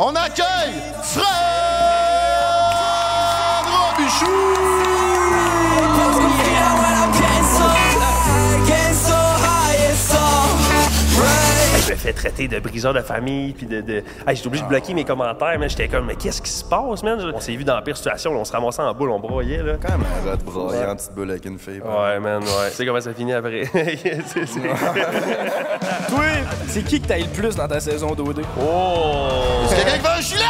[0.00, 1.24] On accueille Fred
[3.66, 4.67] Robichou!
[12.18, 13.80] Traiter de briseur de famille, puis de.
[13.80, 13.92] de...
[14.26, 17.04] Hey, j'étais obligé de bloquer mes commentaires, mais j'étais comme, mais qu'est-ce qui se passe,
[17.04, 17.32] man?
[17.32, 19.62] On s'est vu dans la pire situation, là, on se ramassait en boule, on broyait,
[19.62, 19.74] là.
[19.80, 21.80] Quand même un rat de broyer en petite boule avec une fille.
[21.80, 22.70] Ouais, man, ouais.
[22.70, 23.64] Tu sais comment ça finit après?
[23.72, 24.60] C'est- c'est-
[26.08, 26.24] Toi,
[26.66, 28.42] c'est qui que t'as le plus dans ta saison d'OD?
[28.60, 29.28] Oh!
[29.70, 30.44] Que quelqu'un qui veut un gilet?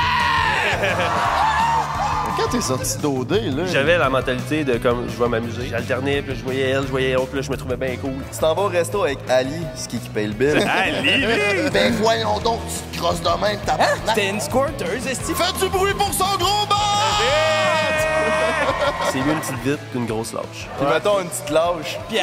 [2.51, 5.67] Quand t'es sorti d'OD, là, J'avais la mentalité de comme je vais m'amuser.
[5.69, 8.13] J'alternais, puis je voyais elle, je voyais l'autre, puis là je me trouvais bien cool.
[8.33, 10.57] tu t'en vas au resto avec Ali, ce qui qui paye le bill.
[10.67, 13.77] Allez, ben voyons donc, tu te crosses de même, ta
[14.15, 15.35] T'es une squirteuse, esti.
[15.35, 17.58] Fais du bruit pour son gros bat!
[19.11, 20.69] C'est mieux une petite vite qu'une grosse lâche.
[20.79, 21.99] Puis mettons une petite lâche.
[22.09, 22.23] Puis euh,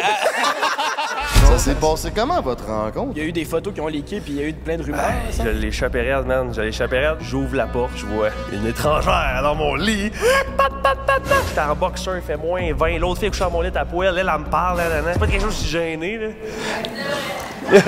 [1.52, 3.14] Ça s'est passé comment, votre rencontre?
[3.16, 4.78] il y a eu des photos qui ont leaké, puis il y a eu plein
[4.78, 5.02] de rumeurs.
[5.38, 6.54] Je l'ai chopé raide, man.
[6.54, 7.18] Je raide.
[7.22, 10.12] J'ouvre la porte, je vois une étrangère dans mon lit.
[10.58, 11.44] Pat, pat, pat, pat.
[11.48, 13.00] J'étais en boxeur, il fait moins 20.
[13.00, 14.78] L'autre fille couche à mon lit à poêle, elle, elle me parle.
[14.78, 15.14] nan, nan, nan.
[15.14, 17.82] C'est pas quelque chose de si gêné, là.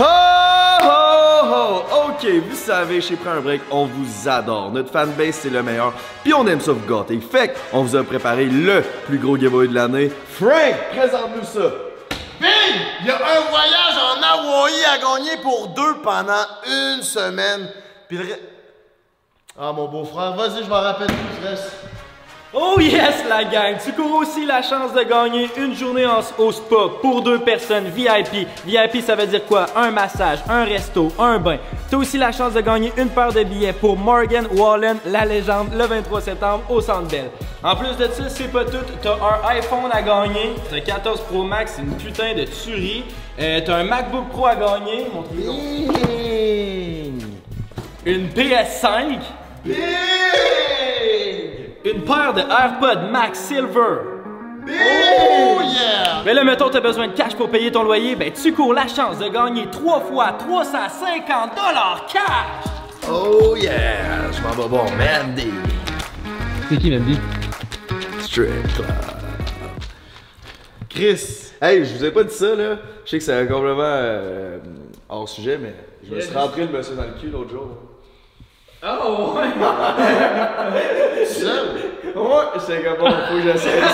[0.00, 0.04] Ho,
[0.82, 2.06] ho, ho!
[2.06, 4.70] Ok, vous savez, chez Prends un Break, on vous adore.
[4.70, 5.92] Notre fanbase, c'est le meilleur.
[6.22, 7.20] Puis on aime ça vous gâter.
[7.20, 10.10] Fait on vous a préparé le plus gros giveaway de l'année.
[10.30, 11.68] Frank, présente-nous ça.
[12.40, 12.80] Big!
[13.02, 17.68] Il y a un voyage en Hawaï à gagner pour deux pendant une semaine.
[18.08, 18.24] Puis le
[19.58, 21.89] Ah, mon beau-frère, vas-y, je m'en rappelle plus, reste.
[22.52, 23.76] Oh yes, la gang!
[23.84, 27.84] Tu cours aussi la chance de gagner une journée en, au spa pour deux personnes
[27.84, 28.48] VIP.
[28.66, 29.66] VIP, ça veut dire quoi?
[29.76, 31.58] Un massage, un resto, un bain.
[31.88, 35.24] Tu as aussi la chance de gagner une paire de billets pour Morgan Wallen, la
[35.24, 37.30] légende, le 23 septembre au Centre Bell.
[37.62, 38.78] En plus de ça, c'est pas tout.
[39.00, 40.56] T'as un iPhone à gagner.
[40.68, 43.04] T'as un 14 Pro Max, c'est une putain de tuerie.
[43.38, 45.06] Euh, T'as un MacBook Pro à gagner.
[48.04, 49.18] Une PS5.
[51.82, 54.00] Une paire de AirPods Max Silver.
[54.68, 56.22] Oh yeah!
[56.26, 58.86] Mais là, mettons, t'as besoin de cash pour payer ton loyer, ben tu cours la
[58.86, 62.72] chance de gagner 3 fois 350 dollars cash!
[63.10, 64.30] Oh yeah!
[64.30, 65.50] Je m'en vais bon, Mandy.
[66.68, 67.18] C'est qui, Mandy?
[68.20, 68.86] Straight Club.
[70.90, 72.76] Chris, hey, je vous ai pas dit ça, là.
[73.06, 74.58] Je sais que c'est complètement euh,
[75.08, 75.74] hors sujet, mais
[76.06, 77.68] je me suis rentré le monsieur dans le cul l'autre jour.
[78.82, 81.26] Oh, ouais!
[81.26, 81.66] Seul?
[82.16, 83.88] Ouais, j'étais comme bon, faut que j'essaie ça.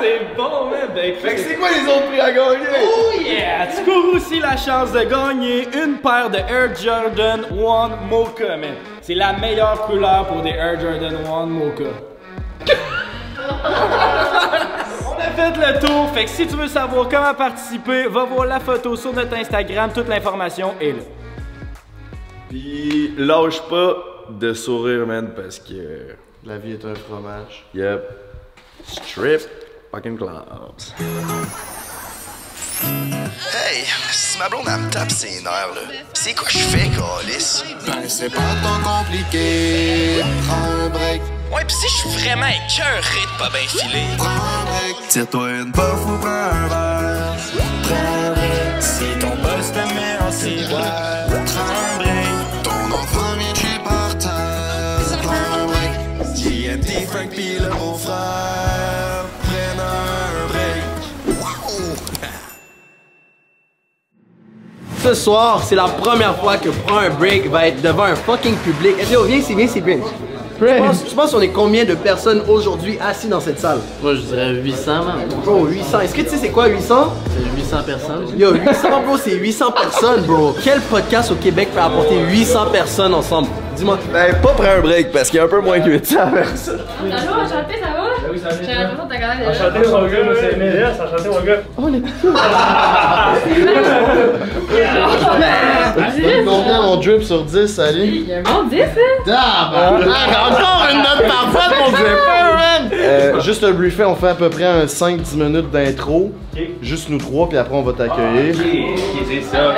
[0.00, 0.88] C'est bon, man!
[0.94, 2.66] Ben, Fait que c'est quoi les autres prix à gagner?
[2.82, 3.66] Oh yeah!
[3.68, 8.74] Tu cours aussi la chance de gagner une paire de Air Jordan 1 Mocha, man.
[9.02, 11.84] C'est la meilleure couleur pour des Air Jordan 1 Mocha.
[15.08, 18.46] On a fait le tour, fait que si tu veux savoir comment participer, va voir
[18.46, 21.02] la photo sur notre Instagram, toute l'information est là.
[22.48, 23.96] Pis lâche pas
[24.30, 26.14] de sourire, man, parce que.
[26.44, 27.64] La vie est un fromage.
[27.74, 28.02] Yep.
[28.86, 29.40] Strip
[29.90, 30.82] fucking clubs.
[32.84, 35.80] Hey, si ma blonde elle me tape ses nerfs, là,
[36.12, 37.64] c'est quoi je fais, Calis?
[37.86, 40.20] Ben, c'est pas tant compliqué.
[40.46, 44.06] Prends un break, Ouais, pis si je suis vraiment écœuré de pas bien filer.
[44.18, 45.08] prends un break.
[45.08, 47.36] Tire-toi une puff ou prends un verre.
[47.82, 48.82] Prends un break.
[48.82, 51.15] Si ton boss te met en ciboire,
[65.06, 68.56] Ce soir, c'est la première fois que Prends un Break va être devant un fucking
[68.56, 68.96] public.
[69.08, 70.02] Yo, viens ici, viens ici, Prince.
[70.58, 73.78] Tu penses, tu penses qu'on est combien de personnes aujourd'hui assis dans cette salle?
[74.02, 75.14] Moi, je dirais 800, man.
[75.44, 76.00] Bro, 800.
[76.00, 77.12] Est-ce que tu sais c'est quoi 800?
[77.28, 78.26] C'est 800 personnes.
[78.36, 80.56] Yo, 800, bro, c'est 800 personnes, bro.
[80.64, 83.46] Quel podcast au Québec peut apporter 800 personnes ensemble?
[83.76, 83.98] Dis-moi.
[84.12, 86.80] Ben, pas prendre un break, parce qu'il y a un peu moins que 800 personnes.
[88.32, 88.54] Oui, ça va.
[88.60, 91.02] J'ai l'impression que t'as quand même Enchanté, mon gars, moi, c'est.
[91.02, 91.62] Enchanté, mon gars.
[96.46, 98.24] Combien mon drip sur 10, Ali?
[98.24, 98.86] Il y a un bon 10, hein?
[99.24, 100.28] Tabarnak!
[100.50, 102.90] Encore une note parfaite, mon dripper, man!
[102.92, 106.32] Euh, juste un briefing, on fait à peu près un 5-10 minutes d'intro.
[106.80, 108.54] Juste nous trois, puis après on va t'accueillir.
[109.28, 109.74] c'est ça.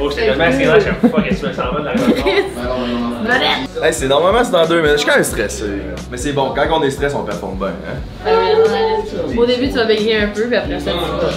[0.00, 1.92] Oh, j'étais tellement excellent à chaque fois que tu me s'en vas de la
[3.82, 4.92] Hey, c'est normalement c'est dans deux minutes.
[4.92, 5.64] Je suis quand même stressé.
[6.10, 7.68] Mais c'est bon, quand on est stressé, on performe bien.
[7.68, 8.30] Hein?
[9.36, 10.90] Au début, tu vas bégayer un peu, puis après ça,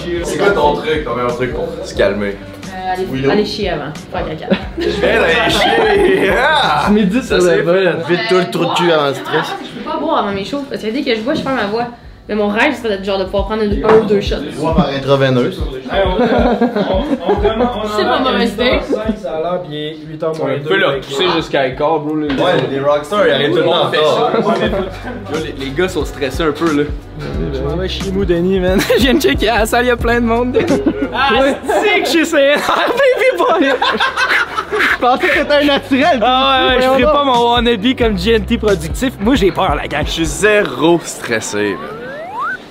[0.04, 0.24] tu vas.
[0.24, 2.36] C'est quoi ton truc, ton meilleur truc pour se calmer?
[2.68, 3.92] Euh, aller, aller chier avant.
[4.10, 4.54] Faire caca.
[4.78, 6.30] Je viens d'aller chier!
[6.36, 6.88] Ah!
[6.90, 7.92] Midi Ça c'est fait!
[8.08, 9.54] Vite tout le trou de cul avant le stress.
[9.62, 11.54] Je peux pas boire avant mes shows, parce que dès que je bois, je perds
[11.54, 11.86] ma voix.
[12.26, 14.36] Mais mon rêve, serait d'être genre de pouvoir prendre une- un ou deux shots.
[14.58, 15.62] Moi, par intraveineuse.
[15.62, 17.76] On, on, on commence.
[17.76, 18.80] on C'est pas mauvaise idée.
[18.82, 20.60] 5, ça a l'air, il est 8h moins 2.
[20.62, 22.16] Tu peux leur pousser jusqu'à écart, bro.
[22.16, 22.28] Ouais,
[22.70, 24.30] les rockstars, ils arrivent tout le retard.
[24.32, 26.84] Là, les, gars sont stressés un peu, là.
[27.76, 28.80] Ouais, chez nous, Denis, man.
[28.96, 30.56] Je viens de checker à la salle, il y a plein de monde.
[31.16, 31.28] Ah,
[31.64, 32.56] c'est que je suis CNR,
[32.88, 33.70] baby boy!
[34.72, 36.18] Je pensais que c'était un naturel.
[36.20, 39.12] Ah ouais, ouais, je ferai pas mon wannabe comme GNT productif.
[39.20, 40.04] Moi, j'ai peur, la gang.
[40.06, 42.03] Je suis zéro stressé, man.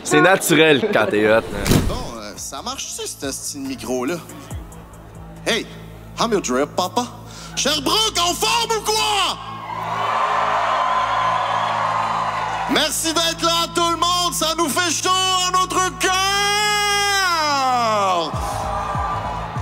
[0.03, 1.07] C'est naturel quand.
[1.09, 4.15] Bon, euh, ça marche-tu, ce style micro-là?
[5.47, 5.65] Hey,
[6.19, 7.07] I'm your drip, papa.
[7.55, 9.37] Sherbrooke, en forme ou quoi?
[12.71, 14.33] Merci d'être là, tout le monde.
[14.33, 16.11] Ça nous fait chaud à notre cœur.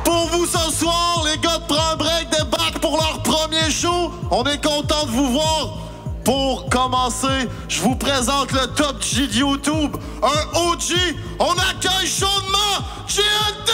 [0.04, 4.12] Pour vous ce soir, les gars de Prends Break débarquent pour leur premier show.
[4.32, 5.81] On est content de vous voir.
[6.24, 10.94] Pour commencer, je vous présente le top G de YouTube, un OG.
[11.40, 12.78] On accueille chaudement
[13.08, 13.72] GNT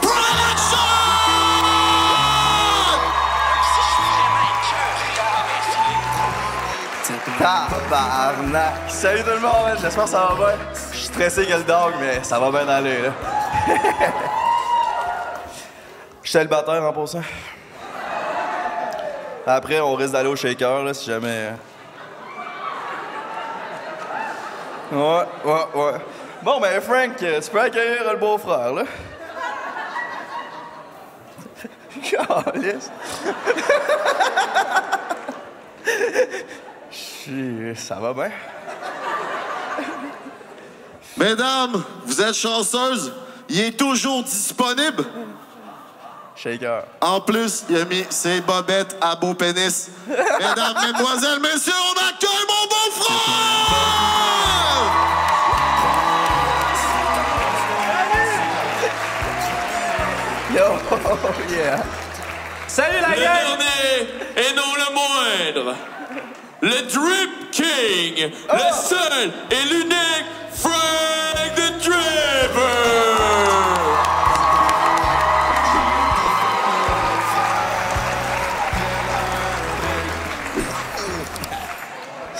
[0.00, 0.78] Production!
[7.38, 8.74] Tabarnak!
[8.88, 10.54] Salut tout le monde, j'espère que ça va bien.
[10.92, 13.12] Je suis stressé que le dog, mais ça va bien aller, là.
[16.22, 17.20] Je suis célibataire en passant.
[19.46, 21.50] Après, on risque d'aller au shaker, là, si jamais.
[24.92, 25.92] Ouais, ouais, ouais.
[26.42, 28.82] Bon, ben, Frank, euh, tu peux accueillir le beau-frère, là.
[32.02, 32.90] Calisse.
[36.90, 38.30] Chi- Ça va bien?
[41.16, 43.12] Mesdames, vous êtes chanceuses.
[43.48, 45.04] Il est toujours disponible.
[46.42, 46.82] Shaker.
[47.00, 49.90] En plus, il a mis ses bobettes à beau pénis.
[50.08, 54.12] Mesdames, mesdemoiselles, messieurs, on accueille mon beau-frère!
[60.54, 61.82] Yo, yeah.
[62.66, 63.58] Salut, la Le gang!
[63.58, 65.76] dernier et non le moindre,
[66.60, 71.54] le Drip King, le seul et l'unique Frank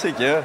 [0.02, 0.40] C'est que.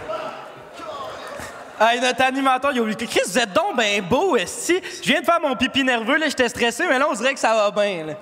[1.80, 2.96] Hey, notre animateur, il a oublié.
[3.08, 4.80] Chris, vous êtes donc ben beau, esti.
[5.04, 7.40] Je viens de faire mon pipi nerveux, là, j'étais stressé, mais là, on dirait que
[7.40, 8.14] ça va bien, là.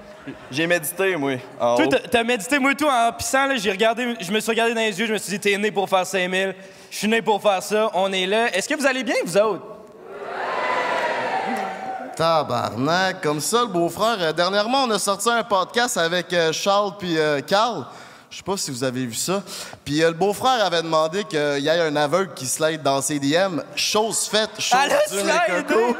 [0.52, 1.34] J'ai médité, moi.
[1.60, 1.90] En Toi, haut.
[1.90, 4.82] t'as- t'as médité, moi, tout, en pissant, là, j'ai regardé, je me suis regardé dans
[4.82, 6.56] les yeux, je me suis dit, t'es né pour faire 5000.
[6.92, 8.54] Je suis né pour faire ça, on est là.
[8.56, 9.66] Est-ce que vous allez bien, vous autres?
[12.16, 14.18] Tabarnak, comme ça, le beau-frère.
[14.20, 17.86] Euh, dernièrement, on a sorti un podcast avec euh, Charles puis euh, Carl.
[18.36, 19.42] Je sais pas si vous avez vu ça.
[19.86, 23.18] Puis euh, le beau-frère avait demandé qu'il y ait un aveugle qui slide dans ses
[23.18, 23.62] DM.
[23.78, 24.78] Chose faite, chose
[25.10, 25.64] mes slidé!
[25.66, 25.96] cocos.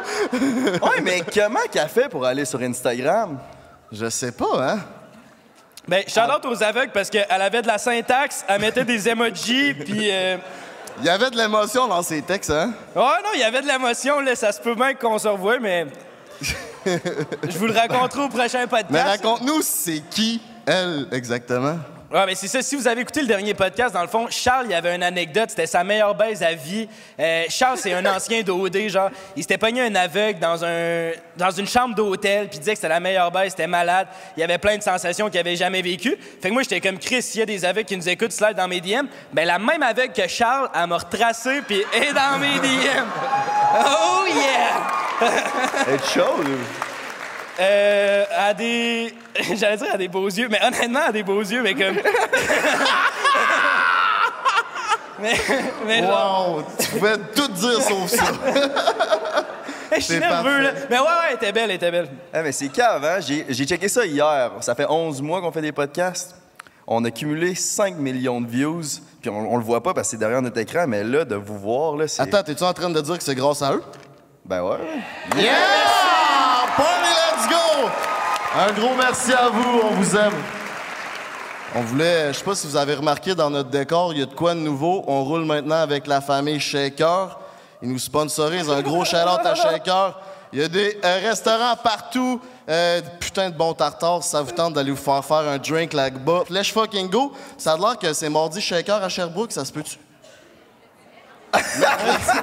[0.86, 3.40] Ouais, mais comment qu'elle fait pour aller sur Instagram?
[3.90, 4.80] Je sais pas, hein?
[5.88, 10.12] Ben, shout-out aux aveugles parce qu'elle avait de la syntaxe, elle mettait des emojis, puis.
[10.12, 10.36] euh,
[11.00, 12.74] Il y avait de l'émotion dans ses textes, hein?
[12.94, 15.60] Ouais, non, il y avait de l'émotion, là, ça se peut bien qu'on se revoie,
[15.60, 15.88] mais.
[16.86, 18.88] Je vous le raconterai au prochain podcast.
[18.90, 21.78] Mais raconte-nous, c'est qui, elle, exactement?
[22.16, 22.62] Ouais, mais c'est ça.
[22.62, 25.04] Si vous avez écouté le dernier podcast, dans le fond, Charles, il y avait une
[25.04, 25.50] anecdote.
[25.50, 26.88] C'était sa meilleure baise à vie.
[27.20, 29.10] Euh, Charles, c'est un ancien d'OD, genre.
[29.36, 32.78] Il s'était pogné un aveugle dans, un, dans une chambre d'hôtel, puis il disait que
[32.78, 34.08] c'était la meilleure baise, c'était malade.
[34.38, 36.16] Il y avait plein de sensations qu'il avait jamais vécues.
[36.42, 38.56] Fait que moi, j'étais comme Chris, s'il y a des aveugles qui nous écoutent, slide
[38.56, 39.08] dans mes DM.
[39.34, 43.08] Ben, la même aveugle que Charles, elle m'a retracé, puis est dans mes DM.
[43.78, 45.28] Oh yeah!
[45.86, 46.48] Elle est chaude?
[47.60, 49.14] Euh, à des.
[49.56, 51.96] J'allais dire à des beaux yeux, mais honnêtement, à des beaux yeux, mais comme.
[55.20, 55.36] mais.
[55.86, 56.64] mais genre- Wow!
[56.80, 58.24] Tu pouvais tout dire sauf ça.
[59.96, 60.72] Je suis nerveux, là.
[60.90, 62.10] Mais ouais, ouais, elle était belle, elle était belle.
[62.34, 63.20] Ah, mais c'est cave, hein?
[63.22, 64.52] J'ai j'ai checké ça hier.
[64.62, 66.36] Ça fait 11 mois qu'on fait des podcasts.
[66.88, 68.82] On a cumulé 5 millions de views.
[69.22, 71.36] Puis on, on le voit pas parce que c'est derrière notre écran, mais là, de
[71.36, 72.22] vous voir, là, c'est.
[72.22, 73.84] Attends, t'es-tu en train de dire que c'est grâce à eux?
[74.44, 74.78] Ben ouais.
[75.38, 75.54] Yeah!
[76.76, 77.90] Party, let's go!
[78.58, 80.34] Un gros merci à vous, on vous aime.
[81.76, 84.26] On voulait, je sais pas si vous avez remarqué dans notre décor, il y a
[84.26, 85.04] de quoi de nouveau.
[85.08, 87.38] On roule maintenant avec la famille Shaker.
[87.82, 90.18] Ils nous sponsorisent un gros shout-out à Shaker.
[90.54, 92.40] Il y a des euh, restaurants partout.
[92.70, 96.44] Euh, putain de bon tartare, ça vous tente d'aller vous faire faire un drink là-bas.
[96.50, 97.34] Let's fucking go.
[97.58, 99.98] Ça a l'air que c'est mardi Shaker à Sherbrooke, ça se peut-tu?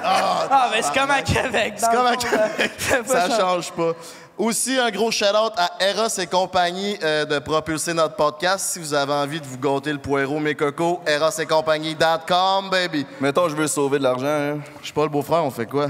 [0.05, 1.73] Ah, mais c'est comme à Québec.
[1.77, 2.71] C'est comme à Québec.
[3.07, 3.91] Ça change pas.
[4.37, 8.65] Aussi, un gros shout-out à Eros et compagnie euh, de propulser notre podcast.
[8.73, 13.05] Si vous avez envie de vous gâter le poireau, mes cocos, eros et compagnie.com, baby.
[13.21, 14.25] Mettons, je veux sauver de l'argent.
[14.25, 14.57] hein.
[14.79, 15.89] Je suis pas le beau-frère, on fait quoi?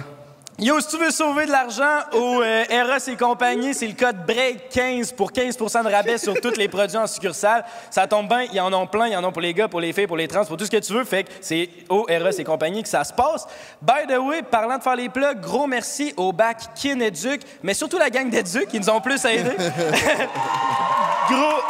[0.60, 2.64] Yo, si tu veux sauver de l'argent au euh,
[3.08, 7.08] et compagnie, c'est le code BREAK15 pour 15% de rabais sur tous les produits en
[7.08, 7.66] succursale.
[7.90, 9.94] Ça tombe bien, ils en ont plein, ils en ont pour les gars, pour les
[9.94, 11.06] filles, pour les trans, pour tout ce que tu veux.
[11.06, 13.48] Fait que c'est au Eros et compagnie que ça se passe.
[13.82, 17.74] By the way, parlant de faire les plugs, gros merci au bac Kin Educ, mais
[17.74, 19.58] surtout la gang d'Educ qui nous ont plus aidés.
[21.30, 21.62] gros.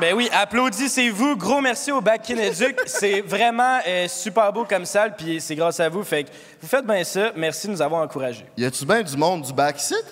[0.00, 1.36] Ben oui, applaudissez-vous.
[1.36, 2.78] Gros merci au bac Kineduc.
[2.86, 6.02] C'est vraiment euh, super beau comme salle, puis c'est grâce à vous.
[6.02, 6.30] Fait que
[6.62, 7.32] vous faites bien ça.
[7.36, 8.46] Merci de nous avoir encouragés.
[8.56, 10.04] Y a-tu bien du monde du backseat?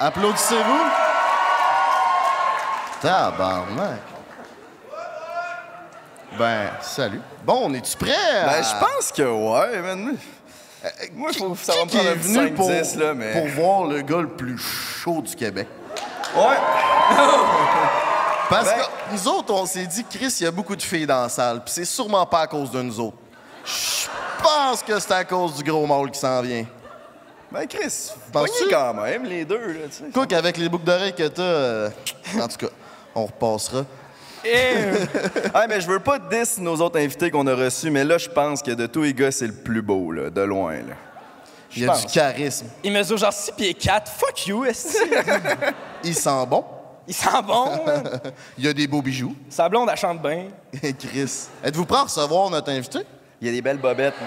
[0.00, 0.80] Applaudissez-vous.
[3.00, 4.00] Tabarnak.
[6.36, 7.20] Ben, salut.
[7.44, 8.10] Bon, on est-tu prêt?
[8.12, 10.16] à- Ben, je pense que ouais, man.
[11.12, 13.32] Moi, faut, ça va me Qui est prendre un venu pour, 5-10, là, mais...
[13.32, 15.68] pour voir le gars le plus chaud du Québec?
[16.34, 16.56] Ouais.
[18.50, 21.06] Parce Ben- que nous autres, on s'est dit, Chris, il y a beaucoup de filles
[21.06, 23.16] dans la salle, puis c'est sûrement pas à cause de nous autres.
[23.64, 24.08] Je
[24.42, 26.66] pense que c'est à cause du gros mâle qui s'en vient.
[27.52, 28.68] Ben, Chris, Penses-tu?
[28.68, 30.10] quand même, les deux, là, tu sais.
[30.12, 31.90] Quoi qu'avec les boucles d'oreilles que t'as, euh,
[32.40, 32.72] en tout cas,
[33.14, 33.84] on repassera.
[35.54, 38.28] Ah, mais je veux pas diss nos autres invités qu'on a reçus, mais là, je
[38.28, 40.94] pense que de tous les gars, c'est le plus beau, là, de loin, là.
[41.76, 42.06] Il y a pense.
[42.06, 42.66] du charisme.
[42.82, 44.10] Il mesure genre 6 pieds 4.
[44.10, 44.96] Fuck you, esti.
[46.04, 46.64] Il sent bon.
[47.08, 47.66] Il sent bon.
[48.58, 49.34] Il y a des beaux bijoux.
[49.48, 50.46] Sa blonde, elle chante bien.
[50.98, 51.48] Chris.
[51.64, 53.00] Êtes-vous prêt à recevoir notre invité?
[53.40, 54.26] Il y a des belles bobettes, là.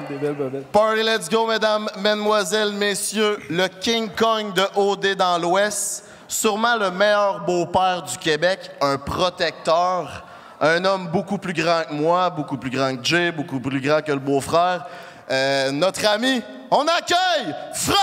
[0.08, 0.66] Des belles bobettes.
[0.68, 3.38] Party, let's go, mesdames, mesdemoiselles, messieurs.
[3.50, 6.06] Le King Kong de OD dans l'Ouest.
[6.26, 8.70] Sûrement le meilleur beau-père du Québec.
[8.80, 10.24] Un protecteur.
[10.58, 14.00] Un homme beaucoup plus grand que moi, beaucoup plus grand que Jay, beaucoup plus grand
[14.00, 14.86] que le beau-frère.
[15.30, 17.96] Euh, notre ami, on accueille Fred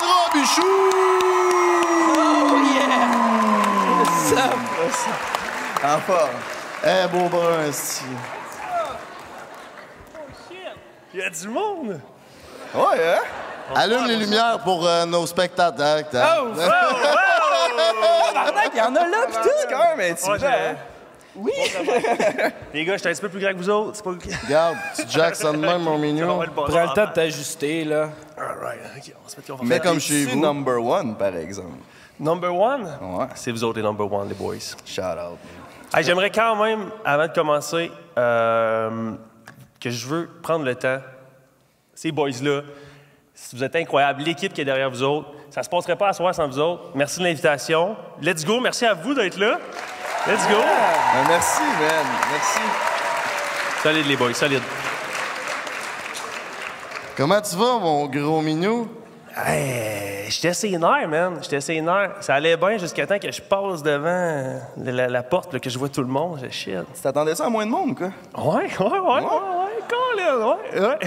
[0.00, 1.13] Robichou!
[5.84, 6.30] En forme.
[6.84, 8.04] Eh, beau brun, esti.
[11.12, 12.00] Il y a du monde!
[12.74, 13.22] Ouais, hein?
[13.74, 16.02] Allume les lumières pour euh, nos spectateurs.
[16.12, 18.34] Oh, oh, oh!
[18.34, 19.48] Tabarnak, il y en a là, pis tout.
[19.70, 20.74] quand même intimidant, hein?
[21.36, 21.52] Oui.
[22.72, 23.96] Les gars, j'étais un petit peu plus grand que vous autres.
[23.96, 24.10] C'est pas.
[24.46, 26.40] Regarde, tu Jackson même, mon mignon.
[26.54, 28.10] Prends le temps de t'ajuster, là.
[28.36, 30.38] Alright, ok, on se met qu'on va Mais comme chez vous.
[30.40, 31.78] number one, par exemple.
[32.18, 32.84] Number one?
[33.00, 33.26] Ouais.
[33.34, 34.76] C'est vous autres les number one, les boys.
[34.86, 35.38] Shout out.
[35.92, 39.12] Hey, J'aimerais quand même, avant de commencer, euh,
[39.80, 40.98] que je veux prendre le temps.
[41.94, 42.62] Ces boys-là,
[43.52, 46.34] vous êtes incroyables, l'équipe qui est derrière vous autres, ça se passerait pas à soir
[46.34, 46.90] sans vous autres.
[46.94, 47.96] Merci de l'invitation.
[48.20, 48.60] Let's go.
[48.60, 49.58] Merci à vous d'être là.
[50.26, 50.56] Let's go.
[50.56, 52.06] Ben, merci, man.
[52.32, 52.60] Merci.
[53.82, 54.62] Solide, les boys, solide.
[57.16, 58.88] Comment tu vas, mon gros minou?
[59.36, 61.38] Hey, j'étais sénère, man.
[61.42, 62.12] J'étais sénère.
[62.20, 65.68] Ça allait bien jusqu'à temps que je passe devant la, la- la porte, là, que
[65.70, 66.40] je vois tout le monde.
[66.42, 66.74] Je shit.
[66.94, 68.08] Tu t'attendais ça à moins de monde, quoi?
[68.36, 69.20] Ouais, ouais, ouais, ouais,
[70.40, 70.98] ouais, ouais, ouais.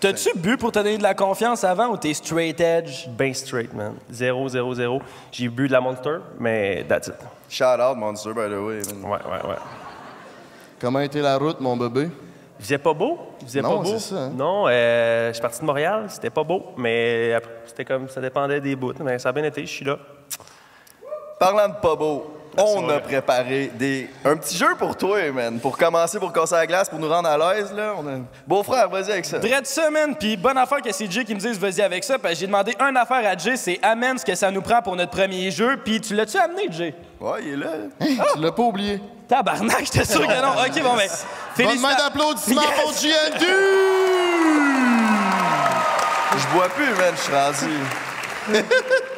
[0.00, 3.06] T'as-tu bu pour te donner de la confiance avant ou t'es straight edge?
[3.08, 3.94] Ben straight, man.
[4.10, 5.00] Zéro, zéro, zéro.
[5.30, 7.14] J'ai bu de la Monster, mais that's it.
[7.48, 8.80] Shout out, Monster, by the way.
[9.00, 9.10] man.
[9.10, 9.56] Ouais, ouais, ouais.
[10.80, 12.10] Comment a été la route, mon bébé?
[12.62, 13.18] Il faisait pas beau?
[13.40, 13.98] Il faisait Non, pas beau?
[13.98, 14.32] c'est ça, hein.
[14.36, 18.20] Non, euh, je suis parti de Montréal, c'était pas beau, mais après, c'était comme, ça
[18.20, 18.92] dépendait des bouts.
[19.04, 19.98] Mais ça a bien été, je suis là.
[21.40, 22.94] Parlant de pas beau, on ouais.
[22.94, 24.08] a préparé des...
[24.24, 25.58] un petit jeu pour toi, man.
[25.58, 27.94] Pour commencer, pour casser la glace, pour nous rendre à l'aise, là.
[27.98, 28.20] On a...
[28.46, 29.40] Beau-frère, vas-y avec ça.
[29.40, 30.14] Dread ça, man.
[30.14, 32.16] Puis bonne affaire que c'est Jay qui me dise vas-y avec ça.
[32.16, 34.82] Parce que j'ai demandé une affaire à Jay, c'est amène ce que ça nous prend
[34.82, 35.78] pour notre premier jeu.
[35.84, 36.94] Puis tu l'as-tu amené, Jay?
[37.22, 37.70] Ouais, il est là.
[38.00, 39.00] Hey, tu l'as pas oublié.
[39.28, 40.60] Tabarnak, j'étais sûr que non.
[40.60, 41.08] OK, bon, ben.
[41.64, 42.80] Bonne main d'applaudissements Yes!
[42.80, 43.46] pour GND!
[46.36, 48.60] Je bois plus, man, je suis rendu.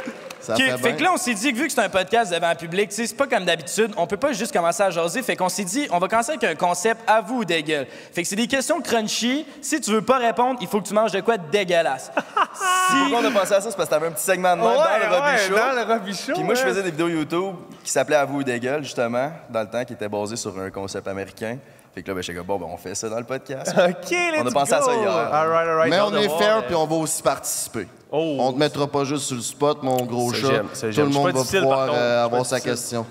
[0.45, 2.49] Ça fait fait, que là, on s'est dit que vu que c'est un podcast devant
[2.49, 5.23] un public, c'est pas comme d'habitude, on peut pas juste commencer à jaser.
[5.23, 7.87] Fait qu'on s'est dit, on va commencer avec un concept à vous ou des gueules.
[8.13, 9.47] Fait que c'est des questions crunchy.
[9.61, 12.11] Si tu veux pas répondre, il faut que tu manges de quoi de dégueulasse.
[12.91, 12.97] si...
[13.01, 13.71] Pourquoi on a pensé à ça?
[13.71, 15.55] C'est parce que t'avais un petit segment de même dans le Robbie Show.
[15.55, 16.69] dans le Robbie Show, Puis moi, je ouais.
[16.69, 19.95] faisais des vidéos YouTube qui s'appelaient À vous des gueules, justement, dans le temps, qui
[19.95, 21.59] était basé sur un concept américain.
[21.95, 23.73] Fait que là, ben, j'étais comme, bon, ben, on fait ça dans le podcast.
[23.79, 25.01] OK, let's On a pensé à ça go.
[25.01, 25.11] hier.
[25.11, 25.91] All right, all right.
[25.91, 27.87] Mais J'ai on de est voir, fair, puis on va aussi participer.
[28.11, 28.37] Oh.
[28.41, 30.47] On te mettra pas juste sur le spot, mon gros Ça, chat.
[30.49, 31.05] j'aime, ça, Tout j'aime.
[31.07, 31.99] le monde va difficile, pouvoir par contre.
[32.01, 32.73] euh, avoir sa difficile.
[32.73, 33.07] question.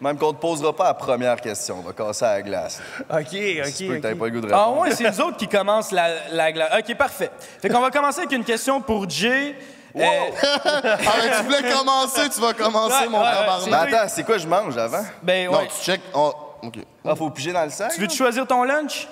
[0.00, 2.80] Même qu'on te posera pas la première question, on va casser à la glace.
[3.08, 4.18] OK, OK, Tu peux que OK.
[4.18, 4.80] pas le goût de Ah répondre.
[4.80, 6.70] ouais, c'est nous autres qui commencent la, la glace.
[6.78, 7.30] OK, parfait.
[7.60, 9.54] Fait qu'on va commencer avec une question pour Jay.
[9.96, 10.00] Euh,
[10.64, 10.90] Ah,
[11.22, 13.68] mais tu voulais commencer, tu vas commencer, Ouais, mon ouais, tabarnak.
[13.90, 15.04] Mais attends, c'est quoi je mange avant?
[15.22, 15.68] ben Non, ouais.
[15.68, 16.00] tu check.
[16.62, 16.78] OK.
[17.04, 17.92] Ah, faut piger dans le sac?
[17.94, 19.08] Tu veux-tu choisir ton lunch?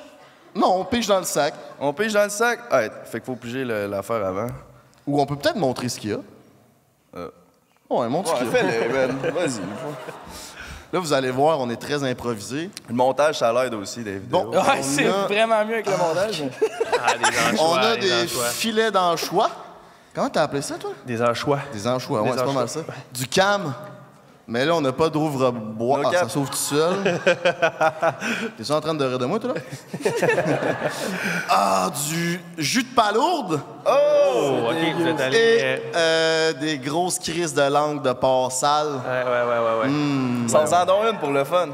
[0.54, 1.54] Non, on pige dans le sac.
[1.78, 2.73] On pige dans le sac?
[2.73, 4.47] Ouais, fait qu'il faut piger l'affaire avant.
[5.07, 6.19] Ou on peut peut-être montrer ce qu'il y a.
[7.88, 8.52] Ouais, montre ce qu'il y a.
[8.52, 9.19] fais-le, man.
[9.35, 9.61] Vas-y.
[10.92, 12.69] Là, vous allez voir, on est très improvisé.
[12.88, 14.42] Le montage, ça l'aide aussi, des vidéos.
[14.45, 16.42] Bon, Ouais, c'est a- vraiment mieux avec le montage.
[17.02, 17.66] Ah, des anchois.
[17.66, 19.49] On a des des filets d'anchois.
[20.14, 20.90] Comment t'as appelé ça, toi?
[21.07, 21.61] Des anchois.
[21.73, 22.80] Des anchois, ouais, c'est pas mal ça.
[23.12, 23.73] Du cam.
[24.52, 26.02] Mais là, on n'a pas d'ouvre-bois.
[26.07, 26.97] Ah, ça s'ouvre tout seul.
[28.57, 30.11] T'es-tu en train de rire de moi, toi, là?
[31.49, 35.38] ah, du jus de palourde Oh, ok, vous êtes allé.
[35.38, 38.88] et euh, euh, des grosses crises de langue de porc sale.
[38.88, 39.80] Ouais, ouais, ouais, ouais.
[39.83, 39.88] ouais.
[39.88, 40.49] Hmm.
[40.49, 41.69] Ça en donne une pour le fun.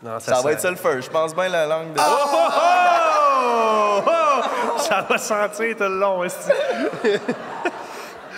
[0.00, 1.00] Non, Ça, va être ça le feu.
[1.00, 1.98] Je pense bien la langue de.
[2.00, 4.78] Oh, oh, oh!
[4.78, 7.18] Ça va sentir tout le long, est-ce que-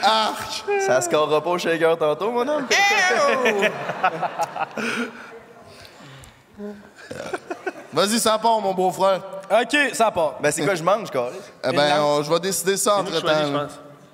[0.02, 0.64] Arc!
[0.86, 2.66] Ça scorera pas au shaker tantôt, mon homme?
[7.92, 9.20] Vas-y, ça part, mon beau-frère.
[9.50, 10.36] OK, ça part.
[10.40, 11.32] Ben, c'est quoi je mange, carré?
[11.64, 13.66] Eh ben, on- je vais décider ça entre-temps.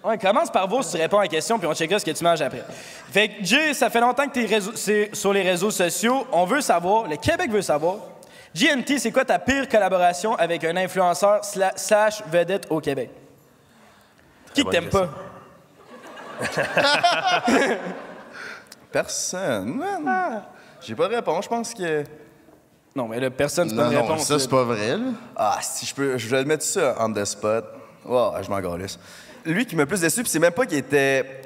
[0.02, 2.12] Ouais, commence par vous si tu réponds à la question, puis on checkera ce que
[2.12, 2.64] tu manges après.
[3.10, 6.26] Fait que, Jay, ça fait longtemps que tu es sur les réseaux sociaux.
[6.32, 7.96] On veut savoir, le Québec veut savoir,
[8.54, 13.10] GNT, c'est quoi ta pire collaboration avec un influenceur sla- slash vedette au Québec?
[14.54, 15.08] Qui que t'aimes pas?
[18.92, 19.76] Personne.
[19.76, 20.42] Man.
[20.80, 21.44] J'ai pas de réponse.
[21.44, 22.04] Je pense que.
[22.94, 24.26] Non, mais là, personne, c'est pas Non, une non, réponse.
[24.26, 25.04] ça, c'est pas vrai, là.
[25.36, 26.16] Ah, si je peux.
[26.16, 27.64] Je vais le mettre ça on the spot.
[28.08, 28.98] Oh, je m'en galisse.
[29.44, 31.42] Lui qui m'a plus déçu, puis c'est même pas qu'il était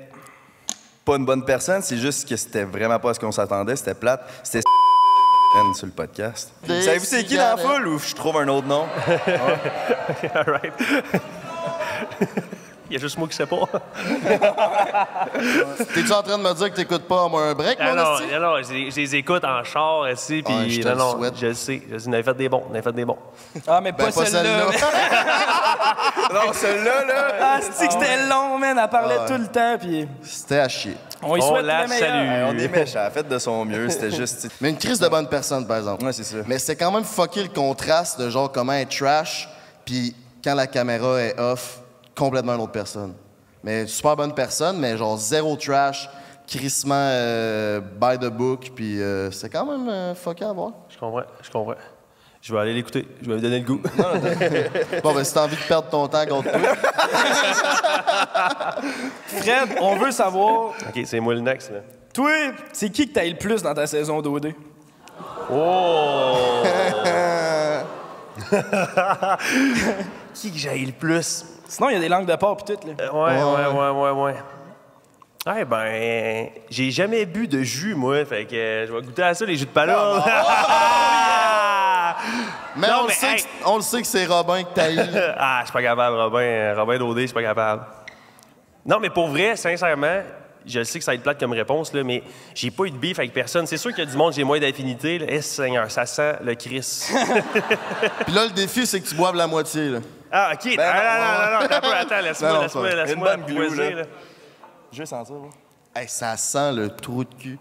[1.05, 4.23] pas une bonne personne, c'est juste que c'était vraiment pas ce qu'on s'attendait, c'était plate.
[4.43, 4.63] C'était
[5.75, 6.53] sur le podcast.
[6.67, 8.87] Savez-vous c'est qui dans la foule ou je trouve un autre nom?
[10.35, 10.73] All right.
[12.91, 13.57] Il y a juste moi qui sais pas.
[15.95, 18.15] T'es-tu en train de me dire que t'écoutes pas moi un break, Ah mon non,
[18.19, 18.25] esti?
[18.35, 20.93] ah non, je les- je les écoute en char ici, puis Ouais, je te non,
[20.95, 21.35] le non, souhaite.
[21.41, 21.83] je le sais.
[21.89, 23.17] Je le sais, on avait fait des bons, on avait fait des bons.
[23.67, 24.65] Ah, mais Ben, pas, pas celle-là.
[26.33, 27.29] non, celui-là, là.
[27.41, 28.79] ah, c'est que c'était long, man.
[28.83, 29.29] Elle parlait Ah ouais.
[29.29, 30.97] tout le temps, puis C'était à chier.
[31.23, 32.09] on y On souhaite la le meilleur.
[32.09, 32.29] salue.
[32.29, 34.49] Hey, on est méchants, faites de son mieux, c'était juste.
[34.61, 36.05] Mais une crise de bonne personne, par exemple.
[36.05, 36.37] Ouais, c'est ça.
[36.47, 39.49] Mais c'est quand même fucké le contraste de genre comment être trash,
[39.85, 41.80] puis quand la caméra est off,
[42.21, 43.15] complètement une autre personne.
[43.65, 46.09] Mais super bonne personne, mais genre zéro trash,
[46.47, 50.73] crissement euh, by the book, puis euh, c'est quand même euh, fucké à voir.
[50.91, 51.75] Je comprends, je comprends.
[52.43, 53.81] Je vais aller l'écouter, je vais lui donner le goût.
[55.03, 56.61] Bon, ben si t'as envie de perdre ton temps, contre toi.
[59.27, 61.81] Fred, on veut savoir, OK, c'est moi le next, là.
[62.13, 62.31] toi,
[62.73, 64.53] c'est qui que t'as le plus dans ta saison d'OD?
[65.51, 66.63] Oh!
[70.35, 71.45] Qui que j'ai le plus?
[71.71, 72.95] Sinon, il y a des langues de porc puis tout, là.
[73.01, 74.35] Euh, Ouais, ouais, ouais, ouais, ouais.
[75.47, 79.33] Ouais, ben, j'ai jamais bu de jus, moi, fait que euh, je vais goûter à
[79.35, 80.23] ça, les jus de palourde.
[82.77, 83.43] Mais, Non, on, mais, le sait hey.
[83.43, 84.99] que, on le sait que c'est Robin que t'as eu.
[85.39, 86.39] ah, je suis pas capable, Robin.
[86.41, 87.83] euh, Robin Daudé, je suis pas capable.
[88.85, 90.21] Non, mais pour vrai, sincèrement,
[90.67, 92.23] je sais que ça va être plate comme réponse, là, mais
[92.55, 93.67] j'ai pas eu de bif avec personne.
[93.67, 95.21] C'est sûr qu'il y a du monde, j'ai moins d'affinité.
[95.29, 97.09] Eh, Seigneur, ça sent le Chris.
[98.27, 99.99] Puis là, le défi, c'est que tu boives la moitié, là.
[100.31, 100.77] ah, OK.
[100.77, 104.03] Ben ah, non, non, non, non, attends, laisse-moi, laisse-moi, laisse-moi apprivoiser, là.
[104.93, 106.01] Je vais sentir, là.
[106.01, 107.59] Hey, ça sent le trou de cul.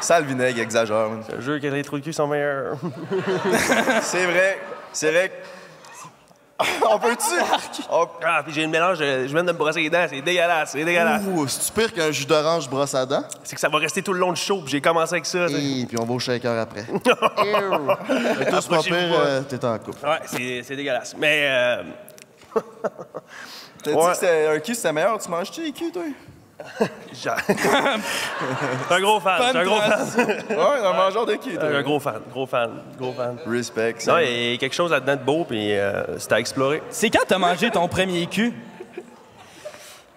[0.00, 1.08] Ça, le vinaigre exagère.
[1.36, 2.76] Je jure que les trous de cul sont meilleurs.
[4.02, 4.58] C'est vrai.
[4.92, 5.28] C'est vrai.
[5.28, 5.34] que-
[6.88, 7.82] On peut-tu?
[7.90, 10.20] On- ah, puis j'ai une mélange, de- je viens de me brosser les dents, c'est
[10.22, 11.22] dégueulasse, c'est dégueulasse.
[11.26, 13.24] Ouh, c'est-tu pire qu'un jus d'orange brosse à dents?
[13.42, 15.46] C'est que ça va rester tout le long du show, puis j'ai commencé avec ça.
[15.48, 16.86] Et puis on va au shaker après.
[16.92, 20.06] Mais toi, c'est pas pire, euh, t'es en couple.
[20.06, 21.14] Ouais, c'est c'est dégueulasse.
[21.18, 21.82] Mais, euh,
[23.82, 24.06] T'as dit Ouais.
[24.10, 25.18] que c'était- un cul, c'était meilleur.
[25.18, 26.02] Tu manges-tu les culs, toi?
[28.90, 30.06] un gros fan, un gros fan.
[30.50, 31.68] Ouais, un mangeur de culs, toi?
[31.68, 33.36] Un gros fan, gros fan, gros fan.
[33.46, 33.96] Respect.
[34.06, 36.82] Non, il y a quelque chose là-dedans de beau, puis euh, c'est à explorer.
[36.90, 38.52] C'est quand t'as mangé ton premier cul?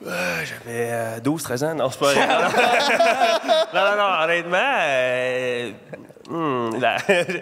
[0.06, 2.28] J'avais euh, 12, 13 ans, non, c'est pas vrai.
[3.74, 5.72] non, non, non, honnêtement, euh,
[6.30, 6.98] hmm, la-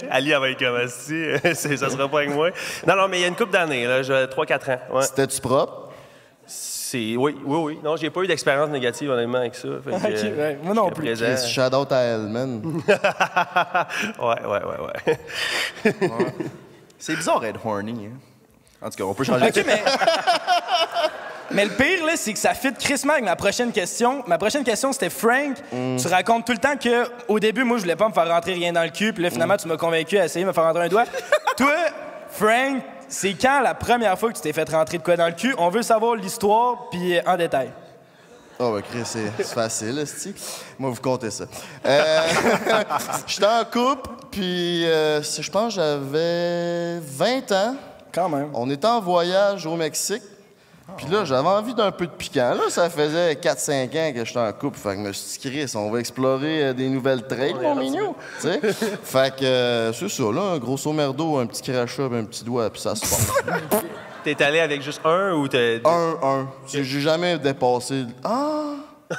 [0.12, 2.50] Ali, comme si, ça sera pas avec moi.
[2.88, 4.80] Non, non, mais il y a une couple d'années, là, j'ai 3-4 ans.
[4.94, 5.04] Ouais.
[5.04, 5.85] C'était-tu propre?
[6.88, 7.80] C'est, oui, oui, oui.
[7.84, 9.68] Non, j'ai pas eu d'expérience négative, honnêtement, avec ça.
[9.84, 11.16] Fait que, Ok, euh, ouais, moi non plus.
[11.16, 12.62] présent- out à elle, man.
[14.20, 15.18] ouais, ouais, ouais, ouais.
[17.00, 18.06] C'est bizarre être horny.
[18.06, 18.18] hein.
[18.86, 19.84] En tout cas, on peut changer OK, mais...
[21.52, 24.24] mais le pire, là, c'est que ça fit crissement avec ma prochaine question.
[24.28, 25.58] Ma prochaine question, c'était Frank.
[25.72, 28.54] Tu racontes tout le temps que au début, moi, je voulais pas me faire rentrer
[28.54, 30.66] rien dans le cul, puis là, finalement, tu m'as convaincu à essayer de me faire
[30.66, 31.06] rentrer un doigt.
[31.58, 31.74] Toi,
[32.30, 35.34] Frank, c'est quand la première fois que tu t'es fait rentrer de quoi dans le
[35.34, 35.54] cul?
[35.58, 37.72] On veut savoir l'histoire, puis euh, en détail.
[38.60, 40.34] Oh, ben, Chris, c'est facile, esti.
[40.80, 41.46] Moi, vous comptez ça.
[41.86, 42.22] Euh,
[43.28, 47.76] J'étais en couple, puis euh, je pense que j'avais 20 ans.
[48.14, 48.50] Quand même.
[48.54, 50.24] On était en voyage au Mexique.
[50.98, 52.54] Puis là, j'avais envie d'un peu de piquant.
[52.54, 54.78] Là, ça faisait 4-5 ans que j'étais en couple.
[54.78, 57.76] Fait que je me suis dit, Chris, on va explorer euh, des nouvelles trails, mon
[57.76, 58.16] mignon.
[59.04, 62.70] Fait que euh, c'est ça, là, un grosso merdo, un petit crachat, un petit doigt,
[62.70, 63.32] puis ça se passe.
[64.24, 65.82] T'es allé avec juste un ou t'es.
[65.86, 66.48] un, un.
[66.68, 68.06] J'ai j'ai jamais dépassé.
[68.24, 68.62] Ah!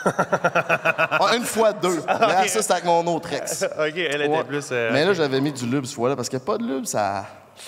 [0.05, 2.01] Ah, une fois deux.
[2.43, 3.63] Mais ça, c'était avec mon autre ex.
[3.65, 4.43] ok, elle était Ouais.
[4.45, 4.69] plus.
[4.73, 7.25] euh, Mais là, j'avais mis du lube ce fois-là parce que pas de lube, ça,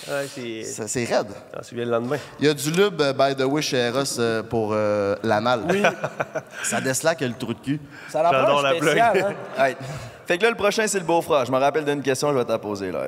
[0.09, 0.62] Ouais, c'est.
[0.64, 1.29] ça- c'est raide.
[1.53, 2.16] T'en souviens le lendemain.
[2.40, 5.62] Il y a du lube, euh, by the way, chez Eros euh, pour euh, l'anal.
[5.68, 5.83] Oui.
[6.62, 7.81] ça déslaque le trou de cul.
[8.09, 9.35] Ça pas la un spécial, hein?
[9.64, 9.77] Hey.
[10.27, 11.44] Fait que là, le prochain, c'est le beau-frère.
[11.46, 13.05] Je me rappelle d'une question, je vais te la poser, là.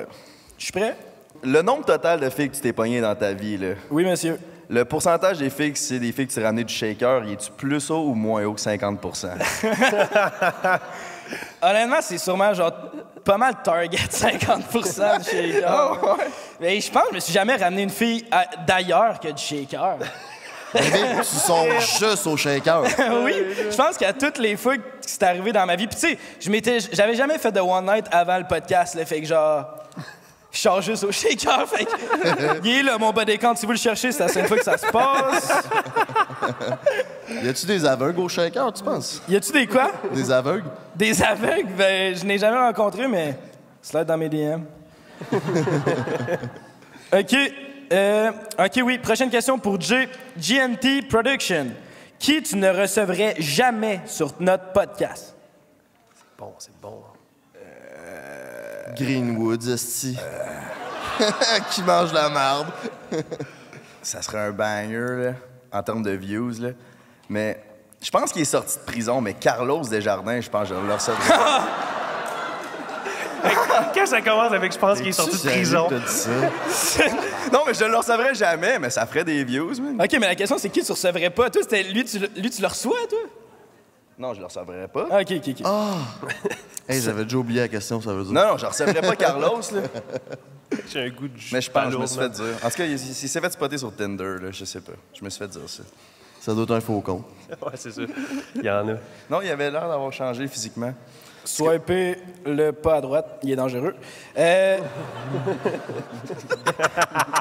[0.57, 0.95] Je suis prêt?
[1.43, 4.37] Le nombre total de filles que tu t'es pogné dans ta vie, là, Oui, monsieur.
[4.69, 7.33] le pourcentage des filles que c'est des filles que tu as ramenées du shaker, il
[7.33, 8.99] est-tu plus haut ou moins haut que 50
[11.61, 12.71] Honnêtement, c'est sûrement genre
[13.23, 16.17] pas mal target 50% du shaker.
[16.59, 19.41] Mais je pense que je me suis jamais ramené une fille à- d'ailleurs que du
[19.41, 19.97] shaker.
[20.73, 22.83] Bébé, tu sors juste au shaker.
[23.23, 23.35] oui,
[23.69, 26.17] je pense qu'à toutes les fois que c'est arrivé dans ma vie, puis tu sais,
[26.39, 29.65] je m'étais, j'avais jamais fait de one night avant le podcast, là, fait que genre,
[30.51, 31.91] je sors juste au shaker, fait que,
[32.65, 34.63] il est là mon bas d'écran, si vous le cherchez, c'est la seule fois que
[34.63, 35.51] ça se passe.
[37.29, 39.21] Y a-tu des aveugles au shaker, tu penses?
[39.29, 39.91] Y a-tu des quoi?
[40.13, 40.69] Des aveugles?
[40.95, 41.69] Des aveugles?
[41.77, 43.37] Ben, je n'ai jamais rencontré, mais
[43.81, 44.61] slide dans mes DM.
[47.13, 47.35] OK.
[47.93, 48.97] euh, OK, oui.
[48.97, 50.07] Prochaine question pour J.
[50.37, 51.67] GNT Production.
[52.19, 55.35] Qui tu ne recevrais jamais sur notre podcast?
[56.37, 57.01] Bon, c'est bon.
[58.95, 60.17] Greenwood, esti.
[61.71, 62.67] Qui mange la marde.
[64.01, 65.33] Ça serait un banger, là,
[65.71, 66.69] en termes de views, là.
[67.29, 67.63] Mais
[68.01, 70.93] je pense qu'il est sorti de prison, mais Carlos Desjardins, je pense que je le
[70.93, 71.33] recevrais.
[73.93, 75.87] Quand ça commence avec je pense qu'il est sorti de prison?
[76.07, 77.03] ça?
[77.51, 80.01] non, mais je le recevrais jamais, mais ça ferait des views, man.
[80.01, 81.49] OK, mais la question, c'est qui tu recevrais pas?
[81.49, 83.19] Toi, c'était lui, tu, lui, tu le reçois, toi?
[84.21, 85.07] Non, je le recevrais pas.
[85.09, 85.67] Ah, OK, OK, OK.
[86.87, 88.33] Hey, j'avais déjà oublié la question, ça veut dire.
[88.33, 89.81] Non, non, je recevrais pas Carlos, là.
[90.91, 92.55] J'ai un goût de Mais je pense, je me suis fait dire.
[92.63, 94.91] En tout cas, il, il s'est fait spotter sur Tinder, là, je sais pas.
[95.13, 95.83] Je me suis fait dire ça.
[96.39, 97.25] Ça doit être un faux compte.
[97.49, 97.57] man.
[97.65, 98.01] Ouais, c'est ça.
[98.55, 98.93] Il y en a.
[99.29, 100.93] Non, il avait l'air d'avoir changé physiquement.
[101.43, 103.95] Swiper le pas à droite, il est dangereux.
[104.37, 104.77] Euh,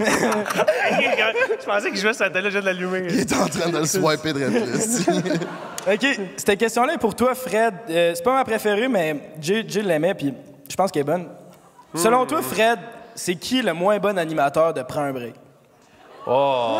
[0.00, 3.06] je pensais que je jouais sur la télé, je viens de l'allumer.
[3.10, 4.46] Il est en train de le swiper de.
[5.92, 7.74] OK, cette question-là est pour toi, Fred.
[7.90, 10.34] Euh, c'est pas ma préférée, mais Jay, Jay l'aimait, puis
[10.68, 11.28] je pense qu'elle est bonne.
[11.94, 12.78] Selon toi, Fred,
[13.14, 15.34] c'est qui le moins bon animateur de Prends un break?
[16.26, 16.78] Oh,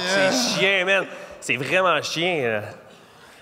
[0.00, 1.04] c'est chien, man.
[1.40, 2.38] C'est vraiment chien.
[2.42, 2.60] euh.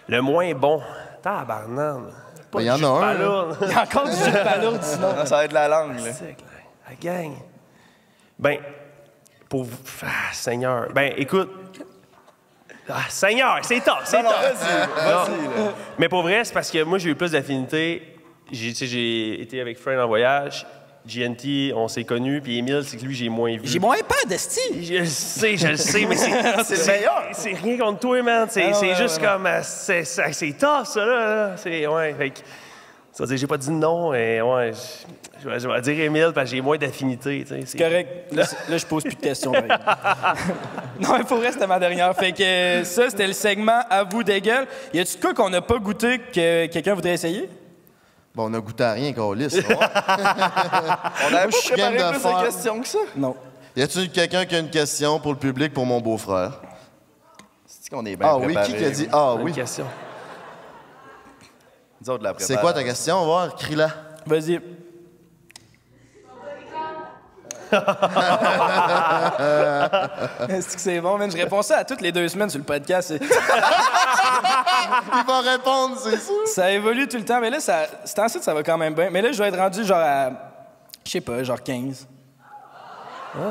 [0.09, 0.81] Le moins bon.
[1.23, 2.13] Tabarnane.
[2.53, 3.57] Ben, y en a jus de un.
[3.63, 5.15] Il y a encore du jeu de palourde, sinon.
[5.15, 6.13] Non, ça va être la langue, là.
[6.13, 6.49] C'est clair.
[6.89, 7.33] La gang.
[8.39, 8.59] Ben,
[9.49, 9.77] pour vous.
[10.03, 10.89] Ah, Seigneur.
[10.93, 11.51] Ben, écoute.
[12.89, 14.33] Ah, Seigneur, c'est top, c'est top.
[15.07, 15.73] Non.
[15.99, 18.17] Mais pour vrai, c'est parce que moi, j'ai eu plus d'affinité.
[18.51, 20.67] J'ai tu sais, j'ai été avec Fred en voyage.
[21.07, 22.41] GNT, on s'est connus.
[22.41, 23.63] Puis Emile, c'est que lui, j'ai moins vu.
[23.65, 24.85] J'ai mon iPad, Esti!
[24.85, 26.31] Je le sais, je le sais, mais c'est
[26.65, 27.23] c'est le meilleur.
[27.33, 28.47] C'est rien contre toi, man.
[28.51, 29.47] C'est Ah, ouais, juste ouais, comme.
[29.47, 31.57] euh, C'est tough, ça, là.
[31.57, 31.87] C'est.
[31.87, 32.39] Ouais, fait que.
[33.13, 34.71] Ça veut dire, j'ai pas dit non, et ouais.
[35.43, 37.61] Je, vais- je vais dire Emile parce que j'ai moins d'affinité, tu sais.
[37.67, 38.33] c'est- Correct.
[38.33, 38.45] Là,
[38.77, 39.53] je pose plus de questions.
[41.01, 42.15] non, mais pour vrai, c'était ma dernière.
[42.15, 44.67] Fait que ça, c'était le segment À vous des gueules.
[44.95, 47.49] Y a-tu de quoi qu'on n'a pas goûté que quelqu'un voudrait essayer?
[48.35, 49.49] Bon, on a goûté à rien, Carlis.
[49.57, 52.99] On avait pas préparé de plus de questions que ça.
[53.17, 53.35] Non.
[53.77, 56.61] Y a-tu quelqu'un qui a une question pour le public pour mon beau-frère?
[57.67, 58.67] C'est qu'on est bien Ah oui, préparé.
[58.69, 59.53] qui qui a dit Ah oui?
[59.53, 59.87] question.
[62.01, 63.17] Nous autres, la C'est quoi ta question?
[63.17, 63.91] On va voir, crie-la.
[64.27, 64.61] Vas-y.
[70.49, 71.31] Est-ce que c'est bon, man?
[71.31, 73.13] Je réponds ça à toutes les deux semaines sur le podcast.
[73.21, 73.29] Il
[75.27, 76.47] va répondre, c'est sûr.
[76.47, 79.11] Ça évolue tout le temps, mais là, ça, c'est ensuite, ça va quand même bien.
[79.11, 80.31] Mais là, je vais être rendu genre à,
[81.05, 82.07] je sais pas, genre 15.
[83.37, 83.43] Ouais,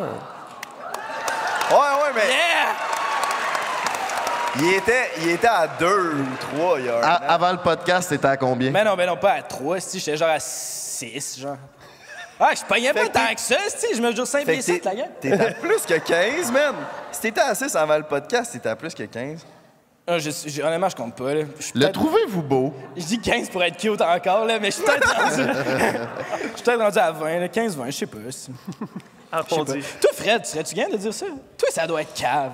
[1.71, 2.73] ouais, mais Yeah!
[4.55, 7.19] il était, il était à deux ou trois il y a un À- an.
[7.29, 8.71] avant le podcast, t'étais à combien?
[8.71, 11.58] Mais non, mais non, pas à 3, si j'étais genre à 6, genre.
[12.39, 14.73] Ah, je payais pas tant que ça, si je mesure 5 Fait pieds que t'es
[14.73, 15.10] 7, la gueule.
[15.19, 16.75] t'es à plus que 15, man.
[17.12, 19.45] Si t'étais à 6 avant le podcast, t'étais à plus que 15.
[20.08, 21.41] Ah, je, je- honnêtement, je compte pas, là.
[21.60, 22.73] Je Le trouvez-vous beau?
[22.95, 25.43] Je dis 15 pour être cute encore, là, mais je suis peut-être rendu...
[26.41, 28.17] Je suis peut-être rendu à 20, là, 15-20, je sais pas.
[29.47, 29.65] Toi,
[30.13, 31.25] Fred, serais-tu gain de dire ça?
[31.58, 32.52] Toi, ça doit être cave.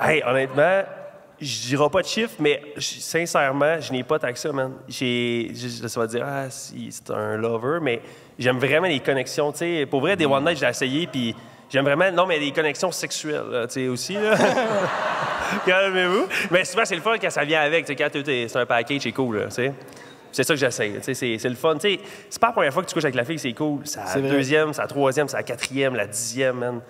[0.00, 0.82] Hey, honnêtement,
[1.40, 4.72] je dirais pas de chiffres, mais sincèrement, je n'ai pas tant que ça, man.
[4.88, 8.00] J'ai, je- ça va dire, ah, si, c'est un lover, mais
[8.38, 9.86] j'aime vraiment les connexions, tu sais.
[9.86, 11.34] Pour vrai, des One Night, j'ai essayé, puis
[11.70, 14.34] j'aime vraiment, non, mais des connexions sexuelles, tu sais, aussi, là.
[15.66, 16.26] Calmez-vous.
[16.50, 19.02] Mais souvent, c'est le fun quand ça vient avec, tu sais, quand c'est un package,
[19.02, 19.72] c'est cool, tu sais.
[20.30, 21.76] C'est ça que sais, c'est, le fun.
[21.80, 21.98] C'est
[22.40, 23.80] pas la première fois que tu couches avec la fille, c'est cool.
[23.84, 26.80] C'est la deuxième, c'est la troisième, c'est la quatrième, la dixième, man.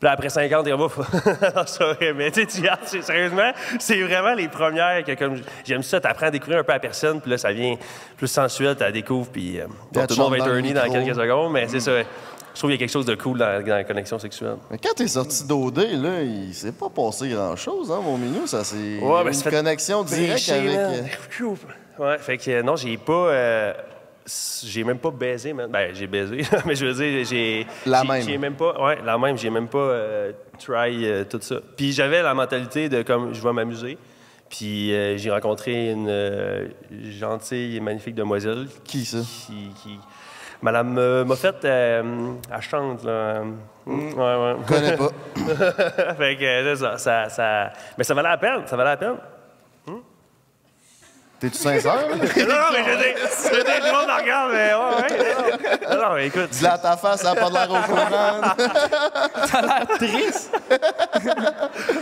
[0.00, 0.98] Puis là, après 50, t'es comme, ouf.
[2.16, 6.60] Mais tu sais, sérieusement, c'est vraiment les premières que, comme, j'aime ça, t'apprends à découvrir
[6.60, 7.76] un peu la personne, puis là, ça vient
[8.16, 11.14] plus sensuel, la découvres, puis euh, bon, tout le monde va être horny dans quelques
[11.14, 11.92] secondes, mais c'est ça.
[12.00, 14.56] Je trouve qu'il y a quelque chose de cool dans, dans la connexion sexuelle.
[14.70, 18.46] Mais quand t'es sorti d'OD, là, il s'est pas passé grand-chose, hein, mon minou.
[18.46, 20.76] Ça, c'est Ouais, ben, une fait connexion directe avec...
[20.76, 21.02] euh,
[21.98, 23.12] Ouais, fait que non, j'ai pas.
[23.12, 23.72] euh,
[24.64, 25.70] j'ai même pas baisé, man.
[25.70, 27.66] Ben, j'ai baisé, mais je veux dire, j'ai.
[27.86, 28.22] La j'ai- même.
[28.22, 28.80] J'ai même pas.
[28.82, 31.56] Ouais, la même, j'ai même pas euh, try euh, tout ça.
[31.76, 33.98] Puis j'avais la mentalité de comme, je vais m'amuser.
[34.48, 36.70] Puis euh, j'ai rencontré une
[37.18, 38.66] gentille et magnifique demoiselle.
[38.84, 39.18] Qui, ça?
[39.18, 39.70] Qui.
[39.82, 39.98] qui
[40.62, 42.04] Madame Moffett, elle
[42.60, 43.42] chante, là.
[43.86, 44.54] Ouais, ouais.
[44.68, 45.08] Connais pas.
[46.18, 47.72] fait que c'est ça, ça, ça.
[47.96, 49.16] Mais ça valait la peine, ça valait la peine.
[51.40, 52.06] T'es-tu sincère?
[52.10, 55.96] non, non, mais je dire, je dire, tout le monde me regarde, mais ouais, ouais.
[55.96, 56.50] Non, non, mais écoute.
[56.50, 58.40] Dis-la à ta face, ça a pas de l'air au courant.
[59.50, 60.52] T'as l'air triste.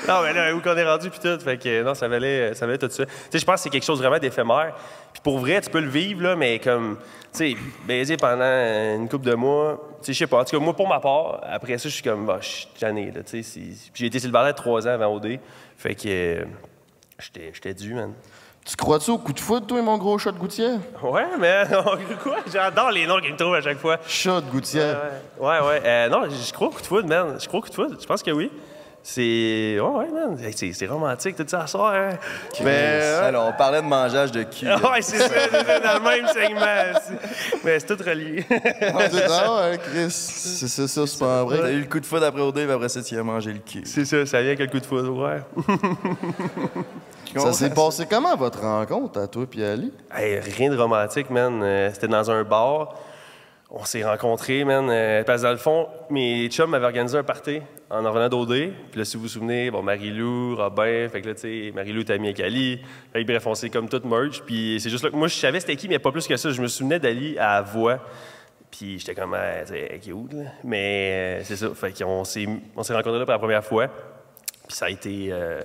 [0.09, 1.39] Non, mais là, où qu'on est rendu, puis tout.
[1.39, 3.07] Fait que non, ça valait, ça valait tout ça.
[3.07, 4.75] Tu sais, je pense que c'est quelque chose vraiment d'éphémère.
[5.13, 6.99] Puis pour vrai, tu peux le vivre, là, mais comme,
[7.33, 10.41] tu sais, baiser pendant une couple de mois, tu sais, je sais pas.
[10.41, 12.69] En tout cas, moi, pour ma part, après ça, je suis comme, bah, je suis
[12.79, 13.61] tanné, là, tu sais.
[13.61, 15.39] Puis j'ai été célibataire trois ans avant OD.
[15.77, 16.45] Fait que euh,
[17.21, 18.13] j'étais j'étais dû, man.
[18.69, 20.79] Tu crois-tu au coup de foudre, toi, mon gros chat de gouttière?
[21.03, 21.65] Ouais, mais
[22.23, 22.37] quoi?
[22.53, 23.97] J'adore les noms qu'ils me trouvent à chaque fois.
[24.07, 25.01] Chat de gouttière.
[25.41, 25.83] Ouais, ouais.
[25.85, 27.37] Euh, non, je crois au coup de foudre, man.
[27.41, 27.97] Je crois au coup de foudre.
[27.99, 28.51] Je pense que oui.
[29.03, 29.79] C'est.
[29.81, 30.39] Ouais, ouais, man.
[30.45, 31.95] Hey, C'est romantique, tout ça à soir.
[31.95, 32.11] Hein?
[32.63, 34.67] Mais alors, on parlait de mangeage de cul.
[34.67, 37.21] ouais, c'est ça, c'est ça, dans le même segment.
[37.65, 38.45] Mais c'est tout relié.
[38.83, 40.11] Ah, c'est- ouais, Chris?
[40.11, 41.73] C'est ça, ça, c'est pas un T'as vrai.
[41.75, 43.61] eu le coup de foudre après OD, puis après ça, tu y as mangé le
[43.61, 43.83] cul.
[43.87, 45.41] c'est ça, ça vient avec le coup de foudre, ouais.
[47.37, 49.93] Ça s'est passé comment, votre rencontre, à toi et Ali?
[50.15, 51.61] Hey, rien de romantique, man.
[51.63, 52.95] Euh, C'était dans un bar.
[53.71, 54.89] On s'est rencontrés, man.
[54.89, 57.61] euh, parce que dans le fond, mes chums m'avaient organisé un party
[57.91, 58.73] en en revenant d'OD.
[58.91, 62.01] Puis là, si vous vous souvenez, bon, Marie-Lou, Robin, fait que là, tu sais, Marie-Lou
[62.01, 62.81] était amie avec Ali.
[63.13, 64.43] Fait que bref, on s'est comme tout merge.
[64.47, 66.51] Puis c'est juste là que moi, je savais c'était qui, mais pas plus que ça.
[66.51, 67.99] Je me souvenais d'Ali à la voix.
[68.71, 70.51] Puis j'étais comme, ah, tu sais, cute, là.
[70.65, 71.69] Mais euh, c'est ça.
[71.75, 73.89] Fait qu'on s'est, on s'est rencontrés là pour la première fois.
[74.67, 75.29] Puis ça a été.
[75.31, 75.61] euh,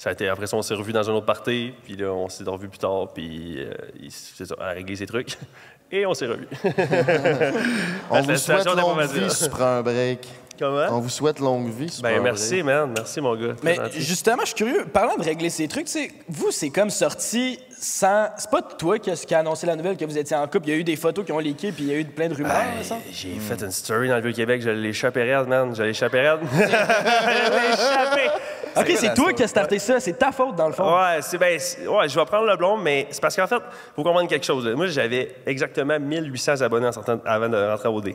[0.00, 1.74] ça a été après ça, on s'est revus dans un autre party.
[1.84, 3.08] Puis là, on s'est revus plus tard.
[3.12, 3.74] Puis euh,
[4.08, 5.36] ça, à régler ses trucs.
[5.92, 6.48] Et on s'est revus.
[8.10, 10.26] On vous souhaite longue vie si tu prends un break.
[10.60, 10.86] Comment?
[10.90, 12.92] On vous souhaite longue vie Ben merci, man.
[12.94, 13.54] Merci, mon gars.
[13.62, 14.84] Mais justement, je suis curieux.
[14.84, 18.28] Parlant de régler ces trucs, tu sais, vous, c'est comme sorti sans.
[18.36, 20.68] C'est pas toi qui a, qui a annoncé la nouvelle que vous étiez en couple.
[20.68, 22.28] Il y a eu des photos qui ont leaké, puis il y a eu plein
[22.28, 22.98] de rumeurs, ça?
[23.10, 25.74] J'ai fait une story dans le Vieux-Québec, je l'ai échappé raide, man.
[25.74, 26.40] Je l'ai échappé raide.
[26.52, 28.30] je l'ai.
[28.76, 29.98] Ok, c'est toi qui as starté ça.
[29.98, 30.84] C'est ta faute, dans le fond.
[30.94, 33.62] Ouais, c'est ben, ouais, je vais prendre le blond, mais c'est parce qu'en fait,
[33.96, 34.68] faut comprendre quelque chose.
[34.76, 38.10] Moi, j'avais exactement 1800 abonnés en sortant- avant de rentrer à OD.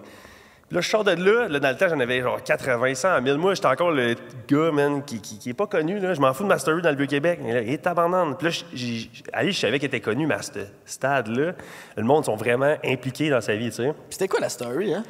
[0.71, 3.37] Là, je sors de là, là, dans le temps, j'en avais genre 80, 100, 1000.
[3.37, 4.15] Moi, j'étais encore le
[4.47, 5.99] gars, man, qui, qui, est pas connu.
[6.01, 7.39] Je m'en fous de ma story dans le Vieux-Québec.
[7.45, 8.35] Là, et tabarnane.
[8.35, 10.51] Puis là, j'ai- Ali, je savais qu'il était connu, mais à ce
[10.83, 11.51] stade-là,
[11.95, 13.93] le monde sont vraiment impliqués dans sa vie, tu sais.
[14.09, 15.03] C'était quoi la story, hein?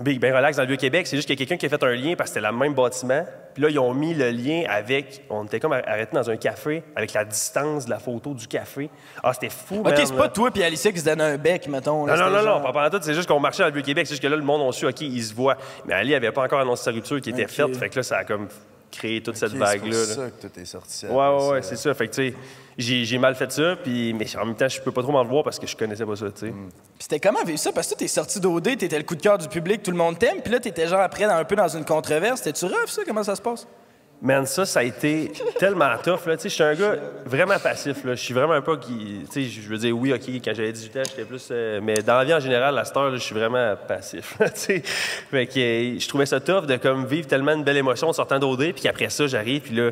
[0.00, 1.06] Big, ben relax dans le Vieux-Québec.
[1.06, 2.56] C'est juste qu'il y a quelqu'un qui a fait un lien parce que c'était le
[2.56, 3.24] même bâtiment.
[3.54, 5.22] Puis là, ils ont mis le lien avec.
[5.30, 8.90] On était comme arrêtés dans un café avec la distance de la photo du café.
[9.22, 12.06] Ah, c'était fou, Ok, c'est pas toi puis Alicia qui se donne un bec, mettons.
[12.06, 12.98] Non, non, non, non, pas pendant tout.
[13.02, 14.06] C'est juste qu'on marchait dans le Vieux-Québec.
[14.06, 15.56] C'est juste que là, le monde a su, OK, ils se voient.
[15.86, 17.76] Mais Ali avait pas encore annoncé sa rupture qui était faite.
[17.76, 18.48] Fait que là, ça a comme
[18.96, 19.92] créé toute cette vague-là.
[20.04, 21.06] C'est ça que tout est sorti.
[21.06, 21.92] Ouais, ouais, ouais, c'est ça.
[21.94, 22.36] Fait que, tu sais,
[22.78, 23.76] j'ai j'ai mal fait ça.
[23.82, 26.04] Puis, mais en même temps, je peux pas trop m'en voir parce que je connaissais
[26.06, 26.50] pas ça, tu sais.
[26.50, 26.54] Puis
[26.98, 27.72] c'était comment vivre ça?
[27.72, 29.96] Parce que toi, t'es sorti d'OD, t'étais le coup de cœur du public, tout le
[29.96, 32.42] monde t'aime, puis là, t'étais genre après dans- un peu dans une controverse.
[32.42, 33.02] T'es-tu rough, ça?
[33.06, 33.66] Comment ça se passe?
[34.22, 36.20] Man, ça, ça a été tellement tough.
[36.26, 37.98] Je suis un gars vraiment passif.
[38.04, 39.24] Je suis vraiment pas qui.
[39.34, 41.48] Je veux dire, oui, OK, quand j'avais 18 ans, j'étais plus.
[41.50, 44.36] euh, mais dans la vie en général, à cette heure, je suis vraiment passif.
[44.40, 48.72] euh, je trouvais ça tough de comme vivre tellement une belle émotion en sortant d'OD,
[48.72, 49.90] puis qu'après ça, j'arrive, puis là.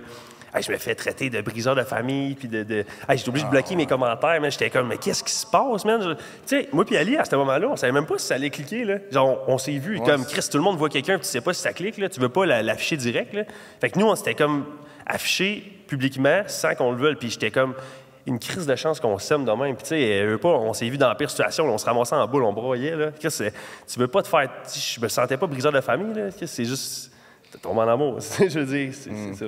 [0.55, 2.63] Hey, je me fais traiter de briseur de famille, puis de.
[2.63, 5.47] de hey, j'étais obligé de bloquer mes commentaires, mais j'étais comme, mais qu'est-ce qui se
[5.47, 6.01] passe, man?
[6.03, 8.35] Je- Tu sais, moi, puis Ali, à ce moment-là, on savait même pas si ça
[8.37, 8.97] allait cliquer, là.
[9.11, 11.53] Genre, on, on s'est vu, comme, Chris, tout le monde voit quelqu'un, tu sais pas
[11.53, 12.09] si ça clique, là.
[12.09, 13.43] Tu veux pas la- l'afficher direct, là.
[13.81, 14.65] Fait que nous, on s'était comme
[15.07, 17.75] affiché publiquement sans qu'on le veuille, puis j'étais comme
[18.27, 19.75] une crise de chance qu'on s'aime de même.
[19.77, 21.85] Puis, tu sais, euh, pas, on s'est vu dans la pire situation, là, on se
[21.85, 23.11] ramassait en boule, on broyait, là.
[23.19, 23.53] Chris, c'est-
[23.87, 24.49] tu veux pas te faire.
[24.75, 26.31] Je me sentais pas briseur de famille, là.
[26.47, 27.11] C'est juste.
[27.53, 28.19] T'es tombé en amour.
[28.39, 29.47] je veux dire, c'est c'est ça.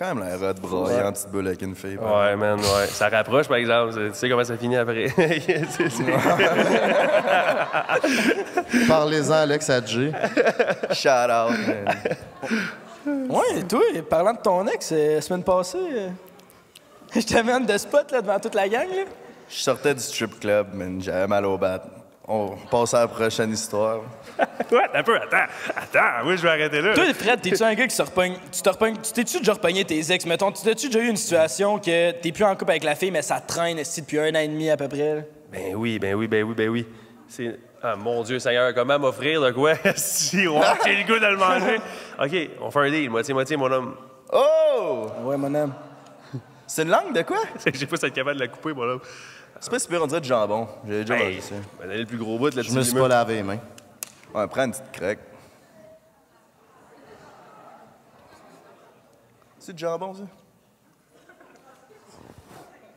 [0.00, 1.98] Quand même l'air hot, brailler en petite boule avec une fille.
[1.98, 2.86] Ouais, man, ouais.
[2.86, 3.92] Ça rapproche, par exemple.
[3.92, 5.08] Tu sais comment ça finit après?
[8.88, 10.12] Parlez-en, Alex Adjé.
[10.92, 11.94] Shout out, man.
[13.06, 16.10] Ouais, et toi, parlant de ton ex, euh, la semaine passée, euh,
[17.14, 18.90] je t'amène de spot là, devant toute la gang.
[18.90, 19.04] Là.
[19.48, 21.00] Je sortais du strip club, man.
[21.00, 21.82] J'avais mal au bat.
[22.32, 24.02] On passe à la prochaine histoire.
[24.70, 25.50] Ouais, un peu, attends.
[25.76, 26.94] Attends, oui, je vais arrêter là.
[26.94, 28.34] Toi, Fred, t'es-tu un gars qui se repogne.
[28.52, 28.96] Tu te repognes.
[29.02, 30.24] Tu t'es-tu déjà repogné tes ex?
[30.26, 33.10] Mettons, tu t'es-tu déjà eu une situation que t'es plus en couple avec la fille,
[33.10, 35.16] mais ça traîne esti, depuis un an et demi à peu près?
[35.16, 35.22] là?
[35.50, 36.86] Ben oui, ben oui, ben oui, ben oui.
[37.26, 37.58] C'est.
[37.82, 39.74] Ah, mon Dieu, Seigneur, comment m'offrir de quoi?
[39.96, 41.78] si, ouais, j'ai le goût de le manger.
[42.22, 43.96] OK, on fait un deal, moitié-moitié, mon homme.
[44.32, 45.08] Oh!
[45.24, 45.74] Ouais, mon homme.
[46.66, 47.38] C'est une langue de quoi?
[47.74, 49.00] J'ai pas être capable de la couper, mon homme.
[49.60, 50.66] C'est pas super, on dirait du jambon.
[50.86, 51.54] J'ai déjà Hey, mangé ça.
[51.78, 53.58] ben, elle est le plus gros bout, là, Je me suis pas lavé les mains.
[54.34, 55.18] Ouais, prends une petite craque.
[59.58, 60.22] C'est du jambon, ça?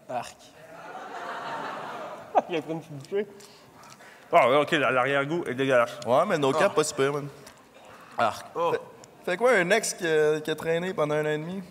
[0.10, 0.36] Arc.
[2.50, 3.28] Il a pris une petite bouchée.
[4.32, 6.00] Ah, ouais, OK, l'arrière-goût est dégueulasse.
[6.08, 7.28] Ouais, mais no cap, pas super, man.
[8.18, 8.46] Arc.
[8.56, 8.72] Oh.
[8.72, 11.62] Fait, fait quoi, un ex qui a, qui a traîné pendant un an et demi?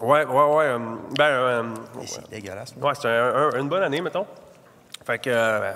[0.00, 0.64] Ouais, ouais, ouais.
[0.64, 0.78] euh,
[1.16, 1.62] ben, euh,
[2.04, 2.74] C'est dégueulasse.
[2.80, 4.26] ouais, c'était un- un- une bonne année, mettons.
[5.06, 5.30] Fait que.
[5.30, 5.72] euh,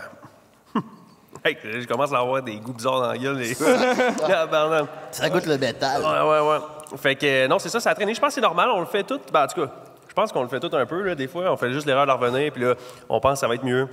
[1.44, 3.40] hey, je commence à avoir des goûts bizarres dans la gueule.
[3.42, 4.84] Ah.
[5.12, 6.02] Ça goûte le bétal.
[6.02, 6.58] Ouais, ouais, ouais.
[6.98, 8.14] Fait que, euh, non, c'est ça, ça a traîné.
[8.14, 9.20] Je pense que c'est normal, on le fait tout.
[9.32, 9.70] Ben, en tout cas,
[10.08, 11.50] je pense qu'on le fait tout un peu, là, des fois.
[11.52, 12.74] On fait juste l'erreur de revenir, puis là,
[13.08, 13.86] on pense que ça va être mieux.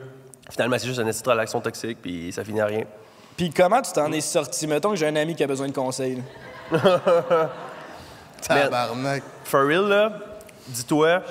[0.50, 2.84] Finalement, c'est juste une petite relation toxique, puis ça finit à rien.
[3.38, 4.66] Puis comment tu t'en es sorti?
[4.66, 6.22] Mettons que j'ai un ami qui a besoin de conseils.
[8.48, 9.24] Tabarnak.
[9.44, 10.12] For real, là,
[10.68, 11.22] dis-toi,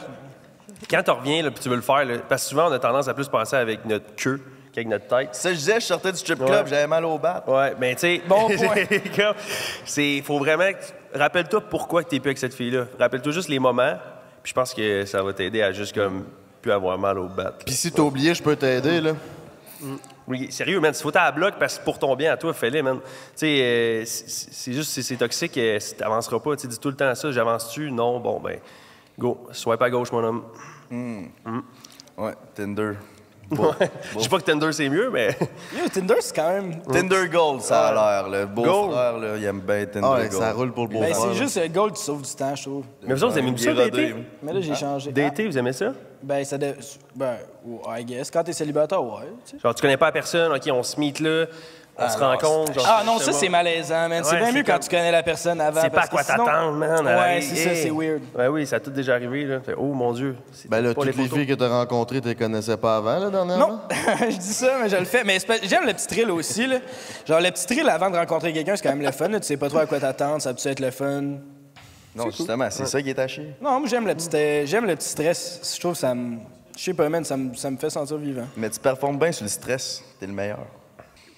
[0.90, 2.78] quand tu reviens, là, puis tu veux le faire, là, parce que souvent, on a
[2.78, 4.40] tendance à plus penser avec notre queue
[4.72, 5.34] qu'avec notre tête.
[5.34, 6.64] Ça, je disais, je sortais du strip club, Ouais.
[6.70, 7.42] j'avais mal au bat.
[7.46, 8.74] Ouais, mais tu sais, Bon point.
[9.84, 10.78] c'est, faut vraiment, que
[11.12, 12.84] tu- rappelle-toi pourquoi tu t'es plus avec cette fille-là.
[12.98, 13.94] Rappelle-toi juste les moments,
[14.42, 16.24] puis je pense que ça va t'aider à juste comme
[16.60, 17.52] plus avoir mal au bat.
[17.64, 19.12] Puis si t'as oublié, je peux t'aider, là.
[20.28, 22.82] Oui, sérieux, man, si faut à bloc, parce que pour ton bien à toi, fais-le,
[22.82, 22.98] man.
[23.00, 26.56] Tu sais, euh, c'est juste, c'est- c'est toxique, euh, si t'avanceras pas.
[26.56, 27.90] Tu dis tout le temps ça, j'avance-tu?
[27.92, 28.58] Non, bon, ben,
[29.18, 30.42] go, swipe à gauche, mon homme.
[32.18, 32.92] Ouais, Tinder.
[33.50, 33.90] Ouais.
[34.14, 35.28] Je dis pas que Tinder, c'est mieux, mais...
[35.76, 36.80] Yo, Tinder, c'est quand même.
[36.82, 38.46] Tinder Gold, ça a l'air, là.
[38.46, 38.92] Beau Gold?
[38.92, 40.42] frère, là, il aime bien Tinder Ah ouais, Gold.
[40.42, 41.28] ça roule pour le beau Ben, frère.
[41.30, 42.84] c'est juste euh, Gold qui sauve du temps, je trouve.
[43.06, 43.72] Mais vous autres, vous aimez Il ça.
[44.42, 45.12] Mais là, j'ai changé.
[45.12, 45.92] D'été, vous aimez ça?
[45.94, 46.58] Ah, ben, ça.
[46.58, 46.74] De...
[47.14, 48.30] Ben, ouais, I guess.
[48.30, 49.28] Quand t'es célibataire, ouais.
[49.44, 49.62] tu sais.
[49.62, 51.46] Genre, tu connais pas la personne, OK, on se meet là,
[51.98, 52.74] on se rencontre.
[52.74, 53.38] genre, Ah non, je sais ça, pas.
[53.38, 54.22] c'est malaisant, man.
[54.24, 55.80] c'est bien mieux quand comme- tu connais la personne avant.
[55.80, 57.04] C'est pas à quoi que sinon- t'attendre, man.
[57.06, 58.20] Ouais, Hey, c'est ça, c'est weird.
[58.36, 59.58] Ouais, oui, ça a tout déjà arrivé, là.
[59.78, 60.36] Oh mon Dieu.
[60.68, 63.30] Ben là, pas toutes les, filles que t'as rencontrées, tu les connaissais pas avant, là,
[63.30, 63.68] dernièrement?
[63.68, 63.80] Non,
[64.30, 65.24] je dis ça, mais je le fais.
[65.24, 66.66] Mais j'aime le petit thrill aussi.
[66.66, 66.76] Là.
[67.26, 69.28] Genre, le petit thrill avant de rencontrer quelqu'un, c'est quand même le fun.
[69.28, 69.40] là.
[69.40, 71.22] Tu sais pas trop à quoi t'attendre, ça peut être le fun?
[72.14, 73.54] Non, justement, c'est ça qui est chier.
[73.60, 75.60] Non, moi, j'aime le petit, euh, j'aime le petit stress.
[75.74, 76.38] Je trouve que ça me.
[76.76, 78.46] Je sais pas, man, ça me, ça me fait sentir vivant.
[78.56, 80.02] Mais tu performes bien sur le stress.
[80.20, 80.58] T'es le meilleur.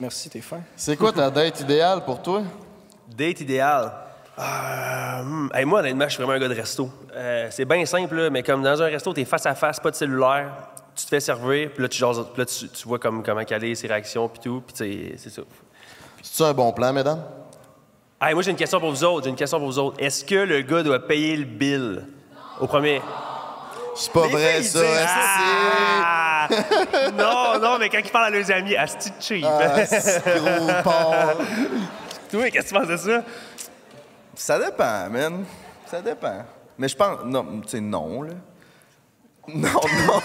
[0.00, 0.60] Merci, t'es fin.
[0.76, 2.42] C'est quoi ta date idéale pour toi?
[3.08, 3.92] Date idéal.
[4.38, 6.88] Euh, hmm, hey, moi, honnêtement, je suis vraiment un gars de resto.
[7.14, 9.90] Euh, c'est bien simple, là, mais comme dans un resto, t'es face à face, pas
[9.90, 10.52] de cellulaire,
[10.94, 13.44] tu te fais servir, puis là, tu, jases- puis là, tu, tu vois comme, comment
[13.44, 15.42] caler ses réactions, puis tout, puis c'est ça.
[16.22, 17.22] C'est-tu un bon plan, mesdames?
[18.20, 19.24] Hey, moi, j'ai une question pour vous autres.
[19.24, 19.96] J'ai une question pour vous autres.
[20.00, 22.04] Est-ce que le gars doit payer le bill
[22.60, 23.00] au premier?
[23.96, 24.80] C'est pas vrai, ça.
[26.50, 27.10] Ah!
[27.16, 29.44] non, non, mais quand il parle à leurs amis, asti de cheap.
[29.46, 31.36] Ah, c'est gros porc.
[32.30, 33.22] Toi, qu'est-ce que tu penses de ça?
[34.34, 35.44] Ça dépend, man.
[35.86, 36.44] Ça dépend.
[36.78, 37.24] Mais je pense.
[37.24, 38.32] Non, tu sais, non, là.
[39.48, 39.68] Non,
[40.06, 40.20] non.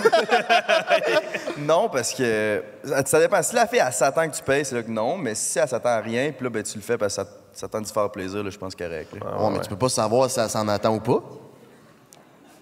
[1.60, 2.64] non, parce que.
[2.84, 3.42] Ça, ça dépend.
[3.42, 5.18] Si la fille, elle s'attend que tu payes, c'est là que non.
[5.18, 7.30] Mais si elle s'attend à rien, puis là, ben, tu le fais parce que ça
[7.54, 9.14] s'attend de te faire plaisir, là, je pense correct.
[9.14, 9.42] là.
[9.42, 11.24] Ouais, mais tu peux pas savoir si elle s'en attend ou pas.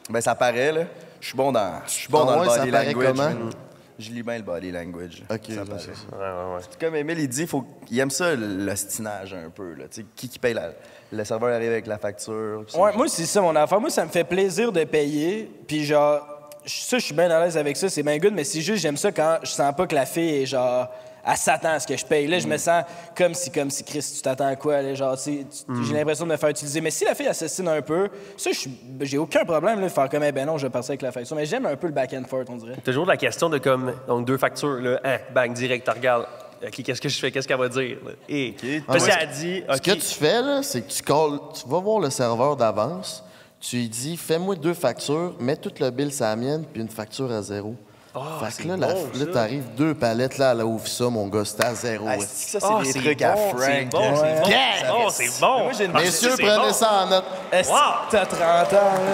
[0.10, 0.84] Ben, ça paraît, là.
[1.21, 3.07] Je suis bon dans, je suis bon Ah dans ouais, le body language.
[3.15, 3.49] comment?
[3.99, 5.23] Je lis bien le body language.
[5.29, 5.79] Ok, ça paraît.
[5.79, 6.17] c'est ça.
[6.17, 6.62] Ouais, ouais, ouais.
[6.79, 7.63] Comme Emile, il dit, faut...
[7.89, 9.73] il aime ça, l'ostinage un peu.
[9.75, 9.86] Là.
[10.15, 10.71] Qui qui paye la...
[11.13, 12.60] Le serveur arrive avec la facture.
[12.73, 13.79] Ouais, c'est- moi, c'est ça mon affaire.
[13.79, 15.51] Moi, ça me fait plaisir de payer.
[15.67, 16.21] Puis, genre,
[16.65, 17.89] je- ça, je suis bien à l'aise avec ça.
[17.89, 20.41] C'est bien good, mais c'est juste, j'aime ça quand je sens pas que la fille
[20.41, 20.88] est genre.
[21.25, 22.27] Elle s'attend à ce que je paye.
[22.27, 22.84] Là, je me sens
[23.15, 24.81] comme si, comme si, Chris, tu t'attends à quoi?
[24.81, 26.81] Là, genre, tu sais, tu- j'ai l'impression de me faire utiliser.
[26.81, 29.91] Mais si la fille assassine un peu, ça, je suis- j'ai aucun problème là, de
[29.91, 31.36] faire comme, eh ben non, je vais passer avec la facture.
[31.36, 32.77] Mais j'aime un peu le back and forth, on dirait.
[32.84, 36.25] Toujours la question de comme, donc deux factures, là, hein, bang, direct, tu regardes.
[36.63, 37.31] OK, qu'est-ce que je fais?
[37.31, 37.97] Qu'est-ce qu'elle va dire?
[38.29, 38.55] Et,
[38.88, 38.99] Ah, ouais.
[39.22, 42.09] elle dit, Ce que tu fais, là, c'est que tu, calls- tu vas voir le
[42.11, 43.24] serveur d'avance,
[43.59, 46.89] tu lui dis fais-moi deux factures, mets tout le bill sur la mienne, puis une
[46.89, 47.76] facture à zéro.
[48.14, 49.32] Ah, fait c'est que là, la- bon, là ça.
[49.32, 52.05] t'arrives deux palettes, là, là, ouvre ça, mon gars, c'était à zéro.
[52.09, 53.89] Ah, c'est que ça, c'est Ah, des c'est trucs bon, à c'est Frank.
[53.89, 54.14] bon, hein.
[54.16, 54.59] c'est bon, Yeah!
[54.82, 55.59] c'est bon, c'est bon.
[55.64, 56.74] Moi, une- Ah, Messieurs, c'est prenez bon.
[56.74, 57.24] ça en note.
[57.53, 59.12] Est-ce que t'as 30 ans, là?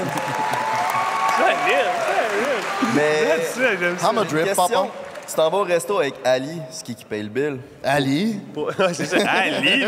[1.37, 3.77] Solide, Mais solide.
[3.79, 4.09] J'aime ça.
[4.11, 4.87] I'm a drip, papa.
[5.27, 7.59] tu t'en vas au resto avec Ali, c'est qui qui paye le bill?
[7.83, 9.17] Ali, Ouais, c'est ça.
[9.27, 9.85] Ah, Lily!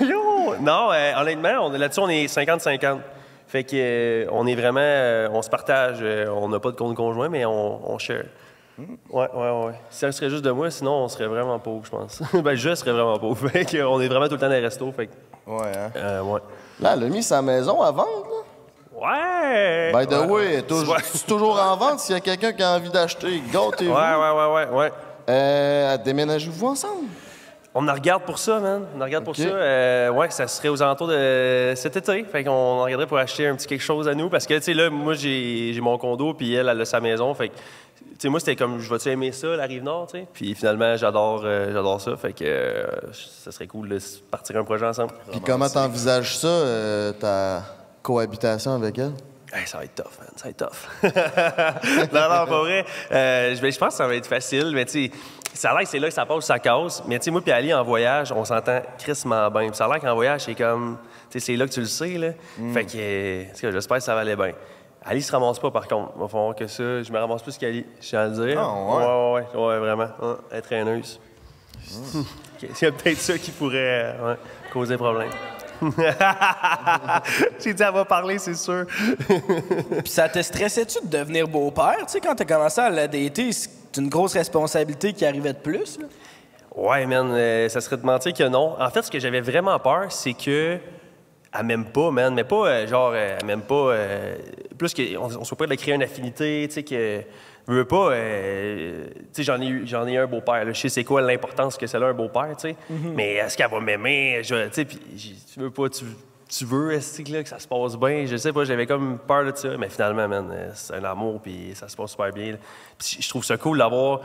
[0.00, 0.54] Yo!
[0.60, 2.98] Non, euh, honnêtement, on est là-dessus, on est 50-50.
[3.46, 5.98] Fait que euh, on est vraiment, euh, on se partage.
[6.02, 8.24] euh, on n'a pas de compte conjoint, mais on, on share.
[8.78, 9.72] Ouais, ouais, ouais.
[9.88, 12.20] Si ça serait juste de moi, sinon on serait vraiment pauvre, je pense.
[12.34, 13.48] ben, je serais vraiment pauvre.
[13.48, 14.92] Fait que on est vraiment tout le temps dans les restos.
[14.92, 15.12] Fait que,
[15.46, 15.90] Ouais, hein?
[15.96, 16.40] euh, ouais.
[16.80, 18.42] là, elle a mis sa maison à vendre, là.
[18.98, 19.92] Ouais!
[19.94, 20.26] By the ouais.
[20.26, 21.00] way, toujours, Ouais.
[21.04, 23.40] c'est toujours en vente s'il y a quelqu'un qui a envie d'acheter?
[23.52, 23.92] Gâtez-vous.
[23.92, 24.92] Ouais, ouais, ouais, ouais, ouais.
[25.28, 27.04] Euh, déménagez-vous ensemble?
[27.78, 28.86] On en regarde pour ça, man.
[28.96, 29.42] On en regarde pour ça.
[29.42, 32.24] Euh, ouais, ça serait aux alentours de cet été.
[32.24, 34.30] Fait qu'on en regarderait pour acheter un petit quelque chose à nous.
[34.30, 37.34] Parce que, tu sais, là, moi, j'ai mon condo, puis elle, elle a sa maison.
[37.34, 40.26] Fait que, tu sais, moi, c'était comme, je vais-tu aimer ça, la Rive-Nord, tu sais?
[40.32, 42.16] Puis finalement, j'adore euh, j'adore ça.
[42.16, 43.98] Fait que euh, ça serait cool de
[44.30, 45.12] partir un projet ensemble.
[45.30, 47.62] Puis comment t'envisages ça, euh, ta
[48.02, 49.12] cohabitation avec elle?
[49.52, 50.28] Hey, ça va être tough, man.
[50.34, 52.12] Ça va être tough.
[52.12, 52.84] non, non, pas vrai.
[53.12, 55.10] Euh, je, ben, je pense que ça va être facile, mais tu sais,
[55.56, 57.02] ça a l'air que c'est là que ça passe, ça casse.
[57.06, 59.68] Mais tu sais, moi puis Ali, en voyage, on s'entend crissement bien.
[59.68, 60.98] Puis ça a l'air qu'en voyage, c'est comme...
[61.30, 62.28] Tu sais, c'est là que tu le sais, là.
[62.72, 64.52] Fait que, en tout cas, j'espère que ça va aller bien.
[65.04, 66.12] Ali se ramasse pas, par contre.
[66.16, 67.02] Il va falloir que ça...
[67.02, 68.60] Je me ramasse plus qu'Ali, je tiens à le dire.
[68.60, 69.42] Ah, ouais?
[69.54, 70.08] Ouais, ouais, ouais, ouais, vraiment.
[70.50, 71.20] Est traîneuse.
[72.62, 74.36] Ok, C'est peut-être ça qui pourrait euh, ouais,
[74.72, 75.30] causer problème.
[77.60, 78.86] J'ai dit, elle va parler, c'est sûr.
[80.02, 81.98] Puis ça te stressait-tu de devenir beau-père?
[82.00, 83.50] Tu sais, quand t'as commencé à la dater,
[83.96, 86.06] c'est une grosse responsabilité qui arrivait de plus, là.
[86.74, 88.76] Ouais, man, euh, ça serait de mentir que non.
[88.78, 90.78] En fait, ce que j'avais vraiment peur, c'est que.
[91.58, 92.34] Elle m'aime pas, man.
[92.34, 93.74] Mais pas, euh, genre, euh, elle m'aime pas.
[93.92, 94.36] euh,
[94.76, 97.22] plus qu'on on soit pas de créer une affinité, tu sais, que.
[97.66, 98.10] Je veux pas.
[98.12, 100.64] tu sais, j'en ai, eu- j'en ai un beau-père.
[100.68, 102.76] Je sais c'est quoi l'importance que c'est là, un beau-père, tu sais.
[102.90, 104.40] Mais est-ce qu'elle va m'aimer?
[104.44, 104.98] Tu sais, puis
[105.52, 105.88] tu veux pas.
[105.88, 106.04] Tu,
[106.48, 108.24] tu veux, est-ce que, que ça se passe bien?
[108.26, 109.76] Je sais pas, j'avais comme peur de ça.
[109.76, 112.56] Mais finalement, man, euh, c'est un amour, puis ça se passe super bien.
[112.98, 114.20] Puis je trouve ça cool d'avoir.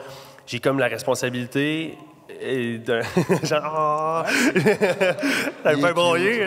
[0.45, 1.97] J'ai comme la responsabilité.
[2.39, 3.01] Et d'un-
[3.43, 4.25] genre, ah!
[5.63, 6.45] T'avais pas broyé.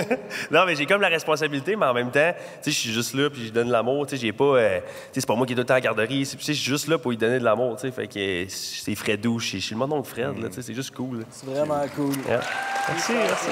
[0.50, 3.14] non, mais j'ai comme la responsabilité, mais en même temps, tu sais, je suis juste
[3.14, 4.06] là, puis je donne de l'amour.
[4.06, 4.44] Tu sais, j'ai pas.
[4.44, 6.20] euh, tu sais, c'est pas moi qui est tout le temps à la garderie.
[6.20, 7.76] tu sais, Je suis juste là pour lui donner de l'amour.
[7.76, 9.52] Tu sais, fait que c'est Fred douche.
[9.52, 10.48] Je suis le mon Fred, là.
[10.48, 11.24] Tu sais, c'est juste cool.
[11.30, 12.14] C'est vraiment cool.
[12.26, 12.40] Yeah.
[12.88, 13.48] Merci, merci,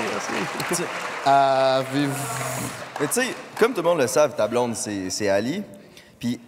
[0.68, 0.82] merci.
[1.24, 2.12] Avez-vous...
[3.00, 3.26] Mais tu sais,
[3.58, 5.62] comme tout le monde le savent, ta blonde, c'est c'est Ali.
[6.18, 6.40] Puis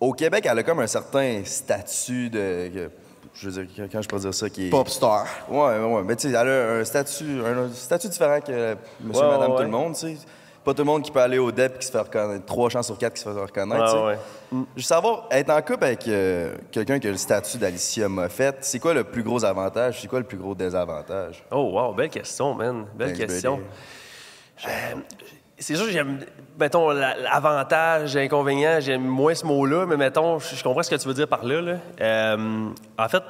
[0.00, 2.90] au Québec, elle a comme un certain statut de.
[3.34, 4.70] Je veux dire, quand je peux dire ça, qui est.
[4.70, 5.26] Pop star.
[5.48, 6.02] Ouais, ouais, ouais.
[6.04, 9.56] Mais tu sais, elle a un statut, un, statut différent que monsieur, Ouais, madame, ouais,
[9.56, 10.16] tout le monde, tu sais.
[10.64, 12.46] Pas tout le monde qui peut aller au DEP et qui se fait reconnaître.
[12.46, 14.18] Trois chances sur quatre qui se fait reconnaître, Ouais, tu
[14.50, 14.58] sais.
[14.58, 14.64] ouais.
[14.76, 18.56] Je veux savoir, être en couple avec euh, quelqu'un qui a le statut d'Alicia Moffett,
[18.62, 20.00] c'est quoi le plus gros avantage?
[20.00, 21.44] C'est quoi le plus gros désavantage?
[21.50, 22.86] Oh, wow, belle question, man.
[22.94, 23.56] Belle Thanks, question.
[23.56, 25.33] buddy.
[25.58, 26.18] C'est sûr que j'aime,
[26.58, 30.96] mettons, la- l'avantage, l'inconvénient, j'aime moins ce mot-là, mais mettons, je je comprends ce que
[30.96, 31.60] tu veux dire par là.
[31.60, 31.76] là.
[32.00, 33.22] Euh, en fait,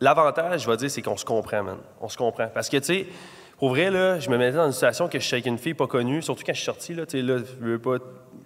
[0.00, 1.76] l'avantage, je vais dire, c'est qu'on se comprend, man.
[2.00, 2.48] On se comprend.
[2.52, 3.06] Parce que, tu sais,
[3.58, 5.74] pour vrai, là, je me mettais dans une situation que je suis avec une fille
[5.74, 7.96] pas connue, surtout quand je suis sorti, là, tu sais, là, je veux pas...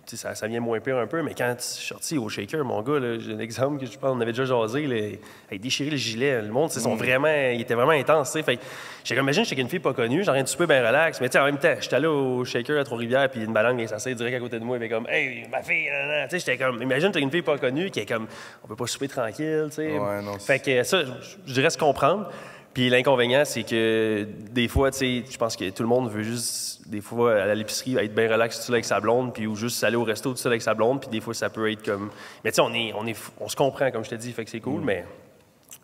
[0.07, 2.83] Ça, ça vient moins pire un peu, mais quand je suis sorti au shaker, mon
[2.83, 5.19] gars, j'ai un exemple que je pense, on avait déjà jasé, là, il
[5.55, 6.43] a déchiré le gilet.
[6.43, 8.33] Le monde, c'est sont vraiment, il était vraiment intense.
[8.33, 8.63] Fait que
[9.03, 11.21] j'ai comme, imagine, j'étais avec une fille pas connue, j'ai rien de super bien relax,
[11.21, 14.15] mais en même temps, j'étais allé au shaker à Trois-Rivières, puis une balangue vient s'asseoir
[14.15, 15.89] direct à côté de moi, et fait comme, hey, ma fille,
[16.31, 18.27] j'étais comme, imagine, t'as une fille pas connue qui est comme,
[18.63, 19.99] on peut pas souper tranquille, tu sais.
[19.99, 21.11] Ouais, non, fait que ça, je-
[21.47, 22.31] je dirais se comprendre.
[22.75, 26.25] Puis l'inconvénient, c'est que des fois, tu sais, je pense que tout le monde veut
[26.25, 29.55] juste, des fois, à l'épicerie, être bien relax tout seul avec sa blonde, puis ou
[29.55, 31.85] juste aller au resto tout seul avec sa blonde, puis des fois, ça peut être
[31.85, 32.11] comme.
[32.43, 34.45] Mais tu sais, on, est, on, est, on se comprend, comme je te dis, fait
[34.45, 35.05] que c'est cool, mais,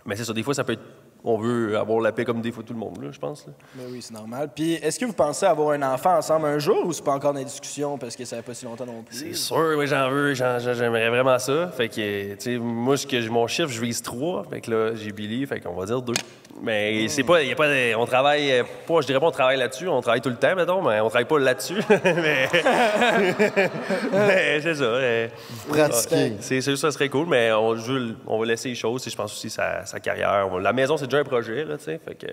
[0.05, 0.83] mais c'est ça, des fois, ça peut être.
[1.23, 3.47] On veut avoir la paix comme des fois tout le monde, là, je pense.
[3.47, 3.53] là.
[3.77, 4.49] Mais oui, c'est normal.
[4.55, 7.35] Puis, est-ce que vous pensez avoir un enfant ensemble un jour ou c'est pas encore
[7.35, 9.19] dans les discussions parce que ça fait pas si longtemps non plus?
[9.19, 11.69] C'est sûr, oui, j'en veux, j'aimerais vraiment ça.
[11.69, 14.45] Fait que, tu sais, moi, ce que, mon chiffre, je vise trois.
[14.45, 16.15] Fait que là, j'ai Billy, fait qu'on va dire deux.
[16.63, 19.31] Mais c'est pas, y a pas, de- on travaille euh, pas, je dirais pas on
[19.31, 21.81] travaille là-dessus, on travaille tout le temps, mettons, mais on travaille pas là-dessus.
[22.05, 22.49] mais,
[24.13, 24.85] mais c'est ça.
[24.85, 25.29] euh,
[25.69, 26.15] pratiquez.
[26.15, 29.05] ouais, C'est sûr, ça serait cool, mais on, je on va laisser les choses.
[29.09, 30.49] Je pense aussi sa, sa carrière.
[30.59, 32.01] La maison, c'est déjà un projet, là, tu sais.
[32.05, 32.27] Fait que.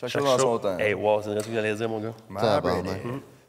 [0.00, 0.78] Chaque chose en son temps.
[0.78, 2.12] Hey, wow, c'est vrai ce que j'allais dire, mon gars.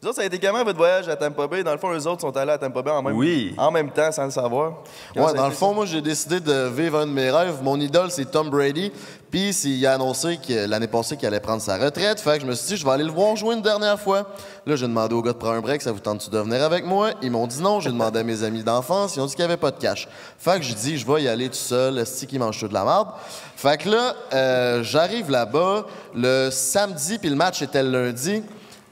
[0.02, 1.62] Vous autres, ça a été comment votre voyage à Tampa Bay?
[1.62, 3.54] Dans le fond, eux autres sont allés à Tampa Bay en même, Oui.
[3.56, 4.82] en même temps sans le savoir.
[5.14, 7.62] Ouais, dans le fond, moi, j'ai décidé de vivre un de mes rêves.
[7.62, 8.92] Mon idole, c'est Tom Brady.
[9.32, 12.20] Puis, il a annoncé que l'année passée qu'il allait prendre sa retraite.
[12.20, 14.26] Fait que je me suis dit, je vais aller le voir jouer une dernière fois.
[14.66, 16.84] Là, j'ai demandé au gars de prendre un break, ça vous tente-tu de venir avec
[16.84, 17.12] moi?
[17.22, 17.80] Ils m'ont dit non.
[17.80, 19.16] J'ai demandé à mes amis d'enfance.
[19.16, 20.06] Ils ont dit qu'il n'y avait pas de cash.
[20.36, 21.96] Fait que j'ai dit, je vais y aller tout seul.
[21.96, 23.08] Esti qui mange tout de la merde?
[23.56, 28.42] Fait que là, euh, j'arrive là-bas le samedi, puis le match était le lundi.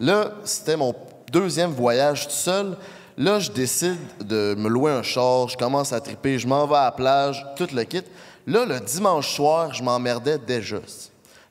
[0.01, 0.95] Là, c'était mon
[1.31, 2.79] deuxième voyage tout seul.
[3.19, 6.77] Là, je décide de me louer un char, je commence à triper, je m'en vais
[6.77, 8.05] à la plage, tout le kit.
[8.47, 10.79] Là, le dimanche soir, je m'emmerdais déjà.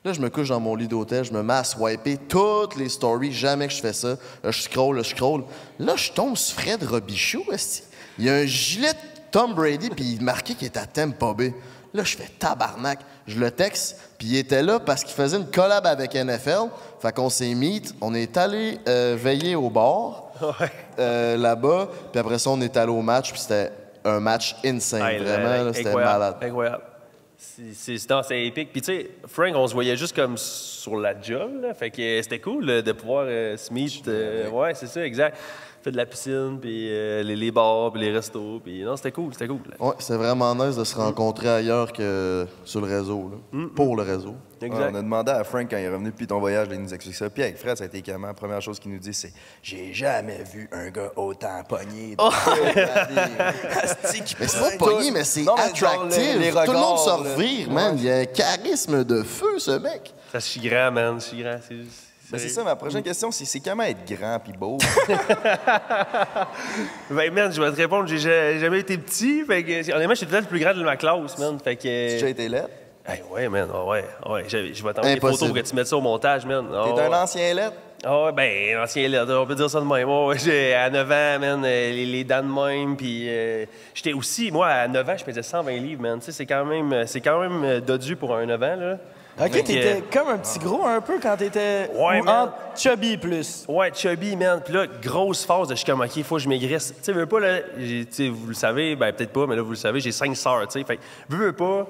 [0.04, 2.88] Là, je me couche dans mon lit d'hôtel, je me mets à swiper toutes les
[2.88, 4.16] stories, jamais que je fais ça.
[4.42, 5.44] Là, je scroll, là, je scroll.
[5.78, 7.44] Là, je tombe sur Fred Robichaud.
[8.18, 8.98] Il y a un gilet de
[9.30, 11.54] Tom Brady, puis il marquait qu'il était à Tampa Bay.
[11.92, 13.00] Là, je fais tabarnak.
[13.26, 16.70] Je le texte, puis il était là parce qu'il faisait une collab avec NFL.
[17.00, 20.32] Fait qu'on s'est mis, on est allé euh, veiller au bar
[20.98, 23.70] euh, là-bas, puis après ça, on est allé au match, puis c'était
[24.04, 26.36] un match insane, Hey, vraiment, c'était incroyable, malade.
[26.42, 26.82] Incroyable.
[27.36, 27.72] C'est-
[28.46, 28.70] épique.
[28.70, 31.72] Puis tu sais, Frank, on se voyait juste comme sur la job, là.
[31.74, 34.06] Fait que euh, c'était cool là, de pouvoir euh, se meet.
[34.08, 35.38] euh, ouais, c'est ça, exact.
[35.82, 38.60] Fait de la piscine, puis euh, les, les bars, puis les restos.
[38.62, 39.60] Puis non, c'était cool, c'était cool.
[39.78, 43.60] Ouais, c'est vraiment nice de se rencontrer ailleurs que sur le réseau, là.
[43.74, 44.34] pour le réseau.
[44.60, 46.82] Ouais, on a demandé à Frank quand il est revenu depuis ton voyage, là, il
[46.82, 47.30] nous explique ça.
[47.30, 48.26] Puis avec Fred, ça a été comment?
[48.26, 52.14] La première chose qu'il nous dit, c'est J'ai jamais vu un gars autant pogné.
[52.18, 52.28] Oh!
[52.66, 52.86] mais
[54.38, 56.18] Mais c'est pas pogné, mais c'est attractif.
[56.18, 57.94] les- les Tout le monde se revire, man.
[57.96, 60.12] Il y a un charisme de feu, ce mec.
[60.30, 61.18] Ça se chie grand, man.
[61.20, 61.56] Ça se chie grand.
[61.66, 61.76] C'est
[62.32, 64.78] Mais c'est ça, ma prochaine question, c'est comment être grand puis beau?
[67.10, 69.44] Ben, man, je vais te répondre, j'ai ja- jamais été petit.
[69.44, 71.58] Fait que, honnêtement, j'étais peut-être le plus grand de ma classe, man.
[71.62, 71.82] Fait que.
[71.82, 72.64] Tu as déjà été laid?
[73.06, 73.68] Hey, ouais, man.
[73.74, 74.44] ah ouais, ah ouais.
[74.48, 76.66] Je vais t'envoyer des photos pour que tu mettes ça au montage, man.
[76.72, 77.72] Ah T'es un ancien laid?
[78.04, 80.08] Ah ouais, ben, ancien LED, on peut dire ça de même.
[80.38, 84.50] J'ai- à 9 ans, man, euh, les, les dents de même, puis euh, j'étais aussi,
[84.50, 86.18] moi, à 9 ans, je pesais 120 livres, man.
[86.18, 88.96] Tu sais, c'est quand même, c'est quand même euh, dodu pour un 9 ans, là.
[89.38, 91.90] Ok, t'étais comme un petit gros un peu quand t'étais.
[91.94, 93.64] Ouais, entre chubby plus.
[93.68, 94.60] Ouais, chubby, man.
[94.64, 96.94] Puis là, grosse phase de je suis comme, OK, il faut que je maigrisse.
[96.98, 99.76] Tu sais, veux pas, là, vous le savez, ben peut-être pas, mais là, vous le
[99.76, 100.84] savez, j'ai cinq sœurs, tu sais.
[100.84, 101.86] Fait que, veux, veux pas,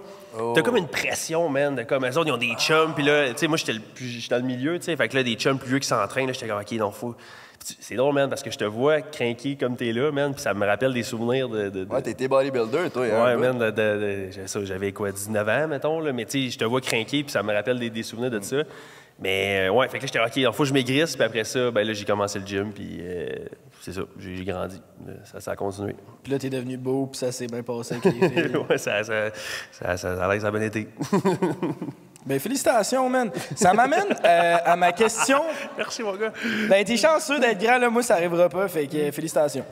[0.54, 3.30] t'as comme une pression, man, de comme, elles autres, ils ont des chums, puis là,
[3.30, 4.96] tu sais, moi, j'étais le plus, j'étais dans le milieu, tu sais.
[4.96, 7.14] Fait que là, des chums plus vieux qui s'entraînent, là, j'étais comme, OK, non, faut.
[7.62, 10.54] C'est drôle, man, parce que je te vois craquer comme t'es là, man, puis ça
[10.54, 11.68] me rappelle des souvenirs de.
[11.68, 13.04] de- de- Ouais, t'étais bodybuilder, toi.
[13.04, 16.24] hein, Ouais, man, de- de- de- j'avais ça, j'avais quoi, 19 ans, mettons, là, mais
[16.24, 18.62] tu sais, je te vois craquer, puis ça me rappelle des, des souvenirs de ça.
[19.22, 21.44] Mais euh, ouais, fait que là, j'étais OK, il faut que je maigrisse, puis après
[21.44, 23.28] ça, ben là, j'ai commencé le gym, puis euh,
[23.82, 24.80] c'est ça, j'ai grandi.
[25.06, 25.94] Euh, Ça, ça a continué.
[26.22, 28.56] Puis là, t'es devenu beau, puis ça s'est bien passé avec les filles.
[28.70, 29.30] ouais, ça, ça,
[29.72, 30.88] ça, ça, ça a l'air que ça a bien été.
[32.26, 33.30] Ben, félicitations, man.
[33.56, 35.40] Ça m'amène euh, à ma question.
[35.76, 36.32] Merci, mon gars.
[36.68, 37.88] Ben, t'es chanceux d'être grand, là.
[37.88, 39.64] Moi, ça arrivera pas, fait que euh, félicitations.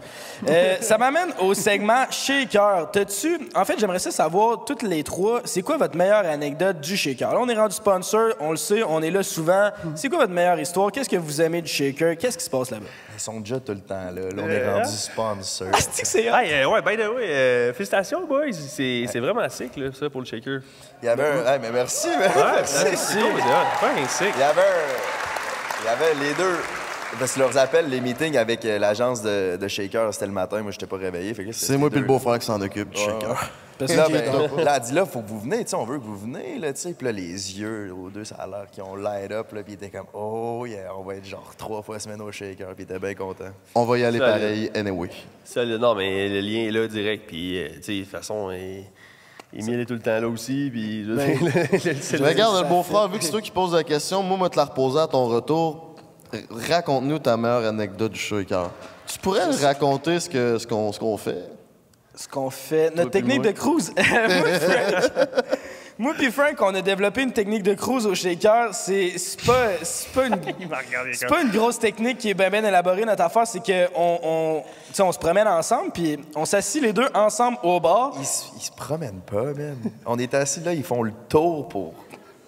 [0.49, 2.91] Euh, ça m'amène au segment Shaker.
[2.91, 3.39] T'as-tu.
[3.55, 7.35] En fait, j'aimerais ça savoir, toutes les trois, c'est quoi votre meilleure anecdote du Shaker?
[7.35, 9.71] Là, on est rendu sponsor, on le sait, on est là souvent.
[9.95, 10.91] C'est quoi votre meilleure histoire?
[10.91, 12.17] Qu'est-ce que vous aimez du Shaker?
[12.17, 12.87] Qu'est-ce qui se passe là-bas?
[13.19, 14.13] Ils sont déjà tout le temps là.
[14.13, 14.93] Là, on est Euh, rendu hein?
[14.93, 15.69] sponsor.
[15.77, 16.25] C'est que c'est.
[16.27, 18.53] Hey, euh, ouais, by the way, euh, félicitations, boys.
[18.53, 20.61] C'est c'est vraiment sick, là, ça, pour le shaker.
[21.03, 21.59] Il y avait un.
[21.59, 22.21] Mais merci, man.
[22.21, 22.75] Ouais, Merci.
[22.77, 22.97] c'est cool,
[24.09, 24.33] c'est ouais.
[24.37, 26.59] Il y avait un- Il y avait les deux.
[27.19, 30.61] Parce que leurs appels, les meetings avec euh, l'agence de, de Shaker, c'était le matin.
[30.63, 31.35] Moi, j'étais pas réveillé.
[31.53, 33.51] C'est moi puis le beau-frère qui s'en occupe du shaker.
[33.79, 35.99] Parce Là, ben, là, elle dit là, faut que vous venez, tu sais, on veut
[35.99, 36.93] que vous venez, là, tu sais.
[36.95, 39.75] Puis là, les yeux, aux deux, ça a l'air qu'ils ont light up, là, puis
[39.75, 42.79] ils étaient comme, oh yeah, on va être genre trois fois semaine au shaker, puis
[42.81, 43.53] ils étaient bien contents.
[43.77, 45.11] On va y aller Ça, pareil, anyway.
[45.45, 47.25] Ça, le- non, mais le lien est là direct.
[47.29, 48.81] Puis, euh, tu sais, de toute façon, euh,
[49.53, 50.71] Émile est tout le temps là aussi.
[50.73, 51.39] Puis, je Ben,
[52.27, 54.65] regarde, le beau-frère, vu que c'est toi qui poses la question, moi, moi, te la
[54.65, 55.88] reposer à ton retour.
[56.69, 58.71] Raconte-nous ta meilleure anecdote du shaker.
[59.07, 61.45] Tu pourrais nous raconter ce que ce qu'on ce qu'on fait?
[62.15, 62.93] ce qu'on fait.
[62.97, 63.47] Notre technique moi.
[63.47, 63.93] de cruise.
[65.99, 68.75] moi, puis Frank, on a développé une technique de cruise au shaker.
[68.75, 70.35] C'est c'est pas, c'est pas, une,
[71.13, 73.05] c'est pas une grosse technique qui est bien, bien élaborée.
[73.05, 76.93] Notre affaire, c'est qu'on on, tu sais, on se promène ensemble, puis on s'assit les
[76.93, 78.13] deux ensemble au bar.
[78.19, 79.77] Ils, se- ils se promènent pas, man.
[80.07, 81.95] On est assis là, ils font le tour pour.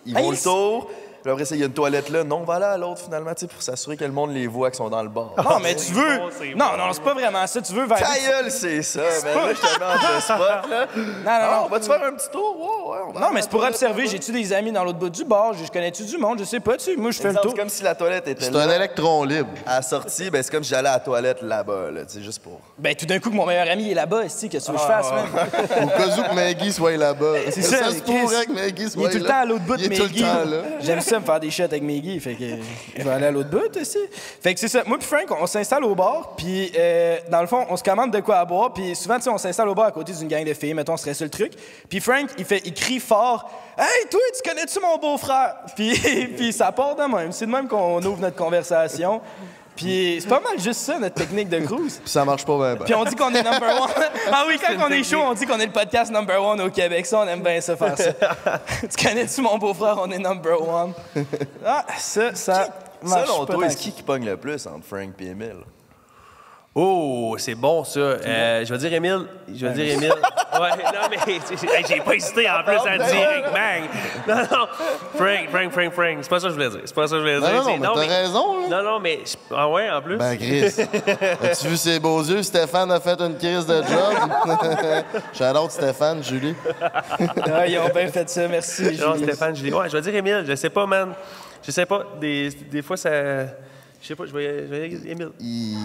[0.07, 0.91] Ils Hey, vont le ils- tour.
[1.23, 2.25] Puis après ça, il y a une toilette là.
[2.25, 4.47] Non, on va aller à l'autre finalement, tu sais, pour s'assurer que le monde les
[4.47, 5.33] voit qui sont dans le bar.
[5.37, 6.18] Non, mais tu veux.
[6.57, 7.61] Non, non, c'est pas vraiment ça.
[7.61, 7.99] Tu veux vers.
[7.99, 9.35] Ta gueule, c'est ça, man.
[9.35, 10.87] Là, je te mets en deux spots, là.
[10.97, 11.66] Non, non, Ah, non.
[11.66, 12.57] on va-tu faire un petit tour?
[12.59, 14.07] Ouais, ouais, on va Non, mais c'est pour observer.
[14.07, 15.53] J'ai-tu des amis dans l'autre bout du bar?
[15.55, 16.39] Je connais-tu du monde?
[16.39, 16.97] Je sais pas, tu.
[16.97, 17.51] Moi, je fais le tour.
[17.53, 18.61] C'est comme si la toilette était C'est là.
[18.62, 19.49] un électron libre.
[19.66, 22.23] À la sortie, ben, c'est comme si j'allais à la toilette là-bas, là, tu sais,
[22.23, 22.61] juste pour.
[22.79, 24.81] Ben, tout d'un coup, que mon meilleur ami est là-bas, est-ce que tu veux que
[24.81, 25.27] je fasse, man?
[25.85, 27.35] Au cas où que Maggie soit là-bas.
[27.51, 29.29] C'est ça, se pourrait que Maggie soit Il est tout le là.
[29.31, 30.25] temps à l'autre bout de le Maggie.
[31.18, 31.82] Me faire des shots avec
[32.20, 32.44] fait que
[32.96, 33.98] je vais aller à l'autre bout aussi.
[34.40, 34.82] Fait que c'est ça.
[34.86, 38.12] Moi puis Frank, on s'installe au bar, puis euh, dans le fond, on se commande
[38.12, 40.54] de quoi à boire, puis souvent, on s'installe au bar à côté d'une gang de
[40.54, 41.52] filles, mettons, on serait sur le truc.
[41.88, 43.50] Puis Frank, il fait, il crie fort,
[43.82, 45.54] Hey, toi, tu connais-tu mon beau-frère?
[45.74, 45.98] Puis,
[46.36, 47.32] puis ça part de même.
[47.32, 49.22] C'est de même qu'on ouvre notre conversation.
[49.77, 52.01] Puis c'est pas mal juste ça, notre technique de cruise.
[52.03, 52.77] Puis ça marche pas bien.
[52.77, 52.85] ben.
[52.85, 53.91] Puis on dit qu'on est number one.
[54.33, 56.71] Ah oui, quand on est chaud, on dit qu'on est le podcast number one au
[56.71, 57.07] Québec.
[57.07, 58.12] Ça, on aime bien ça faire ça.
[58.81, 59.97] tu connais-tu mon beau-frère?
[60.01, 60.93] On est number one.
[61.64, 62.68] Ah, ça, ça
[63.03, 65.62] marche Selon pas toi, est-ce qui qui pogne le plus entre Frank et Emile?
[66.73, 67.99] Oh, c'est bon ça.
[67.99, 69.27] Euh, je vais dire Émile.
[69.53, 70.14] Je vais dire Émile.
[70.61, 71.41] Ouais, non, mais hey,
[71.89, 73.89] j'ai pas hésité en plus à dire bang.
[74.27, 74.66] Non, non.
[75.14, 76.18] Frank, Frank, Frank, Frank.
[76.21, 76.81] C'est pas ça que je voulais dire.
[76.85, 77.64] C'est pas ça que je voulais dire.
[77.64, 78.68] non, non, mais t'as raison, là.
[78.68, 79.21] Non, non, mais.
[79.55, 80.16] Ah ouais, en plus?
[80.16, 80.64] Ben, Chris,
[81.51, 82.43] as-tu vu ses beaux yeux?
[82.43, 84.31] Stéphane a fait une crise de job.
[85.33, 86.57] J'adore Stéphane, Julie.
[87.51, 88.83] Ah, ils ont bien fait ça, merci.
[89.01, 89.23] Non, Julie.
[89.23, 89.73] Stéphane, l'ai.
[89.73, 90.45] Ouais, je vais dire Émile.
[90.47, 91.12] Je sais pas, man.
[91.62, 92.03] Je sais pas.
[92.21, 93.11] Des, des fois, ça.
[94.03, 95.28] Je sais pas, je vais, je vais Émile.
[95.40, 95.76] Il,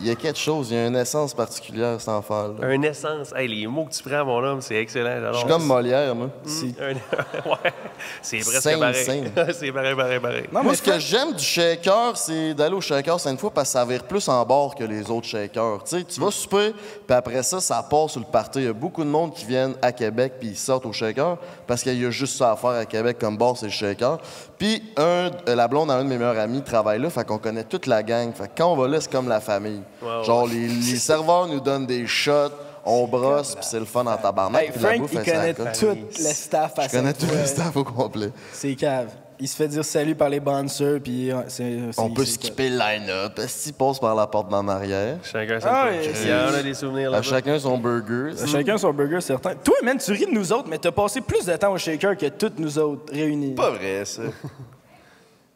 [0.00, 2.66] il y a quelque chose, il y a une essence particulière, cet enfant-là.
[2.66, 3.32] Un essence.
[3.34, 5.32] Hey, les mots que tu prends, mon homme, c'est excellent.
[5.32, 6.28] Je suis comme Molière, moi.
[6.44, 6.92] Un-
[7.50, 7.72] ouais,
[8.20, 9.04] c'est presque Sain, pareil.
[9.06, 9.22] sain.
[9.54, 10.44] c'est pareil, pareil, pareil.
[10.52, 13.84] Moi, ce que j'aime du shaker, c'est d'aller au shaker cinq fois parce que ça
[13.86, 15.82] vire plus en bord que les autres shakers.
[15.84, 16.74] Tu sais, tu vas souper,
[17.06, 18.58] puis après ça, ça part sur le party.
[18.58, 21.38] Il y a beaucoup de monde qui viennent à Québec puis ils sortent au shaker
[21.66, 24.18] parce qu'il y a juste ça à faire à Québec comme bar, c'est le shaker.
[24.58, 27.38] Puis un, euh, la blonde à un de mes meilleurs amis travaille là, fait qu'on
[27.38, 28.32] connaît toute la gang.
[28.32, 29.82] Fait que quand on va là, c'est comme la famille.
[30.02, 32.50] Ouais, Genre, les, les serveurs nous donnent des shots,
[32.84, 34.62] on brosse, puis c'est le fun en tabarnak.
[34.64, 37.44] Hey, puis la Frank, bouffe, il connaît tout le staff à Je connais tout le
[37.46, 38.30] staff au complet.
[38.52, 39.08] C'est cave.
[39.40, 41.78] Il se fait dire salut par les bouncers, puis c'est.
[41.98, 43.36] On peut skipper le line-up.
[43.40, 45.16] Est-ce qu'il passe par la porte d'en arrière?
[45.24, 48.36] Chacun son Ah, a des souvenirs À là chacun son burger.
[48.36, 48.46] cave.
[48.48, 49.54] Chacun son burger, certain.
[49.56, 52.16] Toi, man, tu ris de nous autres, mais t'as passé plus de temps au shaker
[52.16, 53.54] que toutes nous autres réunis.
[53.54, 54.22] Pas vrai, ça.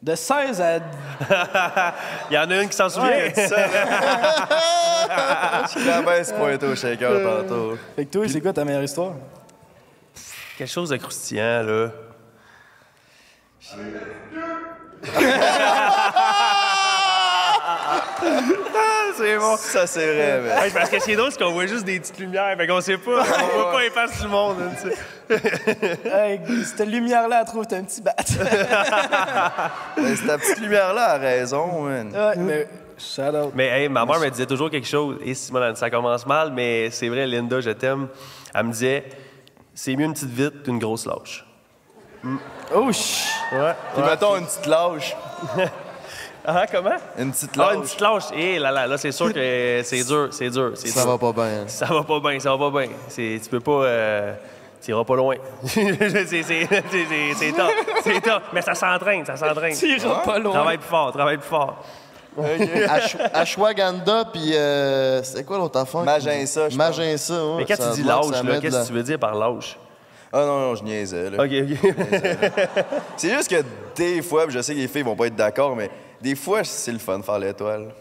[0.01, 0.79] De 16 à.
[2.29, 3.09] Il y en a une qui s'en souvient.
[3.09, 3.33] Ouais,
[5.65, 7.77] Je suis pointé au shaker tantôt.
[7.95, 9.13] Fait que toi, c'est quoi ta meilleure histoire?
[10.57, 11.89] Quelque chose de croustillant, là.
[18.21, 19.57] Ah, c'est bon.
[19.57, 20.61] Ça, c'est vrai, mais.
[20.61, 22.97] Ouais, parce que c'est drôle, c'est qu'on voit juste des petites lumières, fait qu'on sait
[22.97, 23.23] pas.
[23.23, 25.99] On voit pas les faces du monde, hein, tu sais.
[26.05, 28.15] hey, cette lumière-là, elle trouve un petit bat.
[30.27, 32.11] Ta petite lumière-là a raison, man.
[32.13, 32.67] ouais, mais.
[32.97, 33.51] Shout out.
[33.53, 35.17] Mais hey, ma mère me disait toujours quelque chose.
[35.23, 38.07] Et Simone, ça commence mal, mais c'est vrai, Linda, je t'aime.
[38.55, 39.03] Elle me disait,
[39.75, 41.45] c'est mieux une petite vite qu'une grosse lâche.
[42.73, 43.27] Oh, ch...
[43.51, 43.75] Ouais.
[43.93, 45.15] Puis mettons une petite lâche.
[46.49, 46.95] Ah, comment?
[47.19, 47.75] Une petite Ah, lâche.
[47.75, 48.23] une petite lâche.
[48.33, 50.71] Eh là là, là, c'est sûr que c'est dur, c'est dur.
[50.75, 51.11] c'est Ça dur.
[51.11, 51.67] va pas bien.
[51.67, 52.89] Ça va pas bien, ça va pas bien.
[53.09, 53.83] C'est- Tu peux pas.
[53.83, 54.33] Euh,
[54.81, 55.35] tu iras pas loin.
[55.65, 55.93] c'est
[56.25, 57.71] c'est- c'est- c'est- c'est top.
[58.01, 58.43] C'est top.
[58.53, 59.73] Mais ça s'entraîne, ça s'entraîne.
[59.73, 60.53] T'iras pas loin.
[60.53, 61.83] Travaille plus fort, travaille plus fort.
[62.89, 66.01] Ash- Ashwagandha, puis euh, c'est quoi l'autre affaire?
[66.03, 66.05] Pense.
[66.05, 67.55] Magenta, ouais.
[67.57, 68.25] Mais quand ça tu dis lâche,
[68.61, 69.77] qu'est-ce la- que tu veux dire par lâche?
[70.31, 71.43] Ah non, non, je niaisais, là.
[71.43, 71.93] OK, OK.
[73.17, 73.63] C'est juste que
[73.95, 75.89] des fois, puis je sais que les filles vont pas être d'accord, mais
[76.21, 77.93] des fois, c'est le fun de faire l'étoile.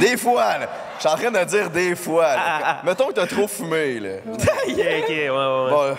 [0.00, 0.68] Des fois, là.
[0.96, 2.80] Je suis en train de dire des fois, là.
[2.84, 4.10] Mettons que t'as trop fumé, là.
[4.26, 4.38] OK,
[4.68, 4.76] OK,
[5.08, 5.70] ouais, ouais, ouais.
[5.70, 5.96] Bon,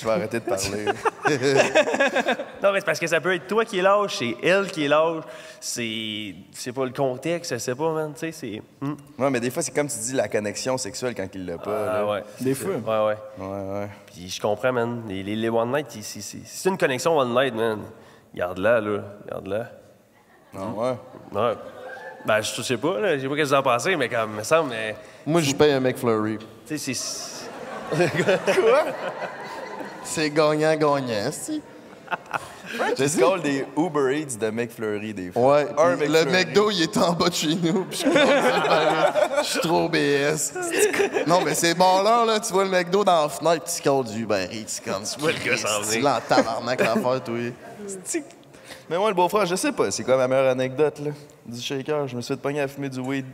[0.00, 0.86] je vais arrêter de parler.
[2.62, 4.84] Non, mais c'est parce que ça peut être toi qui es lâche, c'est elle qui
[4.84, 5.22] est lâche.
[5.60, 6.34] C'est.
[6.52, 8.12] C'est pas le contexte, je sais pas, man.
[8.14, 8.62] Tu sais, c'est.
[8.80, 8.94] Hmm.
[9.18, 11.70] Ouais, mais des fois, c'est comme tu dis, la connexion sexuelle quand il l'a pas.
[11.88, 12.06] Ah, là.
[12.06, 12.22] ouais.
[12.40, 12.72] Des fois.
[12.72, 13.46] Ouais, ouais.
[13.46, 13.88] Ouais, ouais.
[14.06, 15.02] Puis je comprends, man.
[15.08, 17.80] Les, les, les One Night, ils- c'est- c'est c'est une connexion One Night, man.
[18.34, 18.98] Garde-la, là.
[19.30, 19.70] Garde-la.
[20.54, 20.96] Non, ouais?
[21.32, 21.54] Ouais.
[22.26, 23.16] Ben, je sais pas, là.
[23.16, 24.94] Je sais pas ce que vous en pensez, mais comme, me semble, mais.
[25.26, 26.38] Moi, je paye un McFlurry.
[26.66, 27.40] Tu sais, c'est.
[30.04, 31.62] C'est gagnant-gagnant, si.
[32.98, 35.62] Je call des Uber Eats de McFlurry, des fois.
[35.62, 36.24] Ouais, Un le.
[36.30, 37.84] McDo, il est en bas de chez nous.
[37.84, 38.18] puis je suis comme,
[39.38, 41.26] je suis trop BS.
[41.26, 44.04] Non, mais c'est bon là, là, tu vois le McDo dans la fenêtre, tu calls
[44.04, 46.10] du Uber Eats, comme tu vois le gars s'en C'est venir.
[46.16, 47.34] en tabarnak l'affaire, toi.
[48.90, 51.12] Mais moi, le beau-frère, je sais pas, c'est quoi ma meilleure anecdote, là?
[51.46, 53.24] Du shaker, je me suis fait pogner à fumer du weed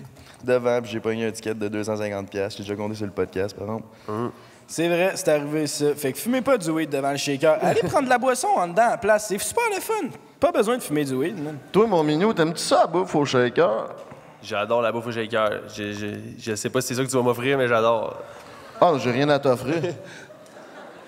[0.44, 2.26] devant, puis j'ai pogné un ticket de 250$.
[2.30, 3.86] J'ai déjà compté sur le podcast, par exemple.
[4.66, 5.94] C'est vrai, c'est arrivé ça.
[5.94, 7.56] Fait que fumez pas du weed devant le shaker.
[7.62, 9.28] Allez prendre de la boisson en dedans à place.
[9.28, 10.08] C'est super le fun.
[10.38, 11.56] Pas besoin de fumer du weed, man.
[11.72, 13.94] Toi, mon minou, t'aimes-tu ça, la bouffe au shaker?
[14.42, 15.62] J'adore la bouffe au shaker.
[15.74, 16.06] Je, je,
[16.38, 18.14] je sais pas si c'est ça que tu vas m'offrir, mais j'adore.
[18.78, 19.76] Ah, j'ai rien à t'offrir.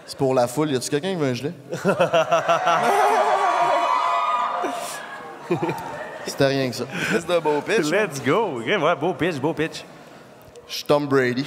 [0.06, 0.70] C'est pour la foule.
[0.70, 1.52] Y a-tu quelqu'un qui veut un gilet?
[6.26, 6.84] C'était rien que ça.
[7.10, 7.90] C'est un beau pitch.
[7.90, 8.60] Let's go!
[8.60, 9.84] Ouais, beau pitch, beau pitch.
[10.66, 11.46] Je suis Tom Brady.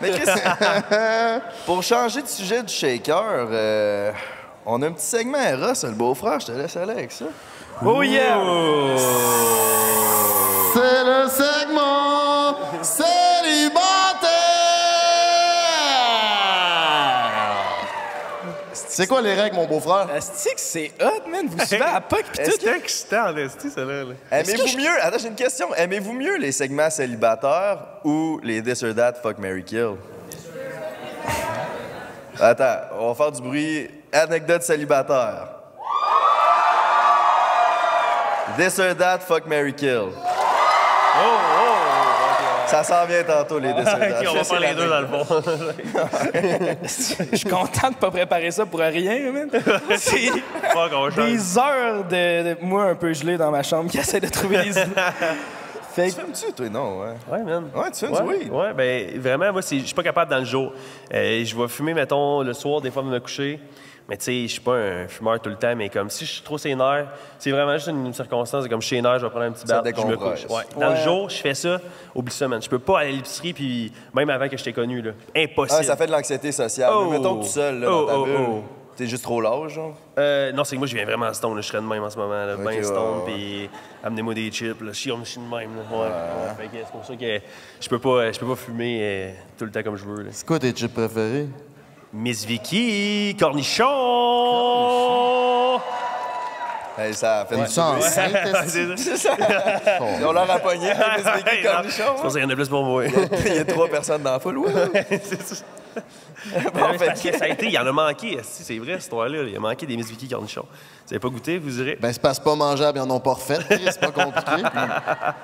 [0.00, 0.30] Mais Chris,
[1.66, 4.12] pour changer de sujet du shaker, euh,
[4.64, 7.26] On a un petit segment Eros, le beau-frère, je te laisse aller avec ça.
[7.84, 8.38] Oh yeah!
[10.72, 11.59] C'est le segment
[19.00, 20.08] C'est quoi les règles, mon beau-frère?
[20.14, 21.46] Asti que c'est hot, man.
[21.48, 22.50] Vous suivez à POC pis tout.
[22.60, 24.04] C'est excitant esti, celle-là.
[24.04, 24.14] là.
[24.30, 25.74] Aimez-vous mieux, attends, j'ai une question.
[25.74, 29.92] Aimez-vous mieux les segments célibataires ou les This or That, Fuck, Mary Kill?
[32.40, 33.90] Attends, on va faire du bruit.
[34.12, 35.48] Anecdote célibataire.
[38.58, 40.10] This or That, Fuck, Mary Kill.
[42.70, 44.20] Ça s'en vient tantôt, les This or That.
[44.20, 45.42] Ok, on va faire les deux dans le fond.
[47.32, 49.48] Je suis content de pas préparer ça pour rien, man.
[49.96, 50.30] C'est
[51.16, 54.58] des heures de, de- moi un peu gelé dans ma chambre qui essaie de trouver
[54.64, 54.72] des.
[55.92, 56.68] Fait Tu fumes-tu, toi?
[56.68, 57.14] Non, ouais.
[57.32, 57.64] Ouais, man.
[57.74, 58.52] Ouais, tu fumes Ouais, weed.
[58.52, 60.72] ouais, ben vraiment, moi, c'est- je suis pas capable dans le jour.
[61.12, 63.58] Euh, je vais fumer, mettons, le soir, des fois, me coucher.
[64.10, 66.32] Mais tu sais, je suis pas un fumeur tout le temps, mais comme si je
[66.32, 67.06] suis trop sénère,
[67.38, 69.82] c'est vraiment juste une, circonstance, comme je suis sénère, je vais prendre un petit bain,
[69.84, 70.46] je me couche.
[70.50, 70.62] Ouais.
[70.76, 70.98] Dans Ouais.
[70.98, 71.80] le jour, je fais ça,
[72.12, 72.60] oublie ça, man.
[72.60, 75.12] Je peux pas aller à l'épicerie, puis même avant que je t'ai connu, là.
[75.36, 75.78] Impossible.
[75.80, 76.90] Ah, ça fait de l'anxiété sociale.
[76.92, 77.04] Oh.
[77.08, 78.62] Mais mettons tout seul, là, Oh, dans ta oh, bulle, oh.
[78.96, 79.94] t'es juste trop large, genre?
[80.18, 81.54] Euh, non, c'est que moi, je viens vraiment stone.
[81.54, 81.60] là.
[81.60, 82.46] Je serais de même en ce moment.
[82.46, 82.56] Là.
[82.56, 83.70] Ben stone, puis
[84.02, 84.80] amenez-moi des chips.
[84.80, 84.88] Là.
[84.92, 85.70] Je suis je suis de même.
[85.76, 85.82] Là.
[85.88, 86.54] Ouais, ouais.
[86.58, 87.40] Fait que c'est pour ça que
[87.80, 90.26] je peux pas, je peux pas fumer euh, tout le temps comme je veux.
[90.32, 91.46] C'est quoi tes chips préférés?
[92.12, 93.86] Miss Vicky, cornichon!
[96.98, 97.62] Hey, ça fait du
[98.96, 99.36] c'est ça.
[100.50, 102.02] À pogner, les Ouais, Mickey non, cornichons.
[102.16, 103.04] C'est pour ça qu'il y en a plus pour moi.
[103.06, 104.58] Il y a trois personnes dans la foule.
[104.58, 104.72] Ouais.
[105.22, 105.64] c'est ça.
[106.74, 108.38] Bon, parce que- ça a été, il y en a manqué.
[108.42, 109.42] C'est vrai, cette histoire-là.
[109.44, 110.66] Il y a manqué des Miss Vicky cornichons.
[111.06, 111.96] Vous avez pas goûté, vous irez?
[112.00, 113.58] Ben, c'est que pas mangeable, ils en ont pas refait.
[113.70, 114.62] C'est pas compliqué.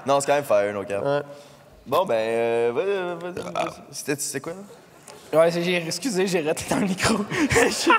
[0.05, 1.25] Non, c'est quand même fire, nos cartes.
[1.87, 4.53] Bon, ben, euh, vas- vas- vas- c'était c'est quoi?
[4.53, 4.59] là?
[5.33, 7.17] Ouais, c'est- j'ai- excusez, j'ai raté dans le micro.
[7.51, 7.93] Je suis-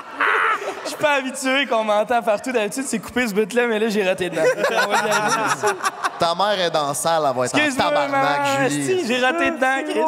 [1.00, 2.50] pas habitué qu'on m'entend partout.
[2.50, 4.42] D'habitude, c'est coupé ce bout-là, mais là, j'ai raté dedans.
[4.44, 5.74] On va y aller.
[6.18, 8.70] Ta mère est dans la salle, elle va être en Excuse-moi, tabarnak.
[8.70, 9.06] Julie.
[9.06, 10.00] J'ai raté dedans, Chris.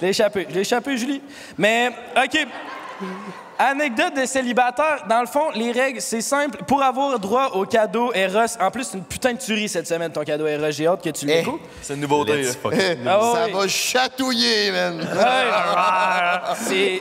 [0.00, 0.46] Je l'ai échappé.
[0.48, 1.20] Je l'ai échappé, Julie.
[1.58, 2.46] Mais, OK.
[3.58, 5.04] Anecdote de célibataire.
[5.08, 6.58] Dans le fond, les règles, c'est simple.
[6.66, 10.10] Pour avoir droit au cadeau Eros, en plus, c'est une putain de tuerie cette semaine,
[10.10, 10.70] ton cadeau Eros.
[10.70, 11.36] J'ai hâte que tu Eh.
[11.36, 11.60] l'écoutes.
[11.80, 12.42] C'est une nouveauté.
[12.42, 12.50] là.
[12.72, 13.52] Eh, Ah ça oui.
[13.52, 15.00] va chatouiller, man.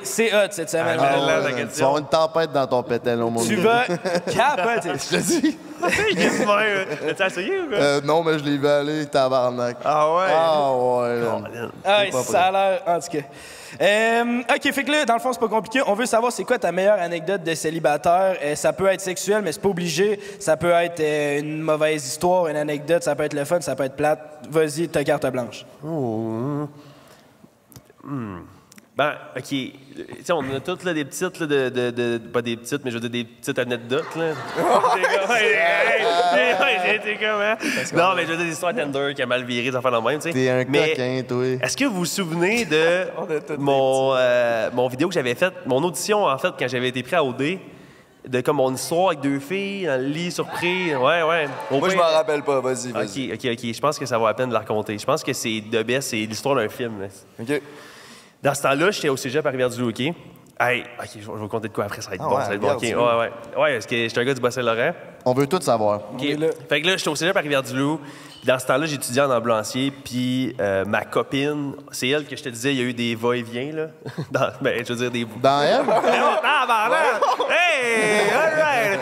[0.03, 0.99] C'est- hot cette semaine.
[0.99, 1.43] Ah, man.
[1.43, 3.85] là, tu avoir une tempête dans ton pétel, mon Tu gars.
[3.87, 4.89] vas capoter.
[5.11, 5.57] Je te dis.
[6.15, 7.77] Qu'est-ce que tu T'as essayé ou quoi?
[7.77, 9.77] Euh, non, mais je l'ai vu aller, tabarnak.
[9.83, 10.25] Ah ouais?
[10.29, 11.67] Ah ouais, là.
[11.83, 13.23] Ah, ça a l'air, en tout cas.
[13.81, 15.81] Euh, OK, fait que là, dans le fond, c'est pas compliqué.
[15.85, 18.37] On veut savoir c'est quoi ta meilleure anecdote de célibataire.
[18.41, 20.19] Euh, ça peut être sexuel, mais c'est pas obligé.
[20.39, 23.03] Ça peut être euh, une mauvaise histoire, une anecdote.
[23.03, 24.47] Ça peut être le fun, ça peut être plate.
[24.49, 25.65] Vas-y, ta carte blanche.
[28.95, 29.43] Ben, OK.
[29.49, 29.73] Tu
[30.23, 32.91] sais, on a toutes là, des petites, là, de, de, de- Pas des petites, mais
[32.91, 34.33] je veux dire des petites anecdotes, là.
[37.03, 37.57] T'es comme, hein?
[37.95, 40.01] Non, mais je veux dire des histoires Tinder qui a mal viré, des affaires dans
[40.01, 40.33] le même, tu sais.
[40.33, 41.45] T'es un Mais coquin, toi.
[41.61, 43.07] Est-ce que vous vous souvenez de
[43.57, 47.15] mon, euh, mon vidéo que j'avais faite, mon audition, en fait, quand j'avais été pris
[47.15, 47.59] à OD,
[48.27, 50.95] de comme mon histoire avec deux filles dans le lit surpris?
[50.95, 51.47] Ouais, ouais.
[51.71, 52.61] Au Moi, je m'en rappelle pas.
[52.61, 53.33] Vas-y, vas-y.
[53.33, 53.73] OK, OK, OK.
[53.73, 54.97] Je pense que ça vaut la peine de la raconter.
[54.97, 56.93] Je pense que c'est de best, c'est l'histoire d'un film.
[57.39, 57.61] OK.
[58.43, 59.99] Dans ce temps-là, j'étais au cégep à Rivière-du-Loup, OK?
[60.01, 62.41] Hey, OK, je vais vous conter de quoi après, ça va être Ah bon, ouais,
[62.41, 62.73] ça va être bon.
[62.73, 63.31] OK, ouais, ouais.
[63.61, 64.91] Ouais, parce que j'étais un gars du Bas-Saint-Laurent.
[65.25, 66.01] On veut tout savoir.
[66.13, 66.21] OK.
[66.69, 68.01] Fait que là, j'étais au cégep à Rivière-du-Loup.
[68.45, 69.91] Dans ce temps-là, j'étudiais en ambulancier.
[70.03, 73.15] Puis euh, ma copine, c'est elle que je te disais, il y a eu des
[73.15, 73.87] va-et-vient, là.
[74.31, 75.25] Dans, ben, je veux dire, des...
[75.41, 75.85] Dans elle?
[75.85, 76.01] Non,
[76.41, 77.21] tabarnak!
[77.49, 78.29] Hey!
[78.31, 78.99] All right!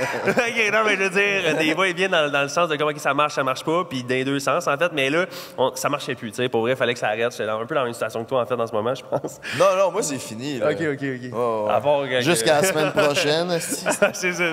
[0.72, 3.14] Non, mais je veux dire, des va-et-vient dans, dans le sens de comment que ça
[3.14, 4.92] marche, ça marche pas, puis dans les deux sens, en fait.
[4.94, 5.26] Mais là,
[5.58, 6.50] on- ça marchait plus, tu sais.
[6.50, 7.32] Pour vrai, il fallait que ça arrête.
[7.32, 8.94] J'étais dans- un peu dans la même situation que toi, en fait, en ce moment,
[8.96, 9.40] je pense.
[9.60, 10.60] Non, non, moi, c'est fini.
[10.60, 10.72] Là.
[10.72, 11.32] OK, OK, OK.
[11.34, 11.68] Oh,
[12.04, 12.22] ouais.
[12.22, 14.44] Jusqu'à la semaine prochaine, c'est ça, c'est ça.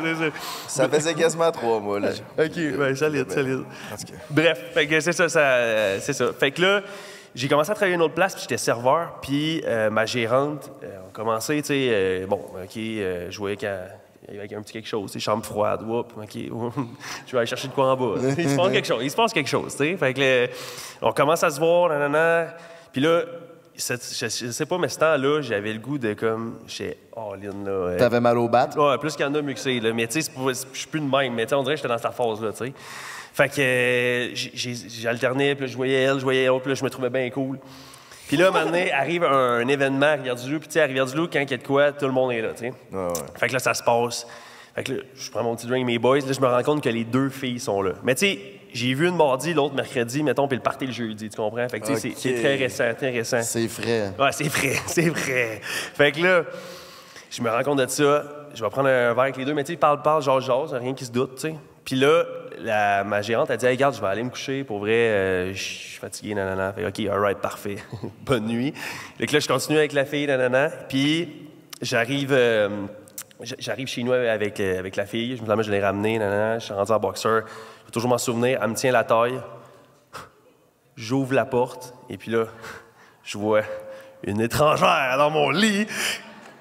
[0.67, 2.09] Ça faisait quasiment trois mois, là.
[2.39, 3.61] OK, ouais, solide, solide.
[3.93, 4.19] En tout cas.
[4.31, 6.33] Bref, fait que c'est ça, ça euh, c'est ça.
[6.33, 6.83] Fait que là,
[7.35, 10.71] j'ai commencé à travailler à une autre place, puis j'étais serveur, puis euh, ma gérante,
[10.83, 13.95] euh, on commençait, tu sais, euh, bon, OK, je voyais qu'elle
[14.31, 16.35] il y avait un petit quelque chose, tu sais, chambre froide, whoop, OK,
[17.27, 18.21] je vais aller chercher de quoi en bas.
[18.39, 19.97] Il se passe quelque chose, il se passe quelque chose, tu sais.
[19.97, 20.47] Fait que là,
[21.03, 22.55] on commence à se voir, nanana,
[22.93, 23.23] puis là,
[23.77, 23.95] je,
[24.27, 27.97] je sais pas, mais ce temps-là, j'avais le goût de comme, j'étais all-in, là.
[27.97, 28.69] T'avais mal au bat?
[28.77, 29.79] Ouais, plus qu'il y en a, mieux que c'est.
[29.79, 29.93] là.
[29.93, 31.35] Mais tu sais, je suis plus de même.
[31.35, 32.73] Mais tu sais, on dirait que j'étais dans cette phase-là, tu sais.
[33.39, 34.35] Fait que euh,
[35.01, 37.31] j'alternais, puis là, je voyais elle, je voyais elle, puis là, je me trouvais bien
[37.31, 37.61] cool.
[38.27, 40.87] Puis là, un moment donné, arrive un, un événement à Rivière-du-Loup, puis tu sais, à
[40.87, 42.73] Rivière-du-Loup, quand il y a de quoi, tout le monde est là, tu sais.
[42.93, 43.13] Ouais.
[43.37, 44.27] Fait que là, ça se passe.
[44.75, 46.83] Fait que là, je prends mon petit drink, mes boys, là, je me rends compte
[46.83, 47.93] que les deux filles sont là.
[48.03, 48.39] Mais tu sais,
[48.75, 51.69] j'ai vu une mardi, l'autre mercredi, mettons, puis le party le jeudi, tu comprends?
[51.69, 53.41] Fait que tu sais, c'est- très récent, très récent.
[53.43, 54.13] C'est frais.
[54.19, 55.61] Ouais, c'est vrai, c'est vrai.
[55.63, 56.43] Fait que là,
[57.31, 58.25] je me rends compte de ça.
[58.53, 60.69] je vais prendre un verre avec les deux, mais tu sais, parle, parle, genre, genre,
[60.73, 61.55] rien qui se doute, tu sais.
[61.89, 64.93] Puis là, ma gérante a dit, hey, regarde, je vais aller me coucher, pour vrai,
[64.93, 66.71] euh, je suis fatigué, nanana.
[66.75, 67.77] Fait, OK, all right, parfait.
[68.27, 68.75] Bonne nuit.
[69.19, 70.69] Que là, je continue avec la fille, nanana.
[70.69, 71.49] Puis
[71.81, 72.33] j'arrive.
[72.33, 72.69] euh,
[73.41, 75.35] J'arrive chez nous avec, euh, avec la fille.
[75.39, 76.59] Je me dis, je l'ai ramenée, nanana.
[76.59, 77.45] Je suis rendu en boxeur.
[77.47, 78.59] Je vais toujours m'en souvenir.
[78.61, 79.41] Elle me tient la taille.
[80.95, 82.45] J'ouvre la porte et puis là,
[83.25, 83.63] je vois
[84.25, 85.87] une étrangère dans mon lit.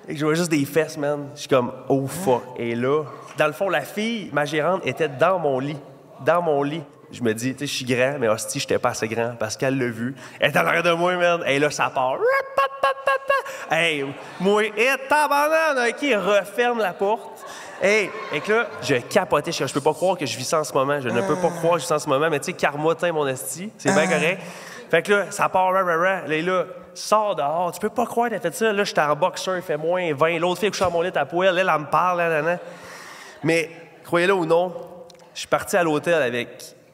[0.07, 1.27] Et je vois juste des fesses, man.
[1.35, 2.43] Je suis comme, oh fuck.
[2.57, 3.03] Et là,
[3.37, 5.77] dans le fond, la fille, ma gérante, était dans mon lit.
[6.25, 6.83] Dans mon lit.
[7.11, 9.55] Je me dis, tu sais, je suis grand, mais hostie, j'étais pas assez grand parce
[9.55, 10.13] qu'elle l'a vu.
[10.39, 11.41] Elle est en arrière de moi, man.
[11.47, 12.17] Et là, ça part.
[13.69, 14.05] Hey,
[14.39, 17.45] moi, et tabarnak, OK, referme la porte.
[17.81, 19.51] Hey, et que là, je capotais.
[19.51, 20.99] Je, je peux pas croire que je vis ça en ce moment.
[20.99, 22.29] Je ne peux pas croire que je vis ça en ce moment.
[22.29, 24.41] Mais tu sais, karmotin, mon esti, c'est bien correct.
[24.89, 26.27] Fait que là, ça part, rah, rah, rah.
[26.27, 27.71] Là, là, sors dehors.
[27.73, 28.73] Tu peux pas croire que t'as fait ça.
[28.73, 30.39] Là, j'étais en boxeur, il fait moins 20.
[30.39, 31.57] L'autre fille couche à mon lit à poêle.
[31.57, 32.57] Elle, elle me parle, là, là, là.
[33.43, 33.69] Mais,
[34.03, 34.73] croyez-le ou non,
[35.33, 36.49] je suis parti à l'hôtel avec,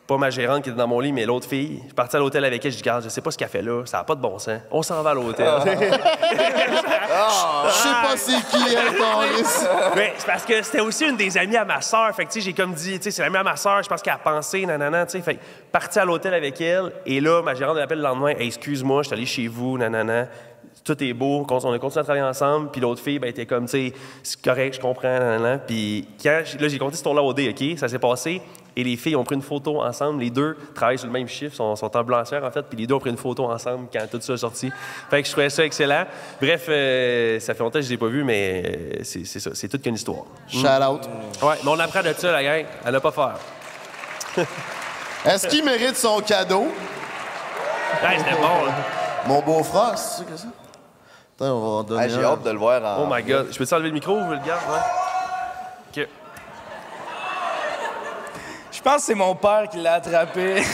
[0.06, 1.78] pas ma gérante qui était dans mon lit, mais l'autre fille.
[1.82, 2.72] Je suis parti à l'hôtel avec elle.
[2.72, 3.86] Je dis, regarde, je sais pas ce qu'elle fait là.
[3.86, 4.60] Ça n'a pas de bon sens.
[4.70, 5.48] On s'en va à l'hôtel.
[7.66, 9.96] Je sais pas c'est qui, elle.
[9.96, 12.14] Mais c'est parce que c'était aussi une des amies à ma soeur.
[12.16, 13.90] Fait que, tu sais, j'ai comme dit, tu sais, c'est l'amie à ma soeur, je
[13.90, 15.22] pense qu'elle a pensé, nanana, tu sais.
[15.22, 15.40] Fait
[15.72, 19.08] parti à l'hôtel avec elle, et là, ma gérante m'appelle le lendemain, Hey, excuse-moi, je
[19.08, 20.28] suis allé chez vous, nanana.
[20.84, 23.66] Tout est beau, on a continué à travailler ensemble, puis l'autre fille, ben, était comme,
[23.66, 25.58] tu sais, c'est correct, je comprends.
[25.66, 27.80] Puis quand, là, j'ai compté ce tour-là au dé, OK?
[27.80, 28.42] Ça s'est passé,
[28.76, 30.22] et les filles ont pris une photo ensemble.
[30.22, 32.96] Les deux travaillent sur le même chiffre, sont, sont ambulancières, en fait, puis les deux
[32.96, 34.72] ont pris une photo ensemble quand tout ça est sorti.
[35.10, 36.06] Fait que je trouvais ça excellent.
[36.42, 39.52] Bref, euh, ça fait longtemps que je ne l'ai pas vu, mais euh, c'est ça,
[39.54, 40.26] c'est toute qu'une histoire.
[40.48, 41.02] Shout out.
[41.42, 42.66] Ouais, mais on apprend de ça, la gang.
[42.84, 43.36] À ne pas faire.
[45.26, 46.64] Est-ce qu'il mérite son cadeau?
[46.64, 48.74] Ouais, c'était bon, là.
[49.28, 50.48] Mon beau-frère, c'est ça que c'est?
[51.36, 52.32] Attends, on va en donner Ah, J'ai un.
[52.32, 53.04] hâte de le voir en.
[53.04, 53.48] Oh my god.
[53.52, 54.62] Je peux-tu enlever le micro ou je le garde?
[54.70, 56.04] Ouais?
[56.04, 56.08] OK.
[58.72, 60.64] Je pense que c'est mon père qui l'a attrapé.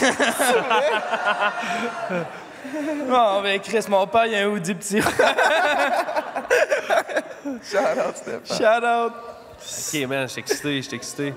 [3.08, 5.00] Non, mais Chris, mon père, il a un hoodie petit.
[7.62, 8.44] Shout-out, Stéphane.
[8.46, 9.12] Shout out.
[9.94, 11.34] OK, man, je suis excité, je suis excité.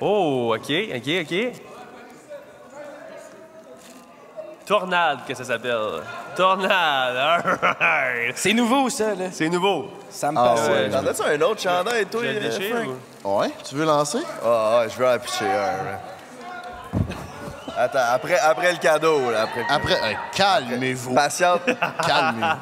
[0.00, 1.34] Oh, OK, OK, OK.
[4.68, 5.78] Tornade, que ça s'appelle.
[6.36, 7.42] Tornade.
[8.36, 9.24] C'est nouveau, ça, là.
[9.32, 9.88] C'est nouveau.
[10.10, 10.68] Ça me Ah passe.
[10.68, 10.90] ouais.
[10.90, 12.76] T'en as-tu un autre chandail, toi, Je le euh, déchire
[13.24, 14.18] ou- Ouais, tu veux lancer?
[14.44, 15.98] Ah, ah, je veux en pitcher un.
[17.78, 19.64] Attends, après, après le cadeau, là, après.
[19.70, 21.14] Après, euh, calmez-vous.
[21.14, 21.62] Patiente.
[22.06, 22.60] Calmez-vous.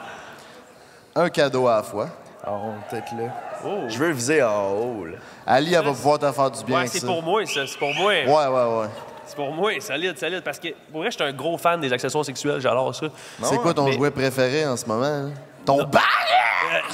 [1.23, 2.09] Un cadeau à la fois.
[2.47, 2.51] Ah,
[2.89, 3.33] peut-être là.
[3.65, 3.85] Oh.
[3.89, 5.17] Je veux viser en haut, là.
[5.47, 7.67] Ali, elle va pouvoir te faire du bien Ouais, c'est pour moi, ça.
[7.67, 8.13] C'est pour moi.
[8.13, 8.87] Ouais, ouais, ouais.
[9.27, 9.73] C'est pour moi.
[9.81, 10.43] Solide, solide.
[10.43, 12.61] Parce que, pour vrai, je suis un gros fan des accessoires sexuels.
[12.61, 13.07] J'adore ça.
[13.43, 15.05] C'est quoi ton mais- jouet préféré en ce moment?
[15.05, 15.31] hein?
[15.65, 15.81] Ton!
[15.81, 15.85] Euh,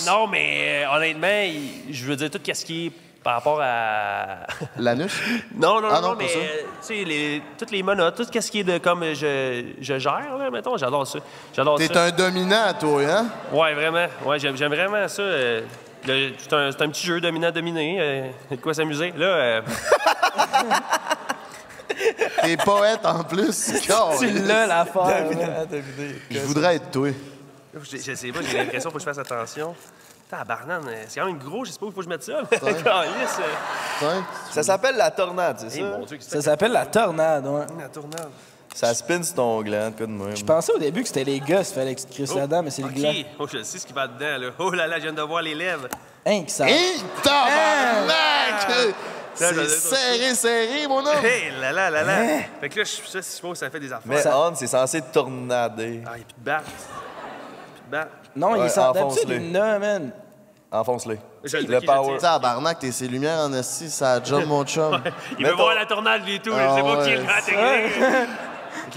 [0.06, 1.52] non, mais euh, honnêtement,
[1.90, 4.46] je veux dire tout ce qui est par rapport à.
[4.78, 5.12] L'anus?
[5.54, 8.24] non, non, Ah non, non, pas mais euh, tu sais, les- toutes les menottes, tout
[8.24, 11.18] ce qui est de comme euh, je, je gère, là, mettons, j'adore ça.
[11.54, 13.26] J'adore T'es un dominant, toi, hein?
[13.52, 14.06] Ouais, vraiment.
[14.24, 15.22] Ouais, j'aime, vraiment ça.
[15.22, 15.60] euh,
[16.04, 17.96] c'est, un, c'est un petit jeu dominant-dominé.
[18.00, 19.12] euh, de quoi s'amuser.
[19.16, 19.60] Là, euh,
[22.42, 23.72] T'es poète en plus.
[24.18, 25.30] Tu l'as, l'affaire.
[25.30, 25.64] là.
[26.30, 27.08] Je voudrais être toi.
[27.74, 29.74] je, je sais pas, j'ai l'impression qu'il faut que je fasse attention.
[30.30, 32.40] Tabarnane, c'est quand même gros, je sais pas où il faut que je mette ça.
[34.02, 34.20] Euh.
[34.50, 35.86] Ça s'appelle la tornade, c'est Eh, ça?
[35.98, 37.66] mon Dieu, que Ça s'appelle la tornade, ouais.
[37.78, 38.30] la tournade.
[38.74, 40.34] Ça spin sur ton gland, de même.
[40.36, 42.70] Je pensais au début que c'était les gosses, fallait que tu te crisses là-dedans, mais
[42.70, 43.12] c'est le gland.
[43.38, 44.50] Oh, je sais ce qui va dedans, là.
[44.58, 45.86] Oh là là, je viens de voir les lèvres.
[46.26, 46.66] Hein, que ça.
[47.22, 48.60] Tabarnak!
[48.62, 48.74] Ça,
[49.34, 51.24] C'est serré, serré, mon homme!
[51.24, 52.16] Hé là là là là.
[52.60, 54.02] Fait que là, je ça, je suppose que ça fait des affaires.
[54.06, 56.02] Mais on, c'est censé tornader.
[56.06, 56.64] Ah, et puis de battre.
[56.64, 58.10] Puis de battre.
[58.36, 59.24] Non, il Ouais, est sans enfonce-les.
[59.24, 60.10] d'habitude, il l'a, man.
[60.70, 61.18] Enfonce-les.
[61.44, 62.16] Je- Le power.
[62.18, 62.30] tiens.
[62.32, 65.02] Tabarnak, t'es ses lumières en esti, ça job, mon chum.
[65.38, 66.52] Il veut voir la tornade, lui, et tout.
[66.54, 68.28] Ah je sais pas ouais, qui est la technique.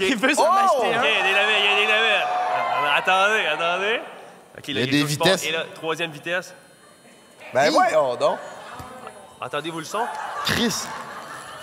[0.00, 0.82] Il veut s'en Oh!
[0.82, 1.02] acheter un.
[1.02, 2.24] il y a des navets, il y a des navets.
[2.24, 4.00] Ah, Attendez, attendez.
[4.58, 5.44] OK, là, Il y a des vitesses.
[5.44, 6.54] Et là, troisième vitesse.
[7.52, 8.38] Ben voyons donc.
[9.40, 10.06] Entendez-vous le son?
[10.44, 10.74] Chris!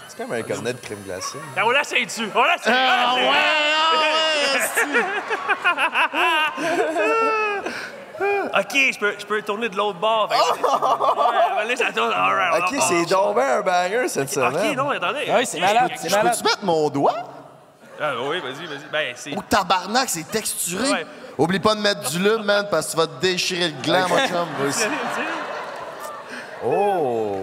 [0.08, 1.40] C'est comme un cornet de crème glacée.
[1.58, 2.30] Ah, on l'essaye dessus.
[2.36, 2.74] On l'essaye.
[2.76, 3.24] Ah ouais,
[5.66, 6.52] ah
[8.60, 10.32] OK, je peux, je peux tourner de l'autre bord.
[10.32, 10.38] Fait
[11.68, 12.14] Ouais, ça tourne.
[12.14, 14.56] All right, Ok, c'est donc bien un banger cette semaine.
[14.56, 15.26] OK, non, attendez.
[15.32, 16.34] Ah oui, c'est malade, c'est Je malade.
[16.34, 17.16] peux-tu mettre mon doigt?
[18.00, 18.86] Ah oui, vas-y, vas-y.
[18.92, 19.34] Ben, c'est...
[19.36, 20.88] Oh, tabarnak, c'est texturé!
[20.90, 21.08] Ouais.
[21.38, 24.08] Oublie pas de mettre du lube, man, parce que tu vas te déchirer le gland,
[24.08, 24.48] mon chum.
[24.60, 24.90] Vas-y.
[26.66, 27.43] Oh!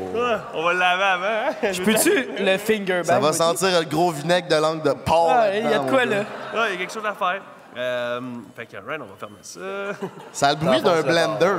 [0.55, 1.51] On va le laver avant.
[1.51, 1.73] hein?
[1.73, 3.39] Je peux-tu le finger Ça bang va aussi?
[3.39, 5.31] sentir le gros vinaigre de langue de porc.
[5.33, 6.25] Ah, il y a de quoi, là?
[6.55, 7.41] Ah, il y a quelque chose à faire.
[7.77, 8.21] Euh,
[8.57, 9.61] fait que, Ren, on va fermer ça.
[10.33, 11.55] Ça a le bruit d'un blender.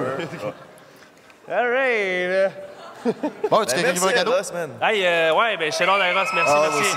[1.50, 2.52] All right.
[3.50, 4.34] Bon, tu quelqu'un qui veut un cadeau?
[4.82, 6.96] Hey, euh, ouais, ben, chez Lord Eros, merci, Ah, merci.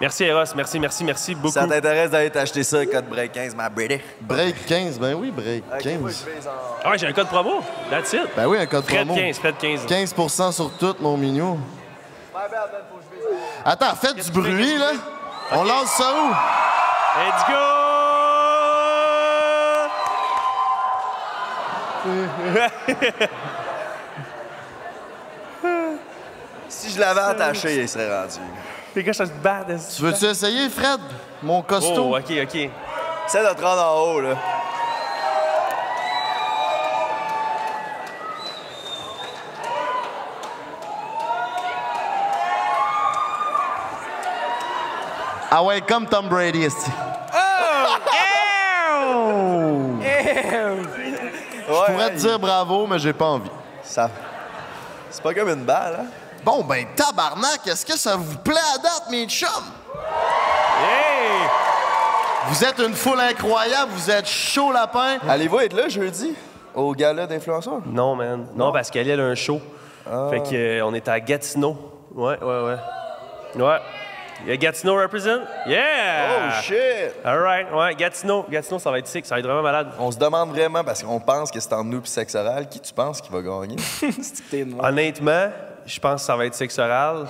[0.00, 1.52] Merci, Eros, merci, merci, merci beaucoup.
[1.54, 4.00] Ça t'intéresse d'aller t'acheter ça, code break 15, ma Brady?
[4.20, 6.24] Break 15, ben oui, break Ok, moi, 15.
[6.26, 6.52] je vais en-
[6.84, 7.62] Ah ouais, j'ai un code promo.
[7.90, 8.22] That's it.
[8.36, 9.14] Ben oui, un code Fred promo.
[9.14, 9.86] 15, Fred 15.
[9.86, 11.58] 15 sur tout, mon mignon.
[13.64, 14.92] Attends, faites du bruit, là.
[15.52, 16.28] On lance ça où?
[17.20, 17.54] Let's go!
[26.68, 28.38] Si je l'avais attaché, il serait rendu.
[28.94, 29.64] Les gars, ça se bat.
[29.66, 31.00] Tu veux-tu essayer, Fred?
[31.42, 32.12] Mon costaud?
[32.12, 32.70] Oh, OK, OK.
[33.26, 34.36] Essaie de te rendre en haut, là.
[45.50, 46.90] Ah ouais, comme Tom Brady, esti.
[51.66, 53.50] Je pourrais te dire bravo, mais j'ai pas envie.
[53.82, 54.08] Ça...
[55.10, 56.06] C'est pas comme une balle, hein?
[56.44, 59.48] Bon, ben, tabarnak, est-ce que ça vous plaît à date, mes chums?
[60.78, 61.48] Hey!
[62.48, 65.16] Vous êtes une foule incroyable, vous êtes chaud lapin.
[65.26, 66.34] Allez-vous être là jeudi?
[66.74, 67.80] Au gala d'influenceurs?
[67.86, 68.46] Non, man.
[68.54, 69.58] Non, parce qu'elle elle a un show.
[70.04, 71.78] Fait que euh, on est à Gatineau.
[72.14, 73.62] Ouais, ouais, ouais.
[73.62, 73.78] Ouais.
[74.42, 75.40] Il y a Gatineau represent?
[75.66, 76.50] Yeah!
[76.50, 77.14] Oh shit!
[77.24, 78.44] All right, ouais, Gatineau.
[78.50, 79.92] Gatineau, ça va être sick, ça va être vraiment malade.
[79.98, 82.80] On se demande vraiment, parce qu'on pense que c'est en nous pis sexe oral, qui
[82.80, 83.76] tu penses qui va gagner?
[84.82, 85.48] Honnêtement,
[85.86, 87.26] je pense que ça va être sexe oral.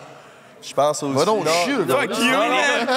[0.66, 1.14] Je pense aussi.
[1.14, 1.86] Va donc non, chier, non.
[1.96, 2.88] Fuck you, man!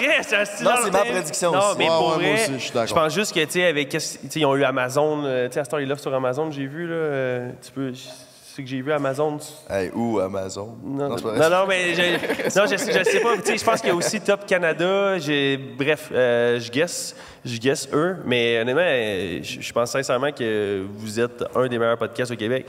[0.22, 1.78] C'est Non, c'est ma prédiction Non, aussi.
[1.78, 2.88] mais Ouais, pour ouais, moi vrai, aussi, je suis d'accord.
[2.88, 5.46] je pense juste que, tu sais, avec, qu'est-ce- tu sais, ils ont eu Amazon, euh,
[5.48, 7.92] tu sais, à ce temps, ils l'offrent sur Amazon, j'ai vu, là, euh, tu peux,
[7.94, 9.36] ce que j'ai vu, Amazon,
[9.68, 10.76] Hey, où Amazon?
[10.82, 13.36] Non, c'est non, non, mais je, non, je, sais- je sais pas.
[13.36, 15.18] Tu sais, je pense qu'il y a aussi Top Canada.
[15.18, 17.14] J'ai, bref, euh, je guess,
[17.44, 18.16] je guess eux.
[18.24, 22.64] Mais honnêtement, je pense sincèrement que vous êtes un des meilleurs podcasts au Québec.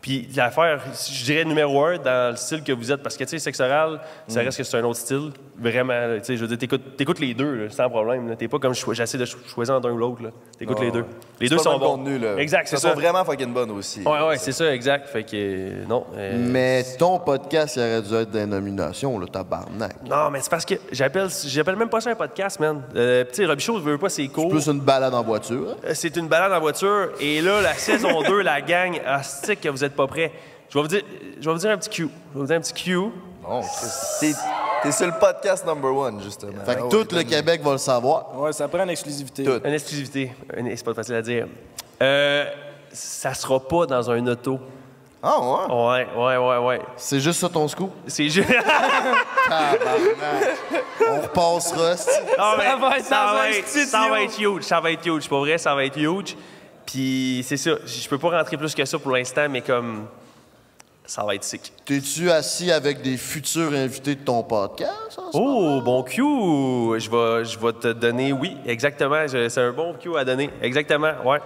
[0.00, 0.80] Puis l'affaire,
[1.10, 3.58] je dirais numéro un dans le style que vous êtes, parce que tu sais, sexe
[3.60, 5.32] oral, ça reste que c'est un autre style.
[5.58, 8.28] Vraiment, tu sais, je veux dire, t'écoutes, t'écoutes les deux, là, sans problème.
[8.28, 8.36] là.
[8.36, 10.22] T'es pas comme je- j'essaie de cho- choisir entre un ou l'autre.
[10.22, 10.28] là.
[10.58, 11.00] T'écoutes les deux.
[11.00, 11.06] ouais.
[11.40, 11.96] Les C'est deux pas le sont même bons.
[11.96, 12.36] contenu, là.
[12.36, 14.02] Exact, c'est Ça sont vraiment fucking bonnes aussi.
[14.02, 15.08] Ouais, ouais, c'est ça, exact.
[15.08, 16.04] Fait que, euh, non.
[16.14, 19.96] euh, Mais ton podcast, il aurait dû être des nominations, le tabarnak.
[20.08, 22.82] Non, mais c'est parce que j'appelle, j'appelle même pas ça un podcast, man.
[22.94, 24.50] Euh, tu sais, Robichaud, je veux pas, c'est court.
[24.50, 25.70] Plus une balade en voiture.
[25.72, 25.76] hein?
[25.86, 27.08] Euh, C'est une balade en voiture.
[27.18, 30.32] Et là, la saison 2, la gang, astique que vous êtes pas prêts.
[30.68, 31.02] Je vais vous dire,
[31.40, 32.08] je vais vous dire un petit cue.
[32.32, 32.96] Je vais vous dire un petit cue.
[33.42, 33.60] Bon,
[34.20, 34.32] t'es,
[34.82, 36.64] t'es sur le podcast number one, justement.
[36.64, 38.36] Fait que Ah ouais, tout le Québec va le savoir.
[38.38, 39.44] Ouais, ça prend une exclusivité.
[39.44, 39.60] Tout.
[39.64, 40.32] Une exclusivité.
[40.56, 41.46] Une- C'est pas facile à dire.
[42.02, 42.44] Euh,
[42.92, 44.58] ça sera pas dans un auto.
[45.22, 45.74] Ah ouais?
[45.74, 46.80] Ouais, ouais, ouais, ouais.
[46.96, 47.90] C'est juste ça ton scoop?
[48.06, 48.48] C'est juste.
[49.48, 50.56] Tabarnak.
[51.08, 52.10] On repassera, esti.
[52.38, 54.62] Non, mais Ça va être dans un ça va être huge.
[54.62, 55.28] Ça va être huge.
[55.28, 56.36] Pour vrai, ça va être huge.
[56.86, 57.72] Puis c'est ça.
[57.84, 60.06] Je peux pas rentrer plus que ça pour l'instant, mais comme.
[61.08, 61.72] Ça va être sick.
[61.84, 64.92] T'es-tu assis avec des futurs invités de ton podcast?
[65.16, 65.38] en ce?
[65.38, 66.20] Oh, bon cue!
[66.20, 69.24] Je vais, je vais te donner, oui, exactement.
[69.28, 70.50] C'est un bon cue à donner.
[70.60, 71.38] Exactement, ouais.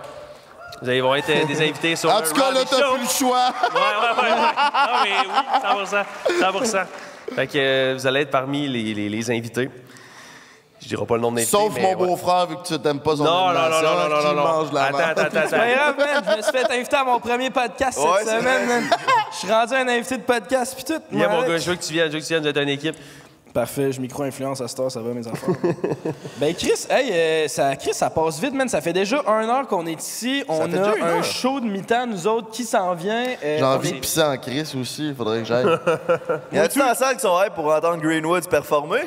[0.81, 3.09] Vous allez vont être des invités sur En le tout cas, là, t'as plus le
[3.09, 3.53] choix.
[3.75, 4.41] Ouais, ouais, ouais, ouais.
[4.87, 6.79] Non, mais oui, 100 100
[7.35, 9.69] Fait que euh, vous allez être parmi les, les, les invités.
[10.83, 12.07] Je dirai pas le nom de l'invité, Sauf mais mon ouais.
[12.09, 14.43] beau-frère, vu que tu t'aimes pas son Non, non, non, non, non, non, non.
[14.43, 16.25] mange la Attends, attends, attends, C'est pas grave, man.
[16.25, 18.85] Je me suis fait inviter à mon premier podcast Ouais, cette semaine, man.
[19.31, 21.03] Je suis rendu un invité de podcast puis tout.
[21.11, 22.97] Viens, mon gars, je veux que tu viennes, je veux que tu viennes, une équipe.
[23.53, 25.53] Parfait, je micro-influence à cette heure, ça va, mes enfants.
[26.39, 28.69] ben, Chris, hey, euh, ça, Chris, ça passe vite, man.
[28.69, 30.45] Ça fait déjà un heure qu'on est ici.
[30.49, 31.25] On fait a un heure.
[31.25, 33.25] show de mi-temps, nous autres, qui s'en vient.
[33.45, 35.67] Euh, J'ai envie de pisser en crise aussi, il faudrait que j'aille.
[36.53, 39.03] Y a-tu dans la salle qui sont hype pour entendre Greenwoods performer?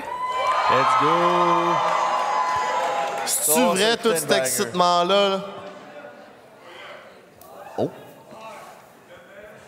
[0.71, 1.75] Let's go!
[3.25, 5.29] C'est-tu Oh, vrai, c'est tout cet excitement-là?
[5.29, 5.39] là?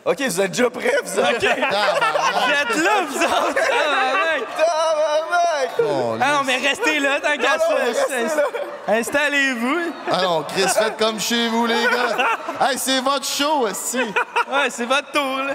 [0.07, 1.29] Ok, vous êtes déjà prêts, vous autres?
[1.39, 3.55] Vous êtes là, vous autres!
[3.55, 4.43] Tabarnak!
[4.55, 5.69] Tabarnak!
[5.79, 8.43] Oh, Ah non, mais restez là, tant qu'à ça.
[8.87, 9.93] Installez-vous.
[10.11, 12.67] Ah non, Chris, faites comme chez vous, les gars.
[12.69, 13.97] Hey, c'est votre show, aussi.
[13.99, 15.53] Ouais, c'est votre tour, là.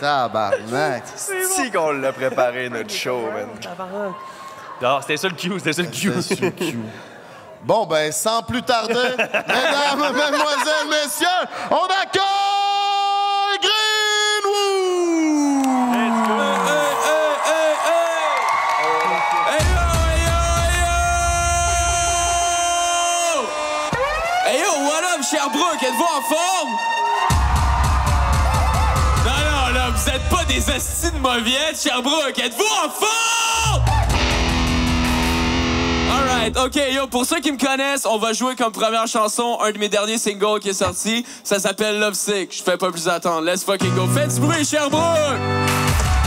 [0.00, 1.02] Tabarnak.
[1.14, 3.48] Si qu'on l'a préparé, notre show, man.
[4.82, 6.10] Non, c'était ça le cue, c'était ça le cue.
[6.10, 6.78] Q.
[7.62, 11.28] Bon, ben, sans plus tarder, mesdames, mesdemoiselles, messieurs,
[11.70, 14.82] on accueille Greenwood!
[24.44, 25.80] Hey yo, what up, Sherbrooke?
[25.80, 26.72] Êtes-vous en forme?
[29.24, 32.36] Non, non, là, vous êtes pas des astis de mauviettes, Sherbrooke.
[32.36, 34.01] Êtes-vous en forme?
[36.50, 39.78] Ok, yo, pour ceux qui me connaissent, on va jouer comme première chanson un de
[39.78, 41.24] mes derniers singles qui est sorti.
[41.44, 42.56] Ça s'appelle Love Sick.
[42.56, 43.46] Je fais pas plus attendre.
[43.46, 44.08] Let's fucking go.
[44.08, 46.21] Faites du bruit, Sherbrooke!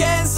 [0.00, 0.31] High,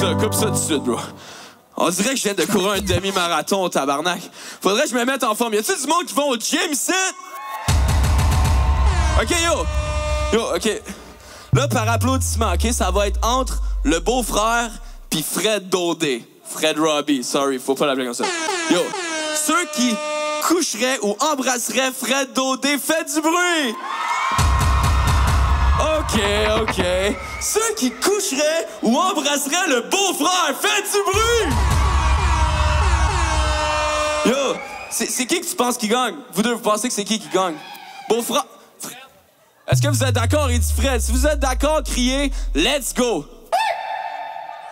[0.00, 0.98] ça, coupe ça tout de suite, bro.
[1.76, 4.20] On dirait que je viens de courir un demi-marathon au tabarnak.
[4.62, 5.54] Faudrait que je me mette en forme.
[5.54, 6.92] Y a-tu du monde qui vont au gym ici?
[9.20, 9.66] Ok, yo.
[10.32, 10.82] Yo, ok.
[11.52, 14.70] Là, par applaudissement, ok, ça va être entre le beau-frère
[15.10, 16.24] puis Fred Daudé.
[16.44, 18.24] Fred Robbie, sorry, faut pas l'appeler comme ça.
[18.70, 18.80] Yo,
[19.34, 19.94] ceux qui
[20.42, 23.74] coucheraient ou embrasseraient Fred Daudé, faites du bruit!
[26.12, 26.20] Ok,
[26.62, 26.84] ok.
[27.40, 31.54] Ceux qui coucheraient ou embrasseraient le beau-frère, faites du bruit!
[34.26, 34.56] Yo,
[34.90, 36.16] c'est qui que tu penses qui gagne?
[36.32, 37.54] Vous deux, vous pensez que c'est qui qui gagne?
[38.08, 38.44] Beau-frère?
[39.68, 40.48] Est-ce que vous êtes d'accord?
[40.48, 41.00] Dit Fred.
[41.00, 43.24] Si vous êtes d'accord, criez Let's go!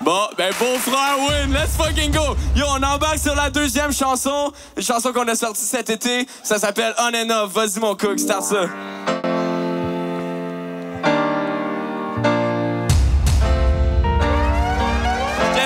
[0.00, 2.36] Bon, ben beau-frère win, let's fucking go!
[2.56, 6.58] Yo, on embarque sur la deuxième chanson, une chanson qu'on a sortie cet été, ça
[6.58, 7.52] s'appelle On and Off.
[7.52, 9.27] Vas-y mon cook, start ça.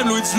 [0.02, 0.38] J'aime Louis je.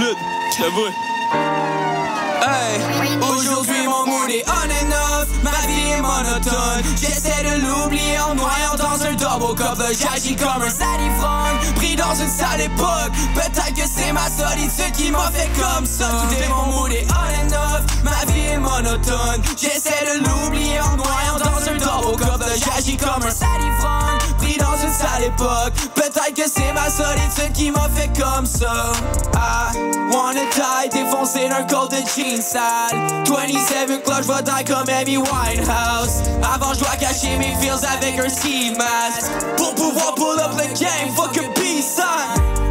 [2.45, 6.84] Hey, aujourd'hui mon mood est on and off, ma vie est monotone.
[6.99, 9.59] J'essaie de l'oublier en noyant dans un double.
[9.61, 13.11] Là, J'agis comme un salivrogne, pris dans une sale époque.
[13.36, 16.09] Peut-être que c'est ma solitude qui m'a fait comme ça.
[16.09, 19.41] Tout est mon mood est on and off, ma vie est monotone.
[19.55, 22.24] J'essaie de l'oublier en noyant dans un double.
[22.24, 24.20] Là, J'agis comme un salivrogne,
[24.58, 25.74] dans une sale époque.
[25.95, 28.91] Peut-être que c'est ma solitude qui m'a fait comme ça.
[29.36, 29.78] I
[30.12, 32.97] wanna die, défoncé d'un col de jeans sale.
[33.28, 36.24] 27 cloche va die comme Amy Winehouse.
[36.54, 39.32] Avant, je dois cacher mes feels avec un ski mask.
[39.58, 42.01] Pour pouvoir pull up le game, fuck a peace.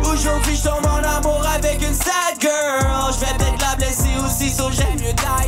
[0.04, 3.12] Aujourd'hui, je tombe en amour avec une sad girl.
[3.12, 5.41] Je vais peut-être la blesser aussi, so j'aime mieux die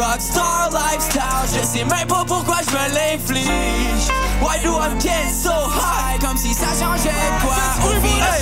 [0.00, 1.46] rockstar lifestyle.
[1.52, 4.08] Je sais même pas pourquoi je me l'inflige.
[4.40, 6.18] Why do I get so high?
[6.20, 7.10] Comme si ça changeait
[7.42, 7.54] quoi.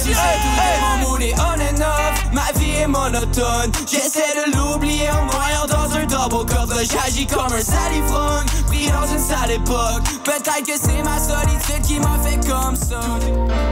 [0.04, 2.32] Tu sais, hey, tout mon mood est on and off.
[2.32, 3.72] Ma vie est monotone.
[3.90, 6.72] J'essaie de l'oublier en noyant dans un double cup.
[6.90, 10.02] J'agis comme un salivrogne, pris dans une sale époque.
[10.24, 13.00] Peut-être que c'est ma solitude qui m'a fait comme ça.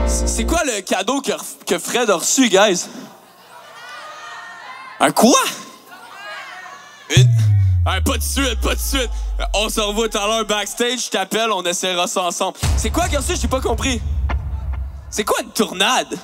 [0.07, 1.31] C'est quoi le cadeau que,
[1.65, 2.85] que Fred a reçu, guys?
[4.99, 5.39] Un quoi?
[7.15, 7.27] Une...
[7.89, 9.09] Hey, pas de suite, pas de suite.
[9.53, 12.57] On se revoit tout à l'heure backstage, je t'appelle, on essaiera ça ensemble.
[12.75, 13.37] C'est quoi reçu?
[13.39, 14.01] J'ai pas compris.
[15.09, 16.19] C'est quoi une tournade?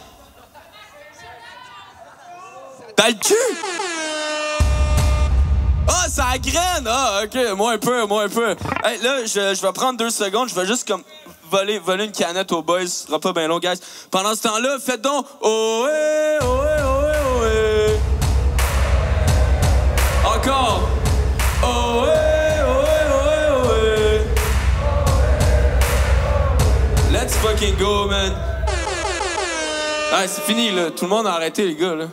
[2.97, 3.33] Dans le cul?
[5.87, 6.85] Ah, ça graine!
[6.85, 8.57] Ah, ok, moi un peu, moi un peu.
[8.83, 11.03] Hey, là, je, vais prendre deux secondes, je vais juste comme
[11.49, 12.87] voler, voler une canette aux boys.
[12.87, 13.79] Ce sera pas bien long, guys.
[14.11, 15.25] Pendant ce temps-là, faites donc.
[15.39, 17.03] Oh, eh, oh, eh, oh,
[20.25, 20.27] oh.
[20.27, 20.82] Encore.
[27.43, 28.31] Fucking go, man.
[30.13, 30.91] Ah, c'est fini, là.
[30.91, 32.05] Tout le monde a arrêté, les gars, là.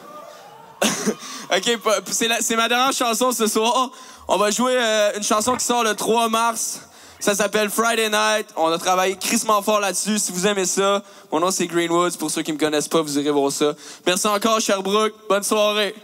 [1.57, 1.79] ok,
[2.11, 3.91] c'est ma dernière chanson ce soir.
[4.27, 6.81] On va jouer euh, une chanson qui sort le 3 mars.
[7.21, 8.49] Ça s'appelle Friday Night.
[8.57, 10.19] On a travaillé crissement fort là-dessus.
[10.19, 12.17] Si vous aimez ça, mon nom c'est Greenwoods.
[12.19, 13.75] Pour ceux qui me connaissent pas, vous irez voir ça.
[14.07, 15.13] Merci encore, Sherbrooke.
[15.29, 15.95] Bonne soirée.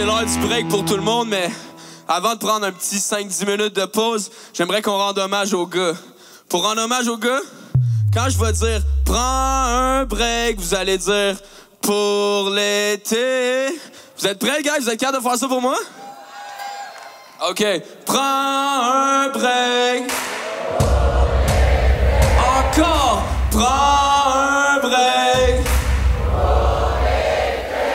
[0.00, 1.50] C'est l'heure du break pour tout le monde, mais
[2.08, 5.92] avant de prendre un petit 5-10 minutes de pause, j'aimerais qu'on rende hommage aux gars.
[6.48, 7.40] Pour rendre hommage aux gars,
[8.14, 11.36] quand je vais dire prends un break, vous allez dire
[11.82, 13.66] pour l'été.
[14.18, 14.78] Vous êtes prêts, gars?
[14.80, 15.76] Vous êtes capables de faire ça pour moi?
[17.50, 17.62] OK.
[18.06, 20.10] Prends un break.
[22.38, 23.22] Encore.
[23.50, 25.66] Prends un break.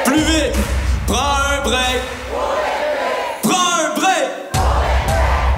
[0.05, 0.53] Plus vite.
[1.07, 2.01] Prends un break.
[3.41, 4.27] Prends un break.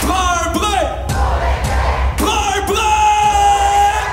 [0.06, 0.88] Prends un break.
[2.18, 4.04] Prends un break.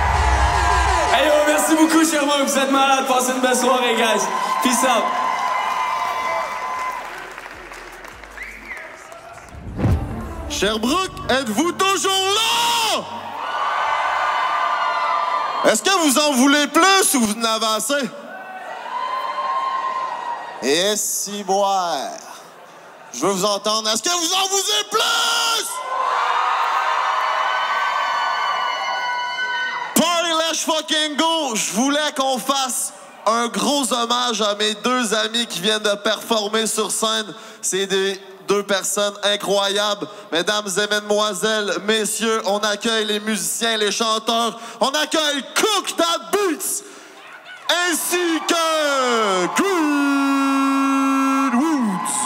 [1.14, 2.46] Hey yo, merci beaucoup, Sherbrooke.
[2.46, 3.06] Vous êtes malades.
[3.06, 4.24] Passez une belle soirée, guys.
[4.62, 5.04] Peace out.
[10.50, 13.04] Sherbrooke, êtes-vous toujours là?
[15.70, 18.23] Est-ce que vous en voulez plus ou vous en avez assez?
[20.64, 22.08] Et si boire.
[23.12, 23.90] Je veux vous entendre.
[23.90, 25.66] Est-ce que vous en voulez plus?
[29.94, 31.54] Party let's fucking go!
[31.54, 32.94] Je voulais qu'on fasse
[33.26, 37.34] un gros hommage à mes deux amis qui viennent de performer sur scène.
[37.60, 38.18] C'est des
[38.48, 40.08] deux personnes incroyables.
[40.32, 44.58] Mesdames et mesdemoiselles, messieurs, on accueille les musiciens, les chanteurs.
[44.80, 46.93] On accueille Cook That Beats
[47.68, 52.16] ainsi que Green Woods.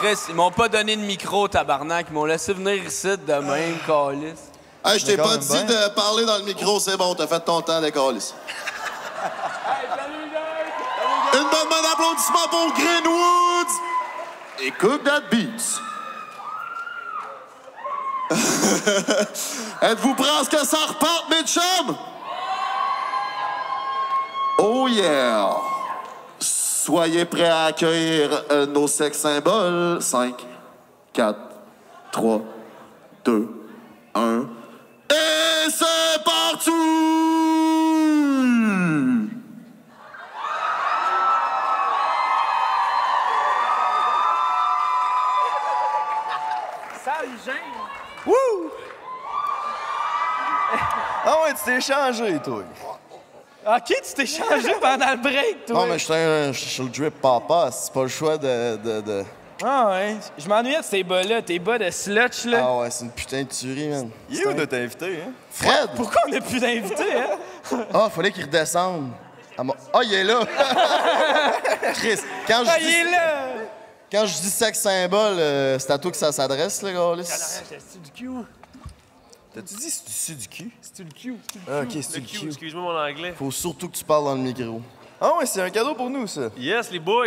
[0.00, 2.06] Chris, ils m'ont pas donné de micro, tabarnak.
[2.10, 4.50] Ils m'ont laissé venir ici de même, calice.
[4.84, 7.60] Hey, je t'ai pas dit de parler dans le micro, c'est bon, t'as fait ton
[7.62, 8.34] temps d'école ici.
[11.34, 13.68] Une bonne main d'applaudissement pour Greenwood
[14.60, 15.80] et Cook That Beats.
[19.82, 21.96] Êtes-vous prêts à ce que ça reparte, mes chums?
[24.58, 25.50] Oh yeah!
[26.38, 30.02] Soyez prêts à accueillir euh, nos sex symboles.
[30.02, 30.34] 5,
[31.12, 31.38] 4,
[32.12, 32.42] 3,
[33.24, 33.48] 2,
[34.14, 34.46] 1.
[35.10, 36.70] Et c'est parti!
[47.04, 47.72] Ça me gêne.
[48.26, 48.70] Wouh!
[51.34, 52.62] Ah ouais, tu t'es changé, toi.
[53.64, 55.76] OK, tu t'es changé pendant le break, toi?
[55.76, 57.70] Non, mais je suis sur le drip papa.
[57.72, 58.76] C'est pas le choix de.
[58.76, 59.24] de, de-
[59.64, 60.16] Ah ouais.
[60.36, 62.58] Je m'ennuyais de ces bas-là, tes bas de slutch, là.
[62.64, 64.10] Ah ouais, c'est une putain de tuerie, man.
[64.28, 65.30] Il est où de t'inviter, hein?
[65.50, 65.90] Fred!
[65.96, 67.76] Pourquoi on n'a plus d'invités, hein?
[67.94, 69.10] Ah, fallait qu'il redescende.
[69.56, 69.62] Ah,
[69.94, 70.40] Ah, il est là!
[71.94, 72.18] Chris,
[72.48, 72.84] quand je Ah, dis...
[72.84, 73.44] il est là!
[74.10, 77.22] Quand je dis sexe symbole, euh, c'est à toi que ça s'adresse, là, gars.
[77.24, 78.28] C'est du Q.
[79.54, 80.70] T'as-tu dit c'est du cul?
[80.80, 81.36] C'est du Q.
[81.70, 82.46] Ah, ok, c'est Le du Q, cul.
[82.46, 83.34] excuse-moi mon anglais.
[83.36, 84.80] Faut surtout que tu parles dans le micro.
[85.20, 86.48] Ah ouais, c'est un cadeau pour nous, ça.
[86.56, 87.26] Yes, les boys.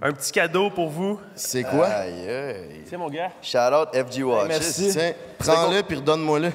[0.00, 1.20] Un petit cadeau pour vous.
[1.34, 1.86] C'est quoi?
[1.86, 2.84] Aïe, aïe.
[2.88, 3.30] C'est mon gars.
[3.42, 4.48] Shout out FG Watch.
[4.48, 4.90] Merci.
[4.92, 6.52] Tiens, prends-le puis redonne-moi-le.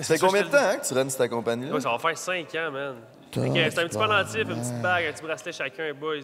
[0.00, 1.74] C'est combien de temps hein, que tu rennes cette compagnie-là?
[1.74, 2.94] Ouais, ça va faire 5 ans, man.
[3.32, 6.16] Fait que, C'est un petit pendentif, une petite bague, un petit bracelet chacun, boys.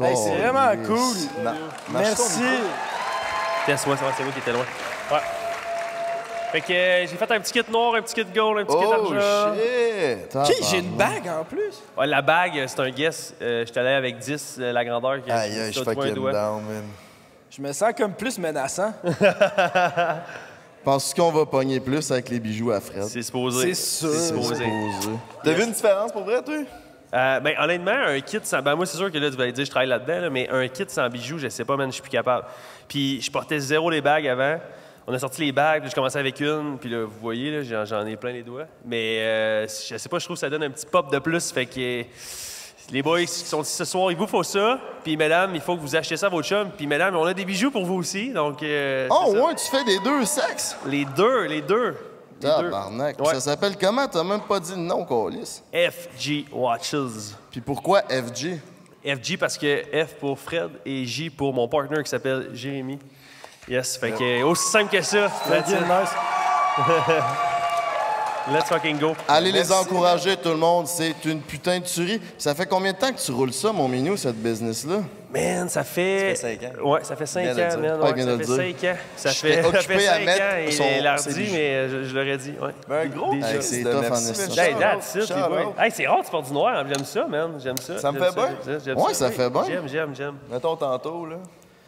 [0.00, 1.16] Hey, c'est vraiment cool.
[1.92, 2.42] Merci.
[3.66, 4.64] Teste-moi, ça va, c'est moi qui étais loin.
[5.10, 5.18] Ouais.
[6.52, 8.76] Fait que euh, j'ai fait un petit kit noir, un petit kit gold, un petit
[8.76, 9.54] kit Oh argent.
[9.54, 10.36] shit!
[10.36, 11.80] OK, j'ai une bague en plus?
[11.96, 13.34] Ouais, la bague, euh, c'est un guess.
[13.40, 15.24] Euh, J'étais allé avec 10, euh, la grandeur.
[15.24, 16.32] que- Aïe, aïe, je un fucking doigt.
[16.32, 16.82] down, man.
[17.50, 18.92] Je me sens comme plus menaçant.
[20.84, 23.04] Penses-tu qu'on va pogner plus avec les bijoux à Fred?
[23.04, 23.74] C'est supposé.
[23.74, 24.10] C'est sûr.
[24.12, 24.64] C'est supposé.
[25.00, 25.16] Supposé.
[25.44, 26.54] T'as vu une différence pour vrai, toi?
[27.14, 28.60] Euh, ben, honnêtement, un kit sans.
[28.62, 30.48] Ben, moi, c'est sûr que là, tu vas aller dire, je travaille là-dedans, là, mais
[30.50, 32.44] un kit sans bijoux, je sais pas, man, je suis plus capable.
[32.88, 34.58] Puis, je portais zéro les bagues avant.
[35.06, 37.84] On a sorti les bagues, puis je commençais avec une, puis là, vous voyez, là,
[37.84, 38.66] j'en- ai plein les doigts.
[38.84, 41.50] Mais, euh, je sais pas, je trouve que ça donne un petit pop de plus,
[41.50, 42.04] fait que.
[42.90, 44.78] Les boys qui sont ici ce soir, il vous faut ça.
[45.04, 46.68] Puis mesdames, il faut que vous achetiez ça à votre chum.
[46.76, 48.30] Puis mesdames, on a des bijoux pour vous aussi.
[48.32, 48.62] Donc.
[48.62, 50.76] euh, Oh, ouais, tu fais des deux sexes?
[50.86, 51.90] Les deux, les deux.
[51.90, 51.96] Les deux.
[52.40, 53.20] Tabarnak.
[53.20, 53.34] Ouais.
[53.34, 54.06] Ça s'appelle comment?
[54.08, 55.62] T'as même pas dit le nom, Colis.
[55.72, 57.34] FG Watches.
[57.52, 58.58] Puis pourquoi FG?
[59.04, 62.98] FG parce que F pour Fred et J pour mon partner qui s'appelle Jérémy.
[63.68, 65.28] Yes, fait que aussi simple que ça.
[65.48, 65.78] That's it.
[68.50, 69.14] Let's fucking go.
[69.28, 70.88] Allez les encourager, tout le monde.
[70.88, 72.20] C'est une putain de tuerie.
[72.36, 74.96] Ça fait combien de temps que tu roules ça, mon minou, cette business-là?
[75.32, 76.34] Man, ça fait.
[76.34, 76.90] Ça fait cinq ans.
[76.90, 78.00] Ouais, ça fait 5 Il vient de le ans, man.
[78.00, 78.56] Ouais, ça fait le dire.
[78.80, 78.96] 5 ans.
[79.16, 80.70] Ça fait, ça fait à 5 mettre ans.
[80.72, 81.52] Son- il l'a bijoux.
[81.52, 82.54] mais euh, je, je l'aurais dit.
[82.60, 82.70] Ouais.
[82.88, 84.60] Ben, un gros c'est tough de en.
[84.60, 85.32] Hey, that's it,
[85.94, 86.84] c'est rare tu portes du noir.
[86.88, 87.52] J'aime ça, man.
[87.62, 87.98] J'aime ça.
[87.98, 88.94] Ça me fait bien?
[88.96, 89.64] Ouais, ça fait bien.
[89.66, 90.34] J'aime, j'aime, j'aime.
[90.50, 91.36] Mettons tantôt, là.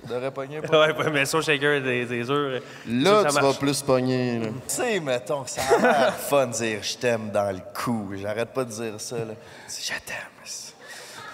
[0.09, 0.87] Devrait pogner pas.
[0.89, 2.61] Ouais, ouais, mais ça, shaker des, des heures.
[2.89, 4.39] Là, ça, ça tu vas plus pogner.
[4.39, 4.47] là.
[4.49, 8.11] Tu sais, mettons que ça a l'air fun de dire je t'aime dans le cou.
[8.17, 9.35] J'arrête pas de dire ça, là.
[9.69, 10.17] Je t'aime.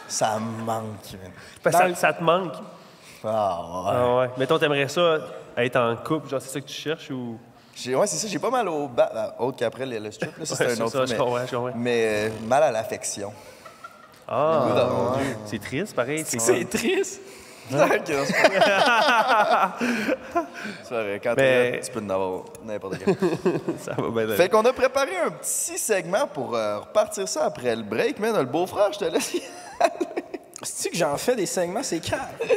[0.08, 1.30] Ça me manque, man.
[1.62, 2.54] Parce que ça, ça te manque.
[3.24, 3.90] Ah, ouais.
[3.92, 4.30] Ah ouais.
[4.38, 5.18] Mettons, t'aimerais ça
[5.56, 7.38] être en couple, genre c'est ça que tu cherches ou?
[7.86, 10.40] Ouais, c'est ça, j'ai pas mal au bas, euh, autre qu'après le, le strip, là,
[10.40, 11.70] Ouais, c'est un autre ça, mais, comprends.
[11.76, 13.32] mais euh, mal à l'affection.
[14.28, 15.36] Ah, Dieu.
[15.46, 16.24] c'est triste, pareil.
[16.26, 17.20] C'est triste.
[17.70, 17.76] C'est
[20.94, 23.16] vrai, quand Mais- t'es là, tu peux en avoir n'importe quel.
[23.78, 24.36] ça va bien aller.
[24.36, 28.36] Fait qu'on a préparé un petit segment pour euh, repartir ça après le break, man.
[28.36, 29.36] Le beau-frère, je te laisse.
[30.62, 31.82] C'est-tu que j'en fais des segments?
[31.82, 32.22] C'est calme.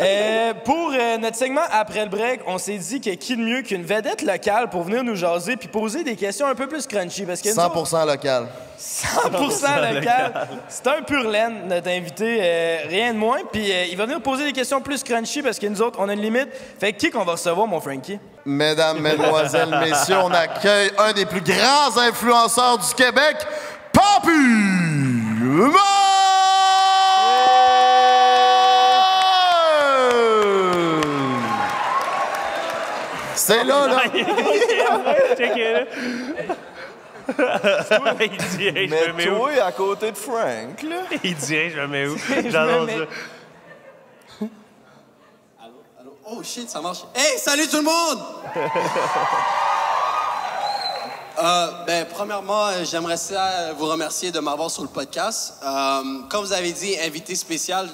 [0.00, 3.62] Euh, pour euh, notre segment après le break, on s'est dit que qui de mieux
[3.62, 7.24] qu'une vedette locale pour venir nous jaser puis poser des questions un peu plus crunchy.
[7.24, 8.46] Parce que nous autres, 100% local.
[8.78, 10.48] 100% local.
[10.68, 13.40] C'est un pur laine, notre invité, euh, rien de moins.
[13.52, 16.08] Puis euh, il va venir poser des questions plus crunchy parce que nous autres, on
[16.08, 16.48] a une limite.
[16.78, 18.18] Fait que qui qu'on va recevoir, mon Frankie?
[18.46, 23.36] Mesdames, mesdemoiselles, messieurs, on accueille un des plus grands influenceurs du Québec,
[23.92, 24.30] Papi
[33.50, 34.02] C'est là, là.
[38.20, 39.36] Il dit, hey, je me Mais mets où?
[39.36, 40.96] toi, à côté de Frank, là.
[41.24, 42.16] Il dit, hey, je me mets où?
[42.16, 44.46] Je J'adore me mets- ça.
[46.32, 47.00] Oh shit, ça marche.
[47.14, 48.18] Hey, salut tout le monde!
[51.42, 55.54] Euh, ben, premièrement, euh, j'aimerais ça vous remercier de m'avoir sur le podcast.
[55.64, 57.88] Euh, comme vous avez dit, invité spécial,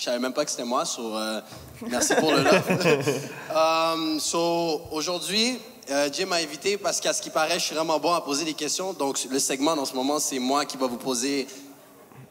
[0.00, 1.42] je savais même pas que c'était moi, so, euh,
[1.86, 4.18] merci pour le love.
[4.20, 5.60] So, aujourd'hui,
[5.90, 8.46] euh, Jim m'a invité parce qu'à ce qui paraît, je suis vraiment bon à poser
[8.46, 8.94] des questions.
[8.94, 11.46] Donc, le segment en ce moment, c'est moi qui va vous poser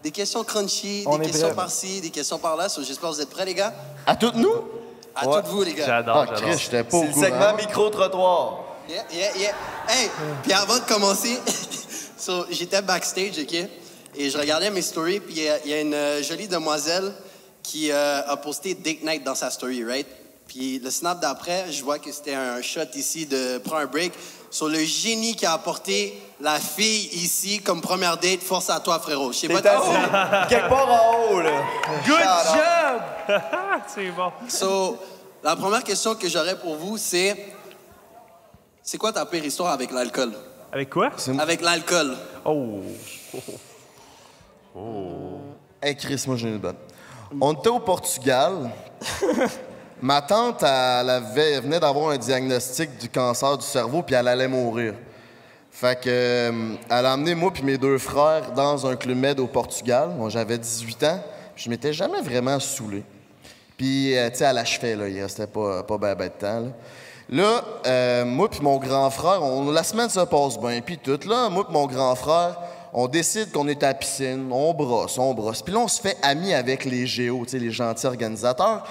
[0.02, 2.70] des questions crunchy, On des est questions par-ci, des questions par-là.
[2.70, 3.74] So, J'espère que vous êtes prêts, les gars?
[4.08, 4.52] À toutes nous?
[5.16, 5.36] À Ouais.
[5.36, 5.86] toutes vous, les gars.
[5.86, 6.54] J'adore, Ah, j'adore.
[6.60, 8.60] C'est le segment micro-trottoir.
[8.90, 9.54] Yeah, yeah, yeah.
[9.88, 10.10] Hey,
[10.41, 11.38] puis avant de commencer,
[12.18, 13.54] so, j'étais backstage, OK?
[14.16, 16.48] Et je regardais mes stories, puis il y a- il y, a une euh, jolie
[16.48, 17.14] demoiselle
[17.70, 20.08] qui euh, a posté Date Night dans sa story, right?
[20.48, 24.14] Puis le snap d'après, je vois que c'était un shot ici de prends un break.
[24.50, 28.98] Sur le génie qui a apporté la fille ici comme première date, force à toi,
[28.98, 29.32] frérot.
[29.32, 31.64] Je sais pas assis quelque part en haut, là.
[32.08, 32.18] Good
[32.56, 33.38] job!
[33.88, 34.32] c'est bon.
[34.48, 34.98] So,
[35.44, 37.54] la première question que j'aurais pour vous, c'est
[38.82, 40.34] c'est quoi ta pire histoire avec l'alcool?
[40.72, 41.12] Avec quoi?
[41.38, 42.18] Avec l'alcool.
[42.44, 42.82] Oh.
[45.80, 46.76] Hey Chris, moi j'ai une bonne.
[47.39, 48.72] On était au Portugal.
[50.01, 54.27] Ma tante, elle, avait- elle venait d'avoir un diagnostic du cancer du cerveau, puis elle
[54.27, 54.93] allait mourir.
[55.72, 59.39] Fait que, euh, elle a emmené moi puis mes deux frères dans un club med
[59.39, 60.10] au Portugal.
[60.18, 61.19] Moi, j'avais 18 ans.
[61.53, 63.03] puis Je m'étais jamais vraiment saoulé.
[63.77, 65.07] Puis, euh, tu sais, elle achevait, là.
[65.07, 66.69] Il restait pas, pas ben, ben de temps, là.
[67.31, 71.19] Là, euh, moi puis mon grand frère, on, la semaine se passe bien, puis tout.
[71.27, 72.57] Là, moi puis mon grand frère,
[72.94, 75.61] on décide qu'on est à piscine, on brosse, on brosse.
[75.61, 78.86] Puis là, on se fait amis avec les géos, les gentils organisateurs.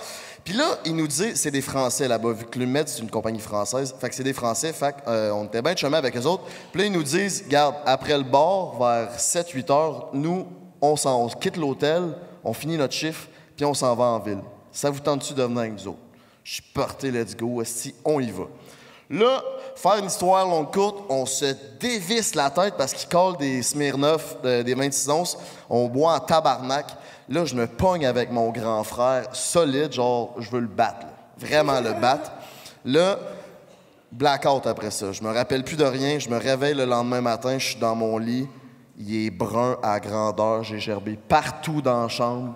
[0.45, 3.11] Puis là, ils nous disent, c'est des Français là-bas, vu que le Med, c'est une
[3.11, 3.95] compagnie française.
[4.01, 6.45] Fait que c'est des Français, fait que, euh, était bien de chemin avec eux autres.
[6.73, 10.47] Puis là, ils nous disent, garde, après le bar, vers 7-8 heures, nous,
[10.81, 14.41] on, s'en, on quitte l'hôtel, on finit notre chiffre, puis on s'en va en ville.
[14.73, 15.99] Ça vous tente-tu de venir avec nous autres?
[16.45, 18.45] Je suis parti, let's go, si on y va.
[19.11, 19.43] Là,
[19.79, 24.37] faire une histoire longue courte, on se dévisse la tête parce qu'il colle des Smirnoff,
[24.45, 25.39] euh, des 26 onces.
[25.71, 26.87] On boit en tabarnak.
[27.29, 31.07] Là, je me pogne avec mon grand frère, solide, genre, je veux le battre.
[31.39, 32.33] Vraiment le battre.
[32.85, 33.19] Là,
[34.11, 35.13] blackout après ça.
[35.13, 36.19] Je me rappelle plus de rien.
[36.19, 38.49] Je me réveille le lendemain matin, je suis dans mon lit.
[38.99, 40.65] Il est brun à grandeur.
[40.65, 42.55] J'ai gerbé partout dans la chambre.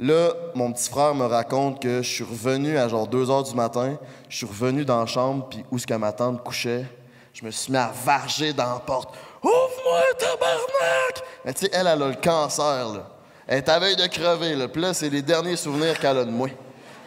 [0.00, 3.54] Là, mon petit frère me raconte que je suis revenu à genre 2 heures du
[3.54, 3.98] matin.
[4.30, 6.86] Je suis revenu dans la chambre, puis où ce que ma tante couchait,
[7.34, 9.14] je me suis mis à varger dans la porte.
[9.42, 11.22] Ouvre-moi, tabarnak!
[11.44, 13.10] Mais tu sais, elle, elle a le cancer, là.
[13.46, 14.68] Elle est à veille de crever, là.
[14.68, 16.48] Puis là, c'est les derniers souvenirs qu'elle a de moi.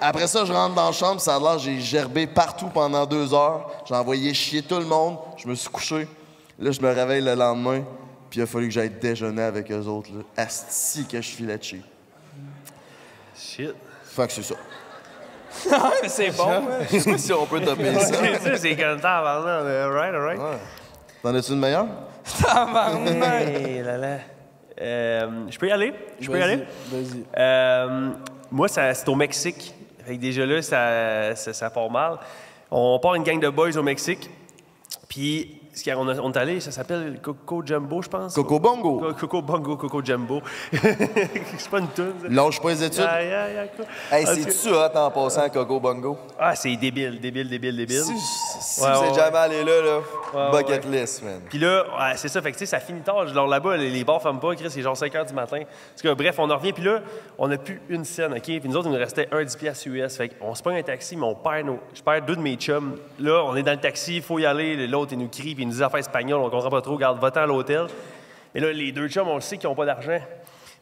[0.00, 3.34] Après ça, je rentre dans la chambre, ça a l'air, j'ai gerbé partout pendant deux
[3.34, 3.68] heures.
[3.86, 5.18] J'ai envoyé chier tout le monde.
[5.36, 6.06] Je me suis couché.
[6.60, 7.82] Là, je me réveille le lendemain,
[8.30, 10.10] puis il a fallu que j'aille déjeuner avec eux autres.
[10.14, 10.22] Là.
[10.36, 11.82] Asti que je filais de chier.
[13.36, 13.74] Shit.
[14.04, 14.54] Fait que c'est ça.
[16.02, 16.48] mais c'est bon.
[16.48, 16.62] hein.
[16.90, 18.12] Je sais pas si on peut topper ça.
[18.40, 20.40] c'est c'est comme ça, avant Alright, alright.
[21.22, 21.86] T'en as-tu une meilleure?
[22.40, 23.48] Tabarnak.
[23.48, 24.18] Hey là là.
[24.80, 25.92] Euh, je peux y aller?
[26.20, 26.64] Je peux y aller?
[26.90, 27.24] Vas-y.
[27.36, 28.10] Euh,
[28.50, 29.74] moi, ça- c'est au Mexique.
[30.06, 32.18] Fait que déjà là, ça, ça, ça part mal.
[32.70, 34.30] On part une gang de boys au Mexique.
[35.08, 38.34] Puis, ce on, est allé, ça s'appelle Coco Jumbo, je pense.
[38.34, 38.98] Coco Bongo.
[38.98, 40.40] Co- Coco Bongo, Coco Jumbo.
[40.72, 42.12] c'est pas une tune.
[42.28, 43.06] Lâche pas les études.
[44.10, 46.18] Hey, c'est-tu hot en passant à Coco Bongo?
[46.38, 48.02] Ah, c'est débile, débile, débile, débile.
[48.02, 48.12] Si,
[48.60, 49.18] si Ouais, vous ouais, êtes ouais.
[49.18, 50.00] jamais allé là, là,
[50.34, 51.00] Ouais, bucket ouais.
[51.00, 51.40] list, man.
[51.48, 53.26] Puis là, ouais, c'est ça, fait que tu sais, ça finit tard.
[53.26, 55.62] Genre là-bas, les, les bars ferment pas, Chris, c'est genre 5 h du matin.
[55.64, 57.00] Parce que bref, on en revient, puis là,
[57.38, 58.42] on n'a plus une scène, OK?
[58.42, 60.16] Puis nous autres, il nous restait un 10 piastres US.
[60.16, 61.80] Fait qu'on se prend un taxi, mais on perd nos.
[61.94, 62.96] Je perds deux de mes chums.
[63.18, 64.86] Là, on est dans le taxi, il faut y aller.
[64.86, 66.96] L'autre, il nous crie, puis il nous dit des affaires espagnoles, on comprend pas trop,
[66.96, 67.86] garde, va-t'en à l'hôtel.
[68.54, 70.18] Et là, les deux chums, on le sait qu'ils n'ont pas d'argent.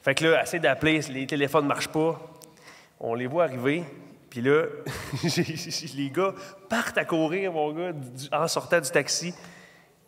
[0.02, 2.18] Fait que là, assez d'appeler, les téléphones ne marchent pas.
[3.00, 3.84] On les voit arriver.
[4.30, 4.64] Puis là,
[5.96, 6.34] les gars
[6.68, 7.92] partent à courir, mon gars,
[8.32, 9.32] en sortant du taxi.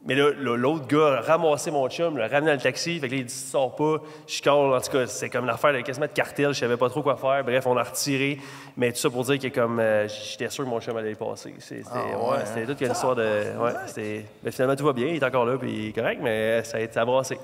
[0.07, 2.99] Mais là, l'autre gars a ramassé mon chum, l'a ramené dans le taxi.
[2.99, 3.97] Fait que là, il dit Sors pas.
[4.27, 4.73] Je colle.
[4.75, 6.55] En tout cas, c'est comme l'affaire de quasiment de cartel.
[6.55, 7.45] Je savais pas trop quoi faire.
[7.45, 8.39] Bref, on a retiré.
[8.79, 11.55] Mais tout ça pour dire que comme euh, j'étais sûr que mon chum allait passer.
[11.59, 12.67] C'était Ah ouais, ouais, c'était hein?
[12.67, 13.23] toute une histoire de.
[13.59, 15.09] Ouais, c'était- mais finalement, tout va bien.
[15.09, 17.39] Il est encore là, puis il est correct, mais ça a, été- brassé.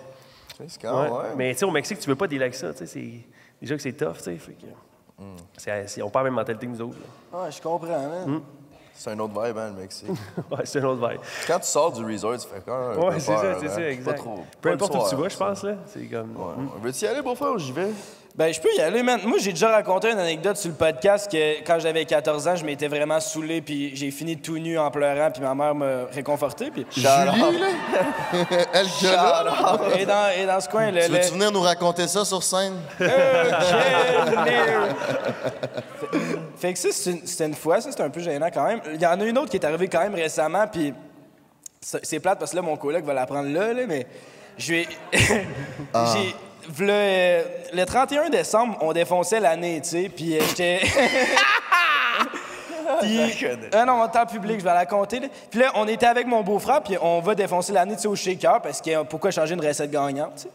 [0.59, 1.35] Ouais.
[1.37, 2.73] Mais tu sais, au Mexique, tu veux pas avec ça.
[2.73, 3.21] tu sais, c'est-
[3.61, 4.39] Déjà que c'est tough, tu sais.
[5.57, 6.97] C'est- on parle même mentalité que nous autres.
[7.33, 7.43] là.
[7.45, 8.29] Ouais, je comprends, man.
[8.37, 8.43] Mm.
[8.99, 10.09] C'est un autre vibe, hein, le Mexique.
[10.51, 11.21] ouais, c'est un autre vibe.
[11.47, 13.71] Quand tu sors du resort, tu fais quand même Ouais, peu c'est ça, c'est hein.
[13.71, 14.13] ça, exact.
[14.13, 14.45] Pas trop.
[14.61, 15.75] Peu importe où tu vas, je pense, là.
[15.87, 16.31] C'est comme.
[16.33, 16.69] mm.
[16.83, 17.91] Veux-tu y aller, beau-frère, ou j'y vais?
[18.37, 19.19] Ben, je peux y aller, man.
[19.25, 22.67] Moi, j'ai déjà raconté une anecdote sur le podcast que quand j'avais 14 ans, je
[22.67, 26.71] m'étais vraiment saoulé, puis j'ai fini tout nu en pleurant, puis ma mère m'a réconforté.
[26.71, 26.87] Puis...
[26.91, 27.33] Julie, là?
[28.75, 29.79] Elle que là?
[29.99, 31.01] Et dans, et dans ce coin, le.
[31.01, 32.75] Tu veux-tu venir nous raconter ça sur scène?
[36.59, 38.81] Fait que ça, c'était une fois, ça, c'était un peu gênant quand même.
[38.93, 40.93] Il y en a une autre qui est arrivée quand même récemment, puis
[41.81, 44.07] c'est plate parce que là, mon coloc va la prendre là, là, mais
[44.59, 44.89] je vais.
[45.95, 46.15] Ah.
[46.81, 50.81] Euh, le 31 décembre, on défonçait l'année, tu sais, puis euh, j'étais.
[53.01, 53.21] Puis,
[53.73, 55.21] ah non, en temps public, je vais la compter.
[55.21, 55.29] là.
[55.51, 58.15] Puis là, on était avec mon beau-frère, puis on va défoncer l'année, tu sais, au
[58.15, 60.49] shaker, parce que euh, pourquoi changer une recette gagnante, tu sais.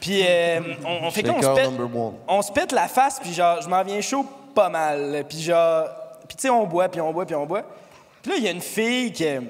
[0.00, 2.14] Puis euh, on, on fait one.
[2.26, 4.24] on se pète la face, puis genre, je m'en viens chaud
[4.54, 5.24] pas mal.
[5.28, 5.88] Puis genre,
[6.26, 7.64] puis tu sais, on boit, puis on boit, puis on boit.
[8.22, 9.40] Puis là, il y a une fille qui, tu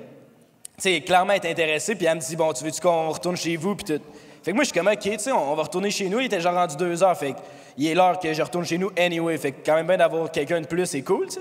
[0.79, 3.77] sais, clairement est intéressée, puis elle me dit, bon, tu veux-tu qu'on retourne chez vous,
[3.77, 4.03] puis tout.
[4.43, 6.21] Fait que moi, je suis comme, OK, tu sais, on, va retourner chez nous.
[6.21, 7.39] Il était genre rendu deux heures, fait que
[7.77, 9.37] il est l'heure que je retourne chez nous anyway.
[9.39, 11.41] Fait que quand même bien d'avoir quelqu'un de plus, c'est cool, tu sais.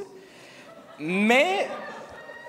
[1.00, 1.68] Mais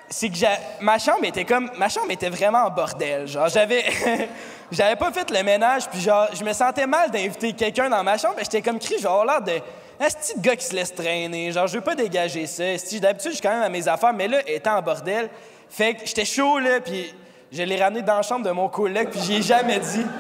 [0.09, 0.35] c'est que
[0.81, 3.29] ma chambre était comme ma chambre était vraiment en bordel.
[3.29, 3.85] Genre j'avais
[4.73, 5.89] j'avais pas fait le ménage.
[5.89, 8.35] Puis genre je me sentais mal d'inviter quelqu'un dans ma chambre.
[8.39, 11.53] J'étais comme cri genre l'air de un petit gars qui se laisse traîner.
[11.53, 12.65] Genre je veux pas dégager ça.
[12.65, 14.13] Esti, d'habitude je suis quand même à mes affaires.
[14.13, 15.31] Mais là étant en bordel.
[15.69, 16.81] Fait que j'étais chaud là.
[16.81, 17.15] Puis
[17.53, 20.07] je l'ai ramené dans la chambre de mon collègue puis j'y ai jamais dit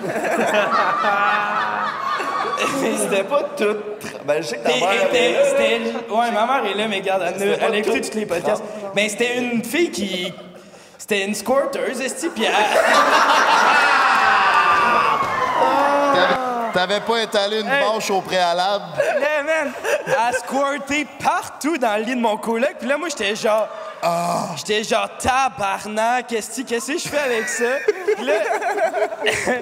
[2.99, 3.77] C'était pas tout.
[4.25, 5.15] Ben, je sais que ta mère.
[5.15, 5.93] est là.
[6.11, 8.63] Ouais, ma mère est là, mais regarde, elle, elle a écouté tous les podcasts.
[8.95, 10.33] Mais c'était une fille qui.
[10.99, 12.53] C'était une squirteuse, esti, puis elle.
[16.73, 17.85] T'avais pas étalé une Hey.
[17.85, 18.85] bâche au préalable?
[19.21, 19.73] Là, man,
[20.07, 22.75] elle squirtait partout dans le lit de mon coloc.
[22.79, 23.69] Puis là, moi, j'étais genre.
[24.57, 27.65] J'étais genre tabarnak, qu'est-ce que je fais avec ça?
[28.17, 28.35] Puis là.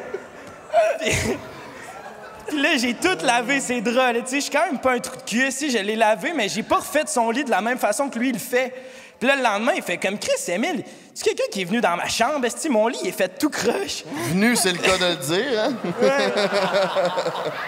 [2.49, 4.19] Puis là, j'ai tout lavé ses draps.
[4.21, 5.51] Tu sais, je suis quand même pas un trou de cul.
[5.51, 8.19] Si je l'ai lavé, mais j'ai pas refait son lit de la même façon que
[8.19, 8.73] lui, il le fait.
[9.19, 10.85] Puis là, le lendemain, il fait comme Chris, Emile,
[11.17, 12.45] tu quelqu'un qui est venu dans ma chambre?
[12.45, 14.05] Esti, mon lit, il est fait tout croche?
[14.29, 15.73] Venu, c'est le cas de le dire, hein?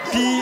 [0.09, 0.41] Puis,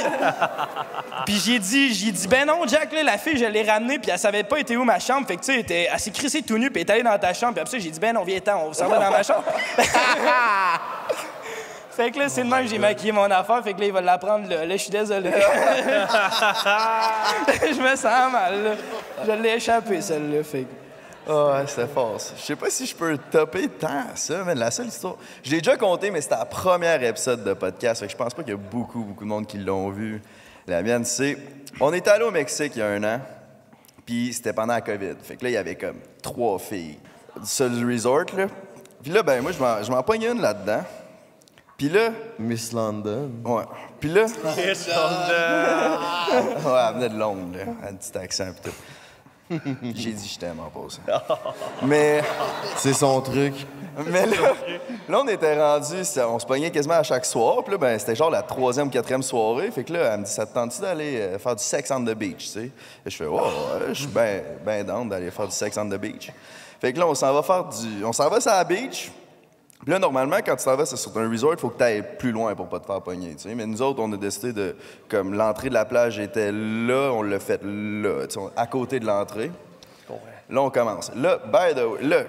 [1.25, 4.11] puis j'ai dit, j'ai dit, ben non, Jack, là, la fille, je l'ai ramenée, puis
[4.11, 5.25] elle savait pas été où ma chambre.
[5.27, 7.01] Fait que, tu sais, elle était- elle s'est crissée tout nu, puis elle est allée
[7.03, 7.53] dans ta chambre.
[7.53, 9.43] Puis après ça, j'ai dit, ben non, viens-t'en, on s'en va dans ma chambre.
[11.97, 13.63] fait que là, c'est de même que j'ai maquillé mon affaire.
[13.63, 14.63] Fait que là, il va la prendre là.
[14.65, 15.31] Là, je suis désolé.
[15.31, 15.39] je
[17.81, 18.71] me sens mal, là.
[19.25, 20.43] Je l'ai échappé, celle-là.
[20.43, 20.67] Fait que-
[21.31, 22.19] Ah ouais, c'était fort.
[22.19, 22.33] ça.
[22.37, 25.15] Je sais pas si je peux topper tant ça, mais la seule histoire.
[25.43, 27.99] Je l'ai déjà compté, mais c'était la première épisode de podcast.
[28.01, 30.21] Fait que je pense pas qu'il y a beaucoup, beaucoup de monde qui l'ont vu.
[30.65, 31.37] La mienne, c'est.
[31.79, 33.21] On est allé au Mexique il y a un an,
[34.05, 35.15] puis c'était pendant la COVID.
[35.21, 36.97] Fait que là, il y avait comme trois filles.
[37.39, 38.47] Du seul resort, là.
[39.03, 40.83] Puis là, ben, moi, je m'en- je m'en pogne une là-dedans.
[41.77, 42.09] Puis là.
[42.39, 43.29] Miss London.
[43.45, 43.63] Ouais.
[43.99, 44.23] Puis là.
[44.23, 44.93] Miss ouais,
[46.89, 47.63] elle venait de Londres, là.
[47.81, 48.75] Elle a un petit accent pis tout.
[49.95, 51.01] J'ai dit je t'aime en passant.
[51.83, 52.21] Mais.
[52.77, 53.53] C'est son truc.
[54.05, 54.53] Mais là,
[55.09, 55.95] là, on était rendu,
[56.27, 57.63] on se pognait quasiment à chaque soir.
[57.63, 59.71] Puis là, ben, c'était genre la troisième quatrième soirée.
[59.71, 62.03] Fait que là, elle me dit, ça te tente-tu d'aller euh, faire du sex on
[62.05, 62.71] the beach, tu sais?
[63.05, 65.89] Et je fais, ouais, ouais, je suis bien ben down d'aller faire du sex on
[65.89, 66.31] the beach.
[66.79, 68.05] Fait que là, on s'en va faire du.
[68.05, 69.11] On s'en va sur la beach.
[69.81, 72.03] Puis là, normalement, quand tu t'en vas sur un resort, il faut que tu ailles
[72.17, 73.35] plus loin pour pas te faire pogner.
[73.35, 73.55] tu sais.
[73.55, 74.75] Mais nous autres, on a décidé de.
[75.07, 78.99] Comme l'entrée de la plage était là, on l'a fait là, tu sais, à côté
[78.99, 79.51] de l'entrée.
[80.49, 81.11] Là, on commence.
[81.15, 82.23] Là, by the way, là,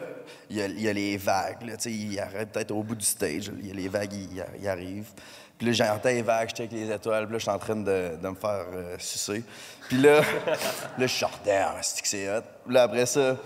[0.51, 1.63] il y a, il y a les vagues.
[1.67, 3.51] Là, tu sais, il arrête peut-être au bout du stage.
[3.59, 5.13] Il y a les vagues, ils ils arrivent.
[5.57, 7.25] Puis là, j'entends les vagues, je check les étoiles.
[7.25, 9.43] Puis là, je suis en train de, de me faire euh, sucer.
[9.89, 10.21] Puis là,
[10.99, 12.43] là, je sortais, c'est que c'est hot?
[12.65, 13.37] Puis là, après ça,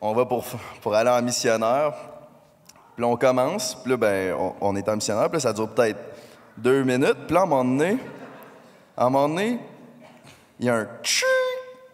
[0.00, 0.44] on va pour,
[0.80, 1.94] pour aller en missionnaire.
[3.02, 3.74] Puis là, on commence.
[3.74, 5.24] Puis là, ben, on, on est en missionnaire.
[5.28, 5.98] Puis là, ça dure peut-être
[6.56, 7.26] deux minutes.
[7.26, 7.98] Puis là, à un moment donné,
[8.96, 9.58] à un moment donné,
[10.60, 11.26] il y a un tchou,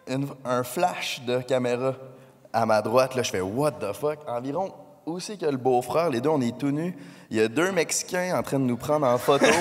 [0.07, 1.95] une- un flash de caméra
[2.53, 3.15] à ma droite.
[3.15, 4.19] Là, je fais What the fuck?
[4.29, 4.71] Environ
[5.19, 6.11] c'est que le beau-frère?
[6.11, 6.95] Les deux, on est tout nus.
[7.31, 9.47] Il y a deux Mexicains en train de nous prendre en photo.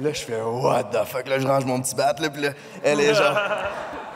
[0.00, 1.28] Là, je fais What the fuck?
[1.28, 2.14] Là, je range mon petit bat.
[2.18, 2.50] Là, puis là,
[2.82, 3.36] elle est genre.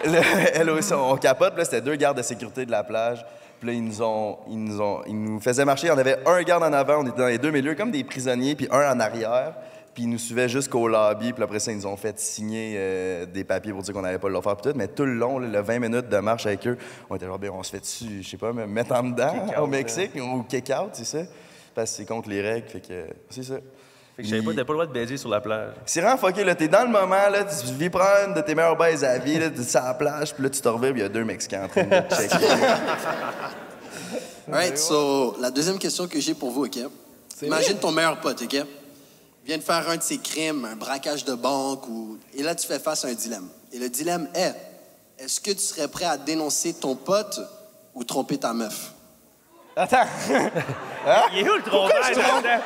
[0.55, 1.51] elle aussi, on capote.
[1.51, 3.25] Puis là, c'était deux gardes de sécurité de la plage.
[3.61, 4.39] Puis là, ils nous ont.
[4.49, 5.91] Ils nous, ont, ils nous faisaient marcher.
[5.91, 8.55] On avait un garde en avant, on était dans les deux milieux, comme des prisonniers,
[8.55, 9.55] puis un en arrière.
[9.95, 11.33] Puis ils nous suivaient jusqu'au lobby.
[11.33, 14.19] Puis après ça, ils nous ont fait signer euh, des papiers pour dire qu'on n'avait
[14.19, 14.57] pas le faire.
[14.57, 14.79] Puis tout.
[14.79, 16.79] Mais tout le long, là, le 20 minutes de marche avec eux,
[17.11, 19.35] on était genre, Ben, on se fait dessus, je sais pas, me mettre en dedans
[19.61, 21.19] au Mexique ou kick-out, c'est ça?
[21.75, 22.69] Parce que c'est contre les règles.
[22.69, 23.57] Fait que c'est ça.
[24.17, 25.73] Fait que j'avais pas, t'avais pas le droit de baiser sur la plage.
[25.87, 26.55] C'est vraiment fucké, là.
[26.55, 27.45] T'es dans le moment, là.
[27.45, 29.49] Tu vis prendre une de tes meilleures baises à la vie, là.
[29.49, 31.65] T'es sur la plage, puis là, tu te reviens, puis il y a deux Mexicains
[31.65, 32.37] en train de te checker.
[34.49, 36.79] Alright, so, la deuxième question que j'ai pour vous, OK?
[37.43, 38.57] Imagine ton meilleur pote, OK?
[39.45, 42.19] Vient de faire un de ses crimes, un braquage de banque, ou...
[42.35, 43.49] et là, tu fais face à un dilemme.
[43.73, 44.55] Et le dilemme est,
[45.19, 47.41] est-ce que tu serais prêt à dénoncer ton pote
[47.95, 48.93] ou tromper ta meuf?
[49.77, 50.07] Attends.
[51.33, 52.63] Il est où le là-dedans?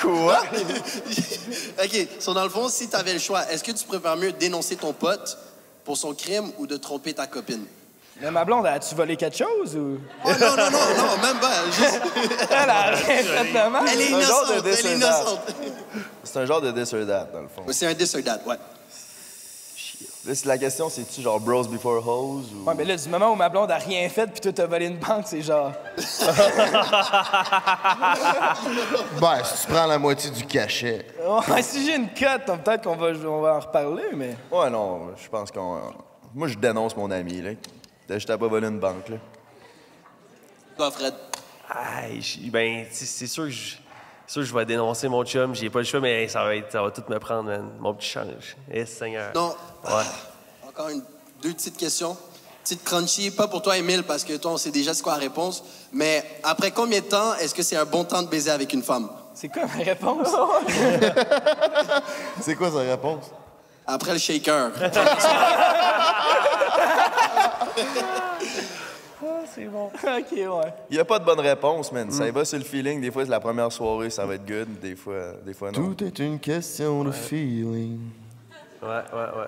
[0.00, 0.42] Quoi?
[1.84, 4.32] OK, so, dans le fond, si tu avais le choix, est-ce que tu préfères mieux
[4.32, 5.36] dénoncer ton pote
[5.84, 7.64] pour son crime ou de tromper ta copine?
[8.20, 9.98] Mais ma blonde, as-tu volé quelque chose ou?
[10.24, 11.64] Oh non, non, non, non, même pas.
[11.66, 12.00] Juste...
[12.50, 13.84] Elle a rien fait de mal.
[13.90, 15.40] Elle est innocente, elle est this or innocente.
[16.22, 17.64] C'est un genre de that, dans le fond.
[17.70, 18.56] C'est un that, ouais.
[20.26, 22.68] Là, c'est la question, c'est-tu genre bros before hoes ou.
[22.68, 24.86] Ouais, mais là, du moment où ma blonde a rien fait puis toi t'as volé
[24.86, 25.72] une banque, c'est genre.
[29.20, 31.06] Ben, si tu prends la moitié du cachet.
[31.48, 34.36] Ouais, si j'ai une cote, peut-être qu'on va, on va en reparler, mais.
[34.50, 35.80] Ouais, non, je pense qu'on.
[36.34, 37.50] Moi, je dénonce mon ami, là.
[38.06, 39.16] T'as juste à pas voler une banque, là.
[40.76, 41.14] Toi, Fred.
[41.68, 43.76] Aïe, ben, c'est c'est sûr que je.
[44.30, 46.82] Sûr je vais dénoncer mon chum, j'ai pas le choix, mais ça va, être, ça
[46.82, 47.68] va tout me prendre, man.
[47.80, 48.56] mon petit change.
[48.70, 49.32] Eh, Seigneur.
[49.34, 49.54] Non.
[49.84, 50.04] Ouais.
[50.68, 51.02] Encore une,
[51.42, 52.16] deux petites questions.
[52.62, 55.18] Petite crunchy, pas pour toi, Emile, parce que toi, on sait déjà c'est quoi la
[55.18, 55.64] réponse.
[55.92, 58.82] Mais après combien de temps est-ce que c'est un bon temps de baiser avec une
[58.82, 59.08] femme?
[59.34, 60.28] C'est quoi ma réponse?
[62.40, 63.24] C'est quoi sa réponse?
[63.86, 64.70] Après le shaker.
[69.54, 69.86] c'est bon.
[69.86, 70.72] ok, ouais.
[70.90, 72.10] Il y a pas de bonne réponse, man.
[72.10, 73.00] Ça y va sur le feeling.
[73.00, 74.80] Des fois, c'est la première soirée, ça va être good.
[74.80, 75.92] Des fois, des fois non.
[75.92, 77.98] Tout est une question de feeling.
[78.82, 79.46] Ouais, ouais, ouais.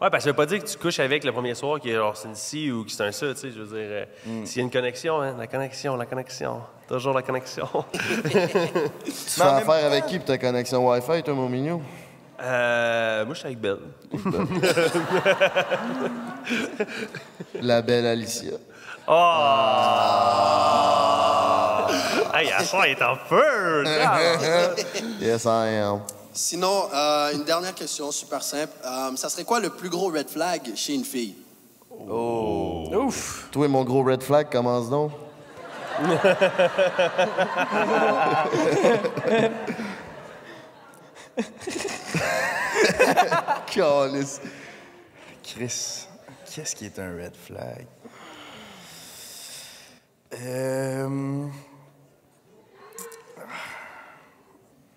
[0.00, 1.88] Ouais, parce que ça veut pas dire que tu couches avec le premier soir, que
[1.88, 3.50] genre, c'est une ci ou que c'est un ça, tu sais.
[3.52, 4.04] Je veux dire, euh,
[4.44, 6.60] s'il y a une connexion, hein, la connexion, la connexion.
[6.88, 7.68] Toujours la connexion.
[9.04, 11.80] Tu fais affaire avec qui pour ta connexion Wi-Fi, toi, mon mignon?
[12.42, 13.78] euh, moi, je suis avec Belle.
[17.62, 18.52] La belle Alicia.
[19.08, 19.12] Oh!
[22.34, 23.84] hey, à soir, il est en feu!
[25.20, 26.00] yes, I am.
[26.32, 28.72] Sinon, euh, une dernière question super simple.
[28.84, 31.36] Euh, ça serait quoi le plus gros red flag chez une fille?
[32.08, 32.88] Oh.
[32.94, 33.48] Ouf.
[33.50, 35.12] Toi, mon gros red flag, commence donc.
[45.42, 46.06] Chris,
[46.50, 47.86] qu'est-ce qui est un red flag?
[50.40, 51.46] Euh...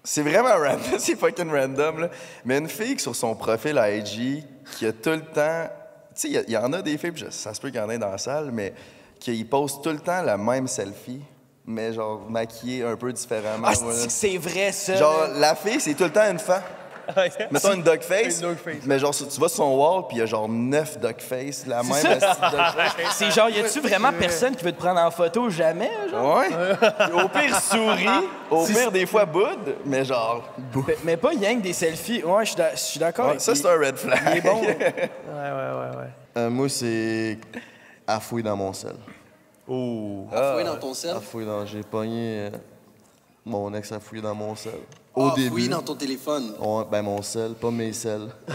[0.04, 2.10] C'est vraiment random, c'est fucking random, là.
[2.46, 4.44] Mais une fille sur son profil IG,
[4.78, 5.68] qui a tout le temps.
[6.16, 7.90] Tu sais, il y en a des filles, puis ça se peut qu'il y en
[7.90, 8.74] ait dans la salle, mais
[9.20, 11.22] qui postent tout le temps la même selfie,
[11.66, 13.68] mais genre maquillée un peu différemment.
[13.70, 14.08] Ah, voilà.
[14.08, 14.96] c'est vrai, ça.
[14.96, 16.62] Genre, la fille, c'est tout le temps une femme.
[17.52, 18.42] Mettons une dog face,
[18.86, 21.66] mais genre, tu vas sur son wall, puis il y a genre neuf dog face,
[21.66, 21.94] la même
[23.12, 26.38] C'est genre, y a-tu vraiment personne qui veut te prendre en photo jamais, genre?
[26.38, 26.50] Ouais.
[27.14, 28.08] Au pire, souris.
[28.50, 30.44] Au pire, des fois, boude, mais genre.
[30.88, 32.24] Mais, mais pas rien que des selfies.
[32.24, 33.30] Ouais, je suis d'accord.
[33.30, 34.20] Ouais, ça, c'est un red flag.
[34.32, 34.62] Il est bon.
[35.36, 36.10] Ouais, ouais, ouais, ouais.
[36.38, 37.38] Euh, moi, c'est
[38.08, 38.96] à fouiller dans mon sel.
[39.68, 40.28] Oh.
[40.32, 41.16] À fouiller dans ton sel?
[41.16, 41.66] À fouiller dans...
[41.66, 42.50] J'ai pogné euh,
[43.46, 44.74] mon ex à fouiller dans mon sel.
[45.14, 45.68] Au Ah, début.
[45.70, 46.54] dans ton téléphone?
[46.60, 48.30] Ouais, ben mon sel, pas mes selles.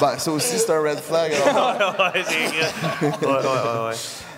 [0.00, 1.32] ben, ça aussi, c'est un red flag.
[1.34, 1.94] alors.
[2.14, 2.72] ouais, c'est vrai.
[3.02, 3.94] Ouais, ouais, ouais, ouais.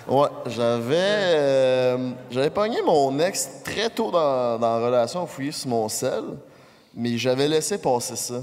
[0.07, 5.69] Ouais, j'avais euh, j'avais pogné mon ex très tôt dans, dans la relation, fouillé sur
[5.69, 6.23] mon sel,
[6.95, 8.41] mais j'avais laissé passer ça.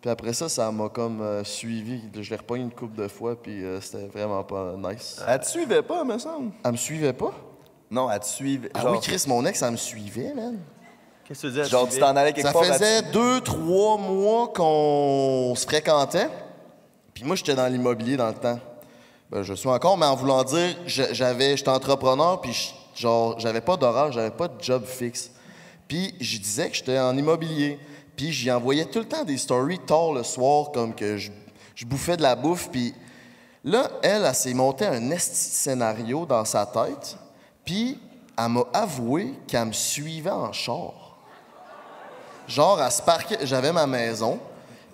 [0.00, 2.02] Puis après ça, ça m'a comme euh, suivi.
[2.12, 5.20] Je l'ai repogné une couple de fois, puis euh, c'était vraiment pas nice.
[5.26, 6.50] Elle te suivait pas, me semble.
[6.64, 7.32] Elle me suivait pas?
[7.90, 8.70] Non, elle te suivait.
[8.74, 10.58] Ah oui, Chris, mon ex, elle me suivait, man.
[11.24, 11.68] Qu'est-ce que tu dis?
[11.68, 12.64] Genre, tu t'en allais quelque Ça part.
[12.64, 16.28] faisait elle te- deux, trois mois qu'on se fréquentait.
[17.14, 18.60] Puis moi, j'étais dans l'immobilier dans le temps.
[19.30, 23.76] Ben, je suis encore, mais en voulant dire, j'avais, j'étais entrepreneur, puis genre, j'avais pas
[23.76, 25.30] d'horaire, j'avais pas de job fixe.
[25.88, 27.78] Puis je disais que j'étais en immobilier.
[28.16, 31.30] Puis j'y envoyais tout le temps des stories tard le soir, comme que je,
[31.74, 32.68] je bouffais de la bouffe.
[32.70, 32.94] Puis
[33.64, 37.16] là, elle, elle, s'est montée un esti de scénario dans sa tête.
[37.66, 38.00] Puis
[38.38, 40.92] elle m'a avoué qu'elle me suivait en char.
[42.48, 43.02] Genre, à se
[43.42, 44.38] j'avais ma maison.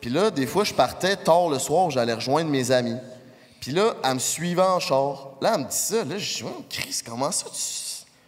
[0.01, 2.97] Puis là, des fois, je partais tard le soir, j'allais rejoindre mes amis.
[3.61, 5.29] Puis là, elle me suivait en char.
[5.41, 6.03] Là, elle me dit ça.
[6.05, 7.83] Là, je dis, oh, Chris, comment ça tu.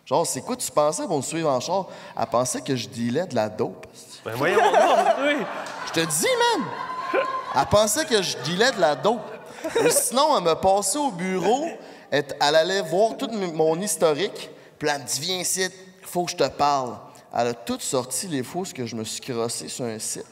[0.07, 1.87] Genre, c'est quoi tu pensais pour me suivre en char?
[2.17, 3.87] Elle pensait que je dealais de la dope.
[4.25, 4.61] Ben voyons
[5.25, 5.45] oui.
[5.87, 6.69] Je te dis, man!
[7.57, 9.23] Elle pensait que je dealais de la dope.
[9.81, 11.67] Ou sinon, elle me passait au bureau,
[12.19, 15.69] elle, elle allait voir tout mon historique, puis elle me dit, viens ici,
[16.03, 16.97] faut que je te parle.
[17.37, 20.27] Elle a tout sorti les fausses que je me suis crossé sur un site.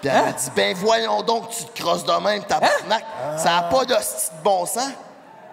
[0.00, 3.04] Puis elle m'a dit, ben voyons donc, tu te crosses de même, tabarnak.
[3.36, 3.94] Ça n'a pas de
[4.42, 4.90] bon sens.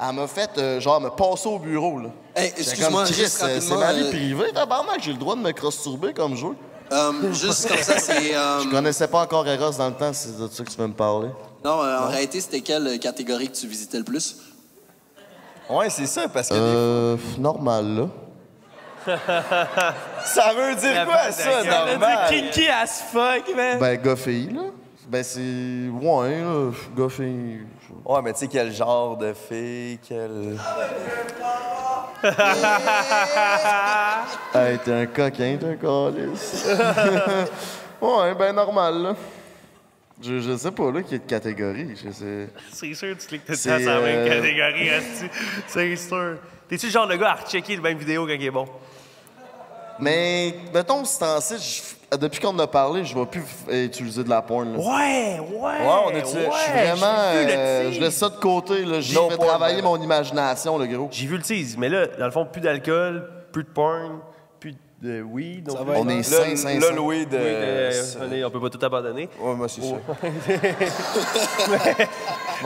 [0.02, 2.10] Elle m'a fait, euh, genre, me passer au bureau, là.
[2.36, 5.52] Hey, excuse-moi, juste euh, c'est ma vie euh, privée, tabarnak, j'ai le droit de me
[5.52, 6.56] cross-turber comme jeu.
[6.91, 8.36] Euh, juste comme ça, c'est.
[8.36, 10.88] euh, Je connaissais pas encore Eros dans le temps, c'est de ça que tu veux
[10.88, 11.30] me parler.
[11.64, 14.38] Non, euh, en réalité, c'était quelle catégorie que tu visitais le plus?
[15.69, 16.56] Ouais, c'est ça, parce que.
[16.56, 18.07] Euh, normal, là.
[20.23, 22.30] Ça veut dire quoi, ça, normal?
[22.30, 23.77] kinky as fuck, man.
[23.77, 24.61] Ben, gars-fille, là.
[25.07, 25.90] Ben, c'est.
[25.91, 26.72] Ouais, là.
[26.98, 27.68] Gars-fille.
[28.06, 30.57] Ouais, mais tu sais, quel genre de fille, quel.
[34.56, 36.65] Hey, t'es un coquin, t'es un calice.
[38.02, 39.15] ouais, ben, normal, là.
[40.24, 41.95] Je, je sais pas, là, qu'il y a de catégories.
[42.04, 42.48] Je sais.
[42.72, 44.90] C'est sûr, tu cliques tout le temps C'est, sur la même euh, catégorie.
[45.68, 46.38] C'est sûr.
[46.70, 48.66] T'es-tu le genre de gars à rechecker le même vidéo quand il est bon?
[50.00, 51.60] Mais, mettons, c'est en site,
[52.12, 54.80] je- depuis qu'on en a parlé, je vais plus utiliser de la porn, là.
[54.80, 55.72] Ouais, ouais.
[56.06, 57.16] on utilise- ouais, Je suis vraiment.
[57.20, 58.98] euh, je laisse ça de côté, là.
[59.14, 59.84] No fait porn, travailler ben.
[59.84, 61.10] mon imagination, le gros.
[61.12, 64.20] J'ai vu le tease, mais là, dans le fond, plus d'alcool, plus de porn,
[65.04, 65.68] de weed.
[65.68, 66.94] non Ça va On est Là, sain, sain, là, sain.
[66.96, 69.30] le weed, Oui, euh, de- on, est- on peut pas tout abandonner.
[69.40, 69.96] Ouais, moi, c'est ça.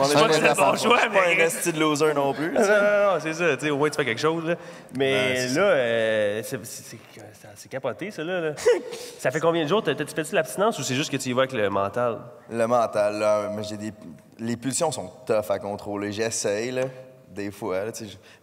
[0.00, 1.40] Je sais pas que c'est un bon choix, Je suis pas un mais...
[1.42, 2.52] esti de loser non plus.
[2.52, 2.66] Non, non,
[3.14, 3.56] non, c'est ça.
[3.56, 4.44] Tu sais, au moins, tu fais quelque chose.
[4.44, 4.54] Là.
[4.96, 8.22] Mais c'est là, euh, c'est- capoté, ça.
[8.22, 8.52] Là, là.
[9.18, 9.82] ça fait combien de jours?
[9.82, 12.18] T'as- T'as-tu fait l'abstinence ou c'est juste que tu y vas avec le mental?
[12.50, 13.92] Le mental, là, mais j'ai des.
[14.38, 16.12] Les pulsions sont tough à contrôler.
[16.12, 16.82] J'essaye, là,
[17.28, 17.86] des fois.
[17.86, 17.92] Là,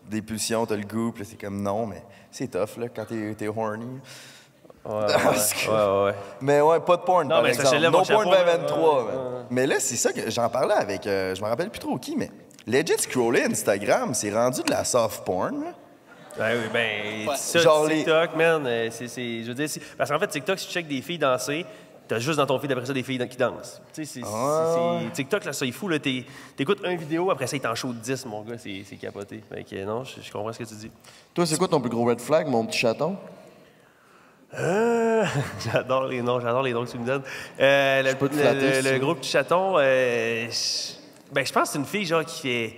[0.09, 2.03] des pulsions, t'as le goût, puis là, c'est comme non, mais
[2.35, 3.85] c'est tough, là, quand t'es t'es horny.
[4.85, 6.15] Ouais, ouais, ouais, ouais.
[6.41, 7.83] Mais ouais, pas de porn, Non, par mais ça, exemple.
[7.85, 8.77] No porn chapeau, 2023.
[8.77, 9.15] ouais, man.
[9.15, 9.41] ouais.
[9.49, 11.07] Mais là, c'est ça que j'en parlais avec.
[11.07, 12.29] euh, je me rappelle plus trop qui, mais.
[12.67, 15.71] Legit scroller Instagram, c'est rendu de la soft porn, là.
[16.37, 17.35] Ouais, oui, ben, Ouais.
[17.37, 20.59] ça, Genre les- TikTok, man, euh, c'est, c'est- je veux dire, parce qu'en fait, TikTok,
[20.59, 21.65] si tu checkes des filles danser,
[22.07, 23.81] t'as juste dans ton feed après ça des filles qui dansent.
[23.93, 24.99] Tu sais, c'est, Ah.
[25.13, 26.25] TikTok, là, ça, il fout, là, t'es-
[26.55, 29.41] t'écoutes une vidéo, après ça, il t'en show 10, mon gars, c'est, capoté.
[29.51, 30.91] Fait que, non, je, je comprends ce que tu dis.
[31.33, 33.17] Toi, c'est quoi ton plus gros red flag, mon petit chaton?
[34.57, 35.25] Euh,
[35.65, 37.23] j'adore les noms, j'adore les noms que tu me donnes.
[37.59, 38.99] Euh, le, peux te le- flatter, le- si tu le veux.
[38.99, 42.77] gros petit chaton, euh, je- ben, je pense que c'est une fille, genre, qui fait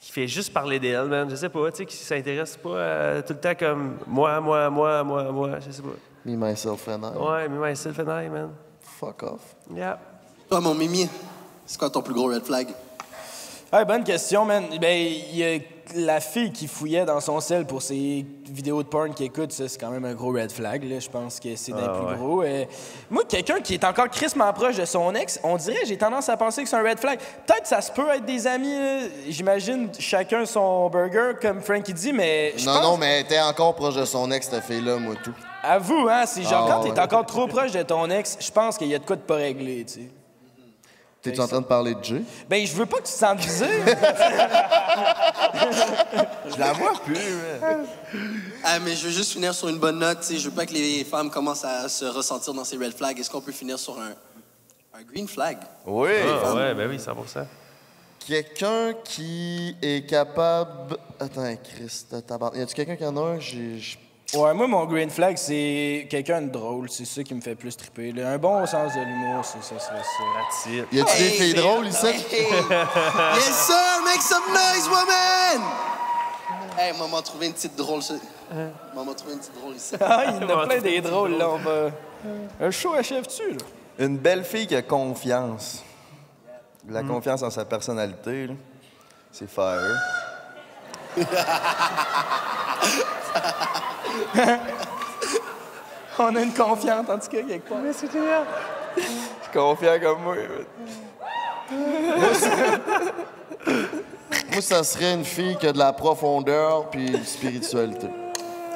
[0.00, 1.28] qui fait juste parler d'elle, man.
[1.30, 4.68] Je sais pas, tu sais, qui s'intéresse pas à tout le temps comme moi, moi,
[4.68, 5.88] moi, moi, moi, je sais pas.
[6.24, 7.16] Me, myself and I.
[7.18, 8.50] Ouais, mais myself and I, man.
[8.80, 9.54] Fuck off.
[9.74, 9.98] Yeah.
[10.48, 11.08] Toi, mon Mimi,
[11.66, 12.68] c'est quoi ton plus gros red flag?
[13.72, 14.64] Ouais, bonne question, man.
[14.80, 15.58] Ben, il y a
[15.94, 19.78] la fille qui fouillait dans son sel pour ses vidéos de porn qu'il écoute, c'est
[19.78, 20.84] quand même un gros red flag.
[20.84, 20.98] Là.
[21.00, 22.16] Je pense que c'est des Ah, plus ouais.
[22.16, 22.42] gros.
[22.42, 22.64] Euh,
[23.10, 26.36] moi, quelqu'un qui est encore crissement proche de son ex, on dirait, j'ai tendance à
[26.36, 27.18] penser que c'est un red flag.
[27.46, 28.74] Peut-être ça se peut être des amis.
[29.28, 32.82] J'imagine chacun son burger, comme Frankie dit, mais Non, pense...
[32.82, 35.34] non, mais elle était encore proche de son ex, cette fille-là, moi, tout.
[35.62, 37.00] Avoue, hein, c'est genre Ah, quand t'es ouais.
[37.00, 39.36] encore trop proche de ton ex, je pense qu'il y a de quoi de pas
[39.36, 40.08] réglé, tu sais.
[41.24, 42.22] T'es-tu en train de parler de Jay?
[42.50, 43.64] Ben, je veux pas que tu te sentes visé.
[46.46, 47.60] Je la vois plus, mais...
[48.62, 50.20] Ah, mais je veux juste finir sur une bonne note.
[50.20, 52.92] tu sais, Je veux pas que les femmes commencent à se ressentir dans ces red
[52.92, 53.18] flags.
[53.18, 54.12] Est-ce qu'on peut finir sur un,
[54.92, 55.58] un green flag?
[55.86, 56.10] Oui.
[56.44, 57.12] Ah, ouais, ben oui, 100
[58.26, 60.98] Quelqu'un qui est capable.
[61.18, 62.58] Attends, Christ, tabarnak.
[62.58, 63.40] Y a-tu quelqu'un qui en a un?
[63.40, 63.98] J'ai.
[64.32, 66.88] Ouais, moi, mon green flag, c'est quelqu'un de drôle.
[66.90, 68.10] C'est ça qui me fait plus triper.
[68.12, 68.30] là.
[68.30, 70.70] Un bon sens de l'humour, c'est ça, serait ça.
[70.90, 72.06] Y a-tu des filles drôles ici?
[73.34, 74.02] Yes, sir!
[74.04, 75.62] Make some noise, woman!
[76.76, 78.02] Hey, maman, trouvé une petite drôle.
[78.02, 78.14] ça.
[78.94, 79.94] Maman, trouvé une petite drôle ici.
[80.00, 81.50] Ah, il y en a plein des drôles, là.
[81.50, 81.90] On va...
[82.60, 83.58] Un show achève-tu, là?
[83.98, 85.84] Une belle fille qui a confiance.
[86.88, 88.54] La confiance en sa personnalité, là,
[89.30, 89.96] c'est fire.
[96.18, 97.78] On a une confiante, en tout cas, quelque part.
[97.92, 98.44] c'est génial.
[99.52, 100.36] Confiant comme moi.
[104.52, 108.08] Moi, ça serait une fille qui a de la profondeur puis de spiritualité.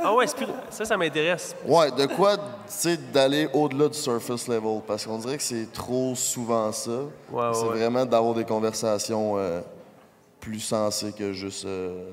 [0.03, 0.27] Ah ouais,
[0.71, 1.57] ça, ça m'intéresse.
[1.67, 4.81] Ouais, de quoi, tu sais, d'aller au-delà du surface level?
[4.87, 6.91] Parce qu'on dirait que c'est trop souvent ça.
[7.31, 7.79] Ouais, c'est ouais.
[7.79, 9.61] vraiment d'avoir des conversations euh,
[10.41, 12.11] plus sensées que juste euh,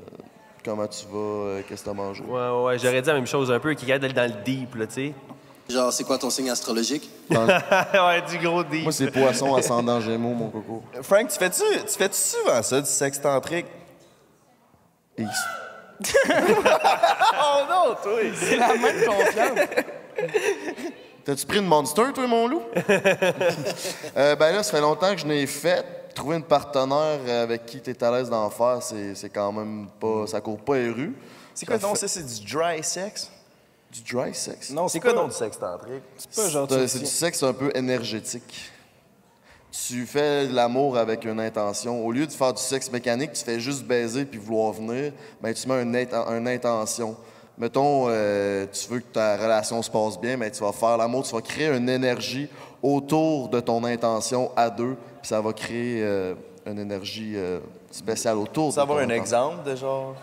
[0.65, 2.23] comment tu vas, euh, qu'est-ce que t'as mangé?
[2.23, 4.43] Ouais, ouais, j'aurais dit la même chose un peu, qui est capable d'aller dans le
[4.43, 5.13] deep, là, tu sais.
[5.69, 7.09] Genre, c'est quoi ton signe astrologique?
[7.29, 8.83] ouais, du gros deep.
[8.83, 10.83] Moi, c'est poisson ascendant gémeaux, mon coco.
[11.01, 13.67] Frank, tu fais-tu tu fais souvent ça, du sexe tantrique?
[17.37, 18.19] Oh non, toi!
[18.35, 19.59] C'est la même confiance.
[21.23, 22.63] T'as-tu pris une monster, toi, mon loup?
[24.17, 25.85] Euh, ben là, ça fait longtemps que je n'ai fait.
[26.15, 30.25] Trouver une partenaire avec qui t'es à l'aise d'en faire, c'est c'est quand même pas.
[30.25, 31.13] Ça court pas les rues.
[31.53, 33.29] C'est quoi Ça non, fait- ça, c'est du dry sex?
[33.91, 34.71] Du dry sex?
[34.71, 36.03] Non, C'est quoi donc du sexe tantrique?
[36.17, 36.67] C'est pas genre...
[36.69, 38.71] C'est c'est du sexe un peu énergétique.
[39.71, 42.05] Tu fais l'amour avec une intention.
[42.05, 45.11] Au lieu de faire du sexe mécanique, tu fais juste baiser puis vouloir venir,
[45.41, 47.15] ben tu mets une, une intention.
[47.57, 51.23] Mettons, euh, tu veux que ta relation se passe bien, mais tu vas faire l'amour,
[51.23, 52.49] tu vas créer une énergie
[52.81, 54.95] autour de ton intention à deux,
[55.25, 56.35] puis ça va créer euh,
[56.67, 60.13] une énergie euh, spéciale autour Ça ton avoir un exemple de genre?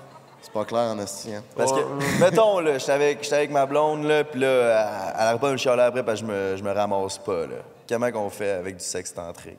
[0.40, 1.42] C'est pas clair en esti, hein?
[1.56, 1.80] Parce que,
[2.20, 5.52] mettons, là, j'étais avec, j'étais avec ma blonde, là, puis là, elle- arrête pas de
[5.54, 7.56] me chialer après parce que je me, je me ramasse pas, là.
[7.88, 9.58] Comment qu'on fait avec du sexe tantrique?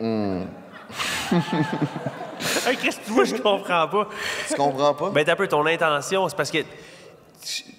[0.00, 0.06] là?
[0.06, 0.46] Hmm.
[2.64, 4.08] Hey, Chris, moi, je comprends pas.
[4.46, 5.10] Tu comprends pas?
[5.10, 6.28] Ben, t'as un peu ton intention.
[6.28, 6.58] C'est parce que,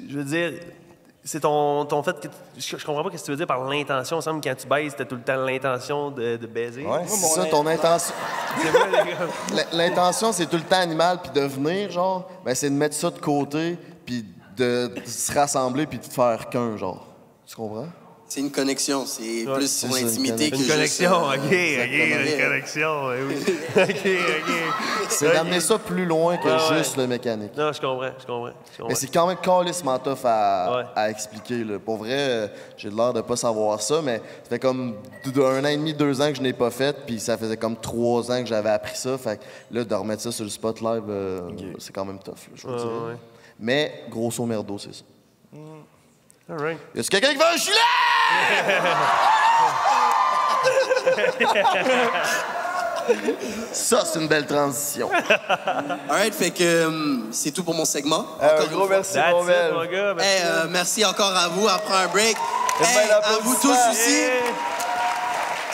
[0.10, 0.52] je veux dire,
[1.30, 2.28] c'est ton, ton fait que.
[2.58, 4.16] Je, je comprends pas ce que tu veux dire par l'intention.
[4.16, 6.86] Il me semble que quand tu baises, t'as tout le temps l'intention de, de baiser.
[6.86, 8.14] Ouais, c'est ça, ton intention.
[8.62, 9.18] C'est vrai, les gars.
[9.54, 12.96] L- L'intention, c'est tout le temps animal, puis de venir, genre, ben, c'est de mettre
[12.96, 14.26] ça de côté, puis
[14.58, 17.06] de, de se rassembler, puis de faire qu'un, genre.
[17.46, 17.88] Tu comprends?
[18.30, 19.06] C'est une connexion.
[19.08, 23.56] C'est Ouais, plus l'intimité que Une juste, connexion, euh, ok, ok, une connexion, oui, oui.
[23.76, 24.54] ok, ok.
[25.10, 26.78] C'est d'amener ça plus loin que Ouais, ouais.
[26.78, 27.58] juste le mécanique.
[27.58, 28.48] Non, je comprends, je comprends.
[28.72, 28.88] je comprends.
[28.90, 30.84] Mais c'est quand même calissement tough à, Ouais.
[30.96, 31.64] à expliquer.
[31.64, 31.80] Là.
[31.80, 32.48] Pour vrai, euh,
[32.78, 34.96] j'ai l'air de pas savoir ça, mais ça fait comme
[35.36, 37.78] un an et demi, deux ans que je n'ai pas fait, puis ça faisait comme
[37.78, 39.18] trois ans que j'avais appris ça.
[39.18, 39.44] Fait que
[39.76, 41.50] là, de remettre ça sur le spot live, euh,
[41.80, 42.92] c'est quand même tough, là, je vous Ouais, dirais.
[43.10, 43.18] ouais.
[43.60, 45.04] Mais grosso merdo, c'est ça.
[46.50, 46.80] All right.
[46.96, 47.76] Y quelqu'un qui veut un gilet?
[53.72, 55.10] ça, c'est une belle transition.
[56.10, 58.26] Alright, fait que hum, c'est tout pour mon segment.
[58.42, 59.74] Euh, Encore un une gros merci, mon it, bel.
[59.74, 60.14] mon gars.
[60.16, 60.30] merci.
[60.30, 62.36] Hey, euh, merci encore à vous après un break.
[62.82, 64.24] Hey, à vous tous aussi.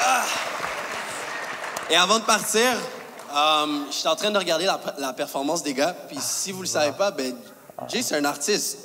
[0.04, 0.24] Ah.
[1.90, 2.70] Et avant de partir,
[3.34, 5.96] euh, j'étais en train de regarder la, la performance des gars.
[6.10, 7.34] Puis si vous le savez pas, ben
[7.88, 8.78] Jay c'est un artiste.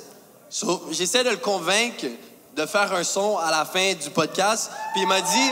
[0.53, 2.05] So, j'essaie de le convaincre
[2.57, 4.69] de faire un son à la fin du podcast.
[4.91, 5.51] Puis il m'a dit,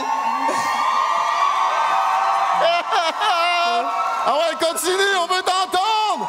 [4.26, 6.28] Ah ouais, continue, on veut t'entendre!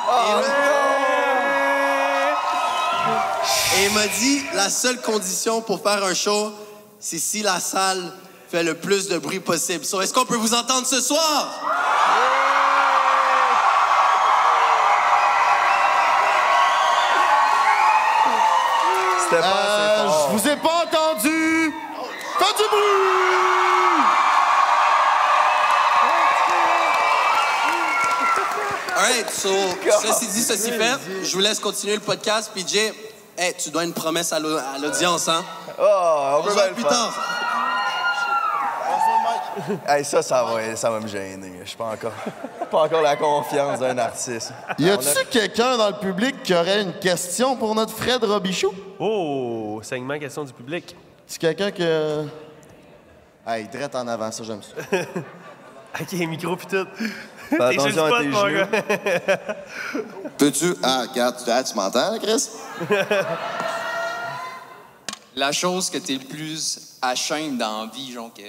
[3.78, 6.54] et il m'a dit, la seule condition pour faire un show,
[6.98, 8.14] c'est si la salle
[8.50, 9.84] fait le plus de bruit possible.
[9.84, 11.50] So, est-ce qu'on peut vous entendre ce soir?
[19.32, 20.30] C'était pas Euh, assez fort.
[20.34, 21.74] je vous ai pas entendu!
[22.38, 24.02] Faites du bruit!
[28.98, 29.50] All Alright, so,
[30.02, 32.52] ceci dit, ceci fait, je vous laisse continuer le podcast.
[32.54, 32.94] Puis Jay,
[33.38, 35.44] hey, tu dois une promesse à l'au- à l'audience, hein?
[35.80, 36.92] Oh, on peut voit le plus faire.
[36.92, 37.14] tard.
[39.88, 41.52] Hey, ça, ça va, ça va me gêner.
[41.64, 42.14] Je suis pas encore,
[42.70, 44.54] pas encore la confiance d'un artiste.
[44.78, 48.74] Y a-tu quelqu'un dans le public qui aurait une question pour notre Fred Robichou?
[49.00, 50.96] Oh, segment question du public.
[51.28, 52.26] C'est quelqu'un que.
[53.48, 54.98] Hey, drette en avant, ça, j'aime ça.
[56.00, 56.88] Ok, micro pis tout.
[57.50, 58.56] Fais attention à tes mon genoux.
[58.56, 58.68] gars.
[60.38, 60.74] Peux-tu.
[60.82, 62.50] Ah, regarde, tu, ah, tu m'entends, Chris?
[65.36, 68.42] La chose que t'es le plus ashamed dans la vie, genre que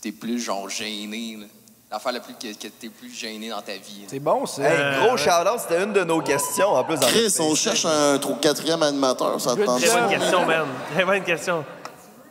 [0.00, 1.46] t'es plus genre gêné, là.
[1.90, 4.04] L'affaire la plus que, que t'es plus gêné dans ta vie.
[4.06, 4.62] C'est bon, ça.
[4.62, 7.00] Hey, gros shout-out, c'était une de nos questions en plus.
[7.00, 10.46] dans Chris, notre on cherche un trop quatrième animateur, ça te tente Très bonne question,
[10.46, 10.66] man.
[10.94, 11.64] Très bonne question.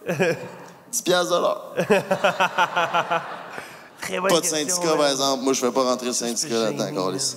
[0.08, 1.76] 10 piastres de l'heure.
[4.02, 4.58] Très bonne Pas de question.
[4.60, 4.98] syndicat, man.
[4.98, 5.44] par exemple.
[5.44, 7.36] Moi, je fais pas rentrer le syndicat là-dedans, Carlis.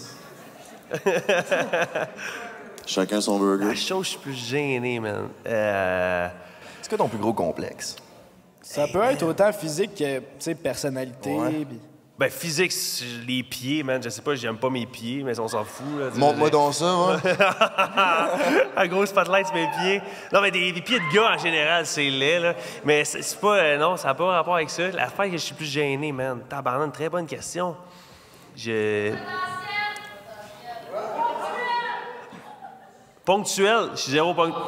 [2.86, 3.64] Chacun son burger.
[3.64, 5.28] La chose, je suis plus gêné, man.
[5.44, 6.28] Euh...
[6.82, 7.96] C'est quoi ton plus gros complexe?
[8.62, 11.36] Ça peut être autant physique que, tu sais, personnalité.
[11.68, 11.80] puis-
[12.18, 14.00] Ben, physique, c'est les pieds, man.
[14.00, 15.84] Je sais pas, j'aime pas mes pieds, mais on s'en fout.
[16.14, 17.16] Montre-moi donc ça, ouais.
[18.76, 20.00] Un gros spotlight sur mes pieds.
[20.32, 22.54] Non, mais des, des pieds de gars en général, c'est laid, là.
[22.84, 23.56] Mais c'est c'est pas.
[23.56, 24.88] euh, non, ça n'a pas rapport avec ça.
[24.90, 26.42] L'affaire que je suis plus gêné, man.
[26.48, 27.74] Tabarnak, très bonne question.
[28.54, 29.14] Je.
[33.24, 33.88] Ponctuel.
[33.94, 34.62] Je suis zéro ponctuel.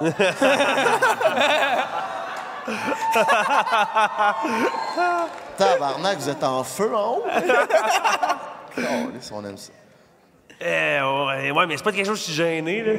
[5.56, 7.24] Tabarnak, vous êtes en feu en haut?
[9.32, 9.72] On aime ça.
[10.60, 12.92] Eh, ouais, ouais, mais c'est pas quelque chose que je suis gêné, là.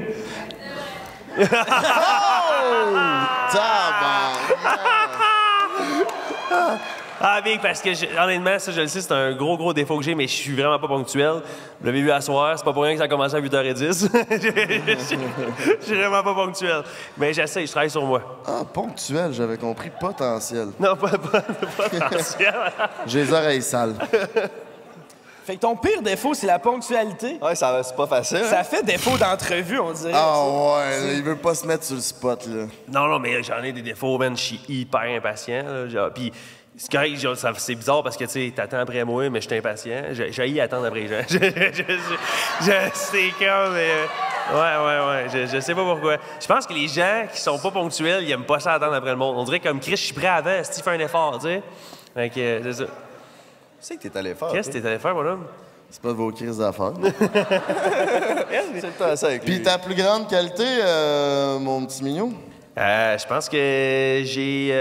[7.22, 9.98] Ah, bien, parce que, je- honnêtement, ça, je le sais, c'est un gros, gros défaut
[9.98, 11.42] que j'ai, mais je suis vraiment pas ponctuel.
[11.80, 14.10] Vous l'avez vu à soir, c'est pas pour rien que ça a commencé à 8h10.
[15.80, 16.84] Je suis vraiment pas ponctuel.
[17.18, 18.22] Mais j'essaie, je travaille sur moi.
[18.48, 20.70] Ah, ponctuel, j'avais compris potentiel.
[20.80, 22.54] Non, pas, pas, pas potentiel.
[23.06, 23.96] J'ai les oreilles sales.
[25.46, 27.38] Fait que ton pire défaut, c'est la ponctualité.
[27.42, 28.44] Ouais, ça, c'est pas facile.
[28.46, 30.12] Ça fait défaut d'entrevue, on dirait.
[30.14, 32.66] Ah ouais, là, il veut pas se mettre sur le spot, là.
[32.88, 34.38] Non, non, mais j'en ai des défauts, man.
[34.38, 35.64] Je suis hyper impatient.
[35.64, 36.32] là, genre, Puis
[36.82, 39.48] c'est correct, genre, ça- c'est bizarre parce que tu sais, t'attends après moi, mais je
[39.48, 40.02] suis impatient.
[40.14, 41.22] J'ai attendre après les gens.
[41.30, 43.76] Je, je- je- je- c'est comme.
[43.76, 44.06] euh,
[44.54, 45.26] ouais, ouais, ouais.
[45.32, 46.16] Je, je sais pas pourquoi.
[46.40, 49.10] Je pense que les gens qui sont pas ponctuels, ils aiment pas ça attendre après
[49.12, 49.36] le monde.
[49.38, 51.62] On dirait comme Chris, je suis prêt avant, si tu fais un effort, tu sais.
[52.16, 52.86] Fait que, euh, c'est ça.
[52.86, 52.90] Tu
[53.82, 54.48] sais que t'es allé faire.
[54.52, 55.46] Qu'est-ce que t'es allé faire, mon homme?
[55.90, 56.94] C'est pas de vos crises d'affaires.
[59.16, 62.32] C'est Puis ta plus grande qualité, euh, mon petit mignon?
[62.78, 64.72] Euh, je pense que j'ai.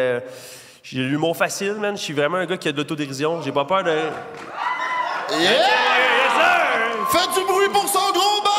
[0.91, 1.97] J'ai l'humour facile, man.
[1.97, 3.41] Je suis vraiment un gars qui a de l'autodérision.
[3.43, 3.91] J'ai pas peur de.
[3.91, 5.41] Yeah!
[5.41, 5.67] Yes,
[6.35, 7.09] sir!
[7.11, 8.51] Fais du bruit pour son gros bas!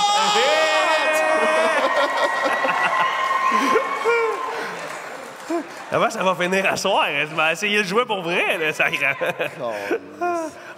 [5.92, 7.08] Avant, ça va finir à soir.
[7.10, 9.74] Je vais essayer de jouer pour vrai, là, ça grand.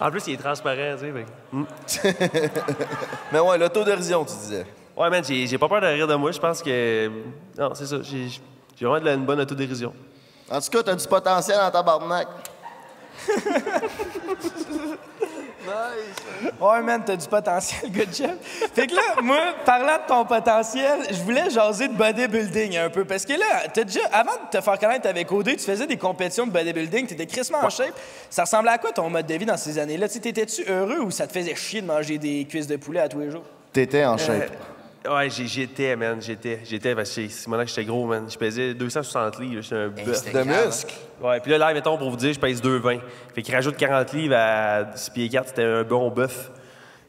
[0.00, 1.12] en plus, il est transparent, tu sais.
[1.12, 1.26] que-
[1.56, 1.64] Hmm.
[3.32, 4.64] Mais ouais, l'autodérision, tu disais.
[4.96, 6.32] Ouais, man, j'ai pas peur de rire de moi.
[6.32, 7.10] Je pense que.
[7.58, 7.96] Non, c'est ça.
[8.02, 8.28] J'ai
[8.78, 9.92] j'ai vraiment de la- une bonne autodérision.
[10.50, 12.28] En tout cas, t'as du potentiel en tabarnak.
[16.60, 18.36] Ouais, man, t'as du potentiel, good job.
[18.74, 23.04] Fait que là, moi, parlant de ton potentiel, je voulais jaser de bodybuilding un peu.
[23.04, 25.96] Parce que là, t'as déjà, avant de te faire connaître avec OD, tu faisais des
[25.96, 27.94] compétitions de bodybuilding, t'étais crissement en shape.
[28.28, 30.08] Ça ressemblait à quoi ton mode de vie dans ces années-là?
[30.08, 33.20] T'étais-tu heureux ou ça te faisait chier de manger des cuisses de poulet à tous
[33.20, 33.44] les jours?
[33.72, 34.50] T'étais en shape.
[34.50, 34.71] Euh,
[35.08, 36.20] ouais, j'étais, man.
[36.20, 36.60] J'étais.
[36.64, 38.26] J'étais parce que c'est maintenant que j'étais gros, man.
[38.28, 39.62] Je pesais 260 livres.
[39.62, 40.16] J'étais un bœuf.
[40.16, 40.94] c'était De muscle?
[41.20, 43.00] Ouais, puis là, là, mettons, pour vous dire, je pèse 2,20.
[43.34, 46.50] Fait qu'il rajoute 40 livres à 6 pieds 4, c'était un bon bœuf.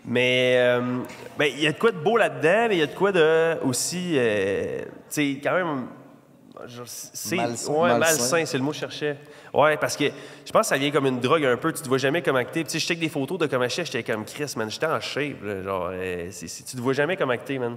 [0.06, 1.00] Mais, euh,
[1.38, 3.12] ben, il y a de quoi de beau là-dedans, mais il y a de quoi
[3.12, 5.88] de aussi, euh, tu sais, quand même,
[6.86, 7.72] c'est Malsain.
[7.72, 8.00] ouais, Malsain.
[8.00, 9.18] malsain, c'est le mot que je cherchais.
[9.54, 11.72] Ouais, parce que je pense que ça vient comme une drogue un peu.
[11.72, 12.64] Tu te vois jamais comme acté.
[12.64, 14.70] Tu sais, je check des photos de comment j'étais, j'étais comme Chris, man.
[14.72, 17.76] J'étais en shape, là, genre, euh, tu te vois jamais comme acté, man.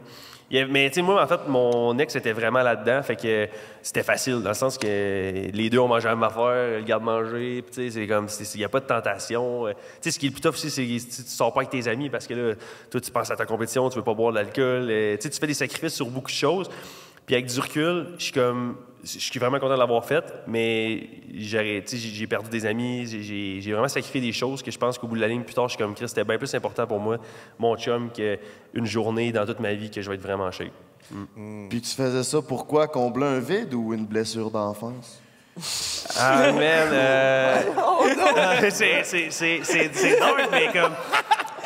[0.50, 3.48] Mais tu sais, moi, en fait, mon ex était vraiment là-dedans, fait que
[3.82, 7.62] c'était facile, dans le sens que les deux, on mangeait la même affaire, le garde-manger,
[7.62, 9.66] puis tu sais, c'est comme, il n'y a pas de tentation.
[9.66, 11.52] Euh, Tu sais, ce qui est le plus tough aussi, c'est que tu tu sors
[11.52, 12.54] pas avec tes amis parce que là,
[12.90, 14.86] toi, tu penses à ta compétition, tu veux pas boire de l'alcool.
[14.88, 16.70] euh, tu sais, tu fais des sacrifices sur beaucoup de choses.
[17.26, 18.76] Puis avec du recul, je suis comme.
[19.06, 24.20] Je suis vraiment content de l'avoir fait, mais j'ai perdu des amis, j'ai- vraiment sacrifié
[24.20, 25.94] des choses que je pense qu'au bout de la ligne, plus tard, je suis comme
[25.94, 27.18] Chris, c'était bien plus important pour moi,
[27.58, 30.72] mon chum, qu'une journée dans toute ma vie que je vais être vraiment shape.
[31.10, 31.68] Mm.
[31.68, 32.88] Puis tu faisais ça pourquoi?
[32.88, 35.20] Combler un vide ou une blessure d'enfance?
[36.18, 37.62] Ah, man, euh,
[38.70, 40.92] c'est- c'est c'est- c'est- c'est dark, mais comme.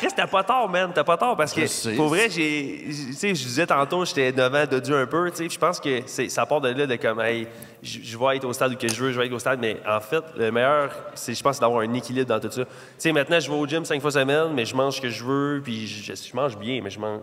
[0.01, 0.91] Chris, t'as pas tort, man.
[0.93, 1.61] T'as pas tort parce que,
[1.95, 2.85] pour vrai, j'ai.
[2.87, 5.49] Tu sais, je disais tantôt, j'étais devant de Dieu un peu, tu sais.
[5.49, 7.47] Je pense que c'est- ça part de là, de comme, hey,
[7.83, 9.59] je vais être au stade que je veux, je vais être au stade.
[9.59, 12.65] Mais en fait, le meilleur, c'est, je pense, c'est d'avoir un équilibre dans tout ça.
[12.65, 15.09] Tu sais, maintenant, je vais au gym cinq fois semaine, mais je mange ce que
[15.09, 17.19] je veux, puis je, je mange bien, mais je mange.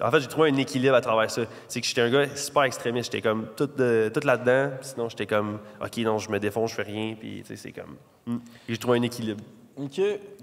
[0.00, 1.42] En fait, j'ai trouvé un équilibre à travers ça.
[1.68, 3.12] C'est que j'étais un gars super extrémiste.
[3.12, 4.70] J'étais comme tout, de- tout là-dedans.
[4.80, 7.14] Sinon, j'étais comme, OK, non, je me défonce, je fais rien.
[7.18, 7.96] Puis, tu sais, c'est comme.
[8.26, 8.38] hmm.
[8.68, 9.42] J'ai trouvé un équilibre.
[9.76, 10.00] OK.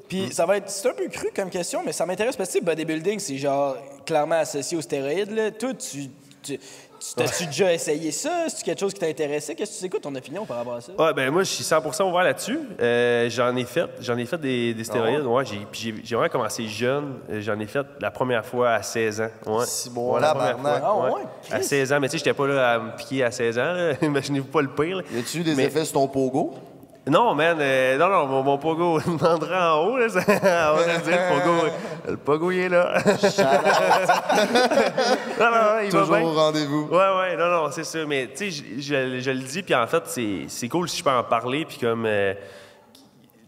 [0.10, 0.70] Puis ça va être.
[0.70, 3.38] C'est un peu cru comme question, mais ça m'intéresse parce que tu sais, bodybuilding, c'est
[3.38, 5.32] genre clairement associé aux stéroïdes.
[5.32, 5.52] Là.
[5.52, 6.10] Toi, tu.
[6.44, 8.48] tu tu- T'as-tu déjà essayé ça?
[8.50, 9.56] C'est quelque chose qui t'a intéressé?
[9.56, 10.92] Qu'est-ce que tu sais quoi ton opinion par rapport à ça?
[11.00, 12.60] Ouais, ben moi, je suis 100% ouvert là-dessus.
[12.82, 15.22] Euh, j'en ai fait, j'en ai fait des, des stéroïdes.
[15.24, 17.20] Ah ouais, j'ai, puis j'ai, j'ai vraiment commencé jeune.
[17.30, 19.30] Euh, J'en ai fait la première fois à 16 ans.
[19.46, 19.66] Ouais.
[19.92, 21.12] bon, Ouais, la première fois, Ah ouais.
[21.14, 21.22] ouais,
[21.52, 21.70] À Christ.
[21.70, 23.72] 16 ans, mais tu sais, j'étais pas là à me piquer à 16 ans.
[23.72, 23.94] là.
[24.02, 24.98] Imaginez-vous pas le pire.
[24.98, 25.04] là.
[25.14, 26.54] Y a-tu eu des Mais- effets sur ton pogo?
[27.08, 29.98] Non, man, euh, non, non, mon, mon pogo il demandera en haut.
[29.98, 31.68] Là, ça- on va le dire, le pogo,
[32.08, 32.94] le pogo, il est là.
[35.40, 36.22] non, non, il va Toujours bien.
[36.28, 36.88] au rendez-vous.
[36.92, 38.00] Ouais, ouais, non, non, c'est ça.
[38.08, 40.04] Mais, tu sais, je, je- je le dis, puis en fait,
[40.48, 42.06] c'est cool si je peux en parler, puis comme.
[42.06, 42.34] euh,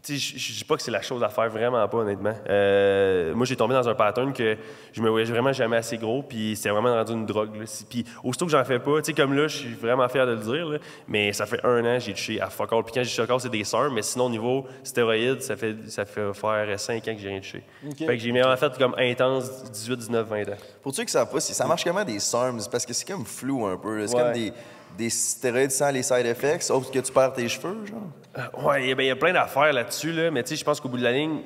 [0.08, 2.34] je je dis pas que c'est la chose à faire, vraiment pas, honnêtement.
[2.50, 4.58] Euh, moi, j'ai tombé dans un pattern que
[4.94, 7.56] je me voyais vraiment jamais assez gros, puis c'était vraiment rendu une drogue.
[7.56, 7.66] Là.
[7.90, 10.32] Puis aussitôt que j'en fais pas, tu sais, comme là, je suis vraiment fier de
[10.32, 12.84] le dire, là, mais ça fait un an j'ai touché à fuck all.
[12.84, 15.76] Puis quand j'ai touché all, c'est des sœurs, mais sinon, au niveau stéroïdes, ça fait,
[15.88, 17.64] ça fait faire 5 ans que j'ai rien touché.
[17.88, 17.98] Ok.
[17.98, 20.58] Fait que j'ai vraiment fait comme intense 18, 19, 20 ans.
[20.82, 22.62] Pour ceux qui savent pas, si ça marche comment des SARMs?
[22.72, 24.08] Parce que c'est comme flou un peu.
[24.08, 24.22] C'est Ouais.
[24.24, 24.52] comme des,
[24.98, 28.00] des stéroïdes sans les side effects, sauf que tu perds tes cheveux, genre.
[28.38, 30.80] Euh, Ouais, il y a- ben, y a plein d'affaires là-dessus, là, mais je pense
[30.80, 31.42] qu'au bout de la ligne,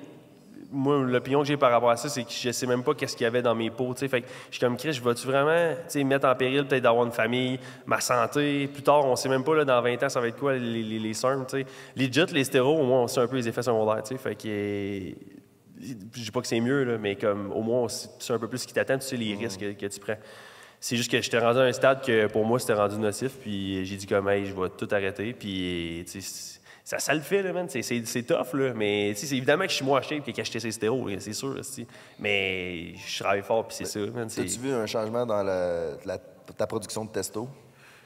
[0.71, 3.15] moi, l'opinion que j'ai par rapport à ça, c'est que je sais même pas qu'est-ce
[3.15, 3.93] qu'il y avait dans mes pots.
[3.95, 5.73] Fait que je suis comme, Chris, je vais-tu vraiment,
[6.05, 9.55] mettre en péril peut-être d'avoir une famille, ma santé, plus tard, on sait même pas,
[9.55, 11.65] là, dans 20 ans, ça va être quoi, les, les, les SERM, tu sais.
[11.95, 14.17] Legit, les stéros, au moins, on sait un peu les effets secondaires, tu sais.
[14.21, 15.15] Fait que...
[15.77, 15.93] Je
[16.23, 18.59] dis pas que c'est mieux, là, mais comme, au moins, on sait un peu plus
[18.59, 20.15] ce qui t'attend, tu sais les risques que, que tu prends.
[20.79, 23.85] C'est juste que j'étais rendu à un stade que pour moi, c'était rendu nocif, puis
[23.85, 26.54] j'ai dit comme, hey, je vais tout arrêter, puis tu sais,
[26.87, 27.67] ça, ça le fait, là, man.
[27.67, 28.71] C'est- C'est c'est tough, là.
[28.75, 31.85] Mais c'est évidemment que je suis moins acheté que ces stéros, là, c'est sûr, esti.
[32.19, 34.27] Mais je travaille fort, puis c'est ça, man.
[34.27, 36.19] As-tu vu un changement dans la- la-
[36.55, 37.49] ta production de testo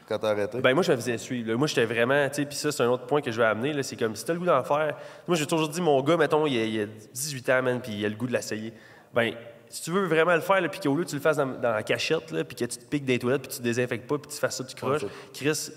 [0.07, 0.59] quand t'as arrêté?
[0.61, 1.51] Ben moi, je me faisais suivre.
[1.51, 1.57] là.
[1.57, 3.83] Moi, j'étais vraiment, tu sais, puis ça, c'est un autre point que je vais amener.
[3.83, 4.95] C'est comme si t'as le goût d'en faire.
[5.27, 7.91] Moi, j'ai toujours dit, mon gars, mettons, il a, il a 18 ans, man, puis
[7.93, 8.71] il a le goût de l'essayer.
[9.13, 9.33] Ben,
[9.67, 11.73] si tu veux vraiment le faire, puis qu'au lieu que tu le fasses dans, dans
[11.73, 14.31] la cachette, puis que tu te piques des toilettes, puis tu te désinfectes pas, puis
[14.31, 15.01] tu fasses ça, tu croches,
[15.33, 15.69] Chris,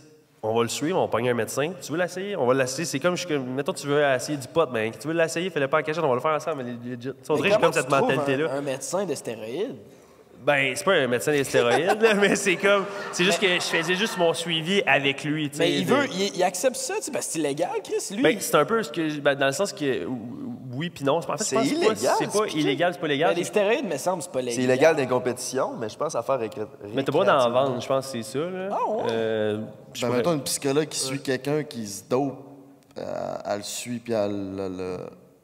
[0.45, 1.73] on va le suivre, on va pogner un médecin.
[1.81, 2.35] Tu veux l'essayer?
[2.37, 2.85] On va l'essayer.
[2.85, 5.79] C'est comme, je, mettons, tu veux essayer du pot, ben, tu veux l'essayer, fais-le pas
[5.79, 6.97] en cachette, on va le faire ensemble, mais.
[6.97, 8.53] Tu On Mais dirait que j'ai comment comme cette mentalité-là.
[8.53, 9.77] Un, un médecin de stéroïdes?
[10.45, 12.85] Ben, c'est pas un médecin des stéroïdes, là, mais c'est comme.
[13.13, 15.49] C'est juste que je faisais juste mon suivi avec lui.
[15.61, 18.23] Mais il veut, il, il accepte ça, tu sais, parce que c'est illégal, Chris, lui.
[18.25, 19.21] Ben, c'est un peu ce que.
[19.21, 20.09] ben, dans le sens que.
[20.75, 21.17] Oui, puis non.
[21.19, 23.35] En fait, je C'est pense que c'est pas- illégal, C'est pas illégal, c'est pas légal.
[23.37, 24.55] Les stéroïdes, me semble, c'est pas légal.
[24.55, 26.63] C'est illégal dans les compétitions, mais je pense à faire récré...
[26.95, 28.69] Mais t'as pas d'en vendre, je pense que c'est ça, là.
[28.73, 29.03] Ah, ouais?
[29.11, 29.61] Euh,
[29.93, 32.39] je Ben, mettons une psychologue qui suit quelqu'un qui se dope,
[32.99, 34.99] euh, elle le suit puis elle, le- le-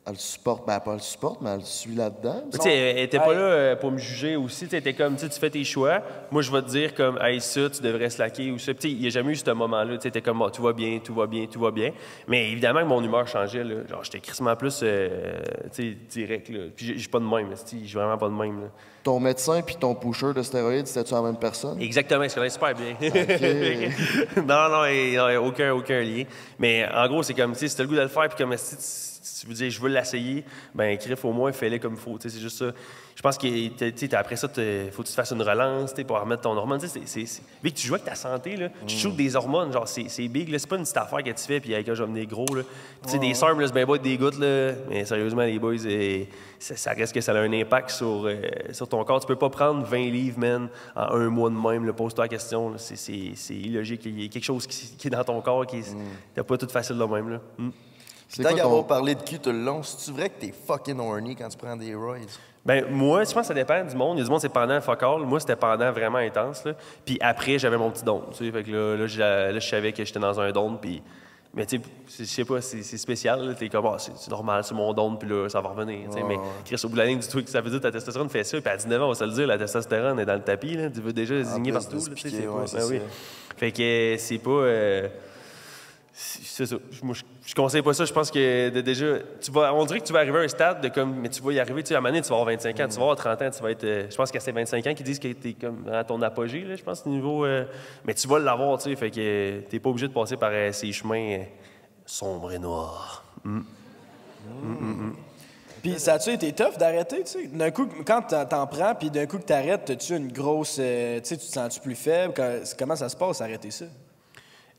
[0.09, 0.67] elle le supporte.
[0.67, 2.43] Ben, pas elle le supporte, mais elle le suit là-dedans.
[2.51, 4.67] Tu sais, elle était pas là euh, pour me juger aussi.
[4.67, 6.01] Tu était comme, tu fais tes choix.
[6.31, 8.73] Moi, je vais te dire comme, hey, ça, tu devrais slacker ou ça.
[8.73, 9.99] Puis, il n'y a jamais eu ce moment-là.
[9.99, 11.93] Tu t'es comme, tout va bien, tout va bien, tout va bien.
[12.27, 13.87] Mais évidemment que mon humeur changeait, là.
[13.89, 15.41] Genre, j'étais crissement plus, euh,
[15.75, 16.61] tu sais, direct, là.
[16.75, 18.67] Puis, j'ai- j'ai pas de même, je suis vraiment pas de même, là.
[19.05, 21.81] Ton médecin puis ton pusher de stéroïdes, c'était-tu la même personne?
[21.81, 22.95] Exactement, ils se connaissent super bien.
[24.37, 26.25] non, non, il n'y a aucun, aucun lien.
[26.59, 28.29] Mais en gros, c'est comme, tu sais, si tu as le goût de le faire,
[28.29, 28.83] puis comme si tu,
[29.23, 32.17] si tu veux dire, je veux l'essayer, ben, Criff, au moins, fais-le comme il faut.
[32.21, 32.73] C'est juste ça.
[33.17, 36.43] Je pense que, après ça, il faut que tu te fasses une relance, pour remettre
[36.43, 36.79] ton hormone.
[36.81, 38.99] Vu que tu joues avec ta santé, là, tu Mm.
[38.99, 40.59] shoots des hormones, genre, c'est big, là.
[40.61, 42.47] C'est pas une petite affaire que tu fais, puis avec un je vais venir gros,
[42.55, 42.63] là.
[43.19, 44.73] Des SARM, là, c'est bien beau des gouttes, là.
[44.89, 46.25] Mais sérieusement, les boys, euh,
[46.61, 48.37] ça, ça reste que ça a un impact sur, euh,
[48.73, 49.19] sur ton corps.
[49.21, 51.93] Tu peux pas prendre 20 livres, man, en un mois de même.
[51.93, 52.75] Pose-toi la question.
[52.79, 54.03] C'est- illogique.
[54.05, 55.79] Il y a quelque chose qui, qui est dans ton corps qui
[56.37, 57.41] n'est pas tout facile de même, là.
[57.59, 57.71] Mm.
[58.43, 61.35] Tant qu'à avoir parlé de cul tout le long, c'est-tu vrai que t'es fucking horny
[61.35, 62.17] quand tu prends des roids?
[62.65, 64.17] Ben, moi, je pense que ça dépend du monde.
[64.17, 65.23] Il y a du monde, c'est pendant fuck all.
[65.23, 66.65] Moi, c'était pendant vraiment intense.
[66.65, 66.73] Là.
[67.07, 68.23] Puis après, j'avais mon petit don.
[68.33, 70.77] Tu sais, fait que là, là, je, là, je savais que j'étais dans un don.
[70.77, 71.03] Puis...
[71.55, 73.41] Mais tu sais, c'est- je sais pas, c'est c'est spécial.
[73.49, 73.55] là.
[73.55, 76.11] T'es comme, ah, c'est c'est normal, c'est mon don, puis là, ça va revenir.
[76.15, 76.37] tu mais.
[76.67, 78.45] Chris, au bout de la ligne du truc, ça veut dire que ta testostérone fait
[78.45, 78.61] ça.
[78.61, 80.77] Puis à 19 ans, on va se le dire, la testostérone est dans le tapis.
[80.77, 80.91] Là.
[80.91, 81.97] Tu veux déjà zigner plus partout.
[81.97, 83.01] là, tu piquer, c'est ouais, pas- c'est ben oui.
[83.57, 84.51] Fait que euh, c'est pas.
[84.51, 85.09] euh,
[86.21, 86.75] c'est ça.
[87.05, 88.05] Moi, je, je conseille pas ça.
[88.05, 89.07] Je pense que déjà,
[89.41, 91.41] tu vas, on dirait que tu vas arriver à un stade de comme, mais tu
[91.41, 91.85] vas y arriver.
[91.85, 93.71] Tu à un tu vas avoir 25 ans, tu vas avoir 30 ans, tu vas
[93.71, 93.85] être.
[93.85, 96.63] euh, je pense qu'à ces 25 ans, qui disent que t'es comme à ton apogée,
[96.65, 97.45] là, je pense, au niveau.
[97.45, 97.65] euh,
[98.05, 98.97] mais tu vas l'avoir, tu sais.
[98.97, 101.45] Fait que t'es pas obligé de passer par euh, ces chemins
[102.05, 103.23] sombres et noirs.
[103.45, 103.61] Mm.
[104.65, 105.17] Mm, mm.
[105.83, 107.47] Puis ça a-tu été tough d'arrêter, tu sais?
[107.47, 110.75] D'un coup, quand t'en- prends, puis d'un coup que t'arrêtes, t'as-tu une grosse...
[110.75, 112.35] tu sais, tu te sens-tu plus faible?
[112.77, 113.85] Comment ça se passe, arrêter ça?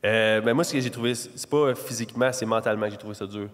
[0.04, 3.14] Euh, ben moi, ce que j'ai trouvé, c'est pas physiquement, c'est mentalement que j'ai trouvé
[3.14, 3.48] ça dur.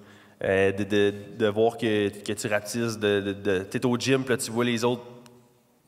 [0.45, 4.31] Euh, de, de, de voir que, que tu rapetisses, de, de, t'es au gym, puis
[4.31, 5.03] là, tu vois les autres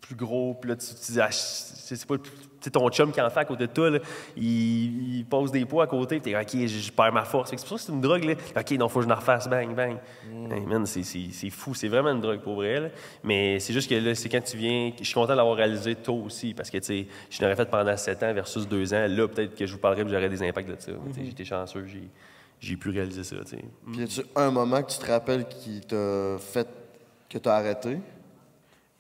[0.01, 3.31] plus gros, puis là, tu, tu dis, ah, c'est pas c'est ton chum qui en
[3.31, 3.99] fait à côté de toi, là,
[4.37, 7.51] il, il pose des poids à côté, puis t'es OK, je, perds ma force.
[7.51, 8.35] C'est pour ça que c'est une drogue, là.
[8.57, 9.97] OK, non, faut que je la refasse, bang, bang.
[10.51, 12.89] Hey, man, c'est- fou, c'est vraiment une drogue pour vrai, là.
[13.23, 16.23] Mais c'est juste que là, c'est quand tu viens, je suis content d'avoir réalisé tôt
[16.27, 19.07] aussi, parce que, tu sais, je l'aurais fait pendant 7 ans versus 2 ans.
[19.09, 20.93] Là, peut-être que je vous parlerai, j'aurais des impacts de ça.
[21.15, 21.87] Sais, J'étais chanceux,
[22.61, 23.37] j'ai- pu réaliser ça.
[23.47, 26.67] Puis y a-tu un moment que tu te rappelles qui t'a fait
[27.29, 27.99] que t'as arrêté?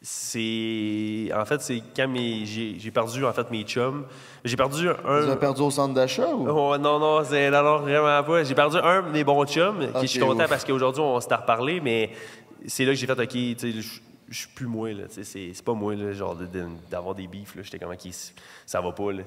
[0.00, 1.30] C'est.
[1.34, 4.04] En fait, c'est quand mes- j'ai perdu en fait mes chums.
[4.44, 5.22] J'ai perdu un.
[5.22, 6.48] Tu l'as perdu au centre d'achat ou?
[6.48, 8.44] Oh, non, non, c'est, non, non, vraiment pas.
[8.44, 10.48] J'ai perdu un de mes bons chums, qui je suis content ouf.
[10.50, 12.10] parce qu'aujourd'hui, on s'est reparlé, mais
[12.66, 13.72] c'est là que j'ai fait, OK, tu sais,
[14.28, 15.04] je suis plus moi, là.
[15.10, 17.62] C'est, pas moi, là, genre, de- de- d'avoir des beefs, là.
[17.62, 18.08] J'étais comme, OK,
[18.66, 19.22] ça va pas, là.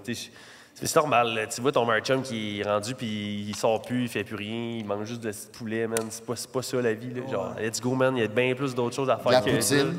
[0.73, 1.48] C'est normal, là.
[1.48, 4.35] Tu vois ton meilleur chum qui est rendu, puis il sort plus, il fait plus
[4.38, 5.99] rien, il mange juste de poulet, man.
[6.10, 7.30] C'est pas, pas ça, la vie, là.
[7.30, 8.15] Genre, let's go, man.
[8.15, 9.98] Il y a bien plus d'autres choses à faire La que poutine.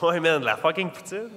[0.02, 1.28] Ouais, man, la fucking poutine,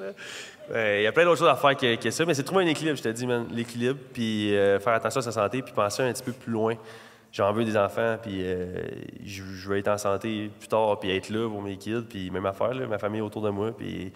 [0.69, 2.67] Il y a plein d'autres choses à faire que, que ça, mais c'est trouver un
[2.67, 3.47] équilibre, je te dis, man.
[3.51, 6.75] L'équilibre, puis euh, faire attention à sa santé, puis penser un petit peu plus loin.
[7.31, 8.75] J'en veux des enfants, puis euh,
[9.25, 12.29] je, je veux être en santé plus tard, puis être là pour mes kids, puis
[12.29, 14.13] même affaire, là, ma famille autour de moi, puis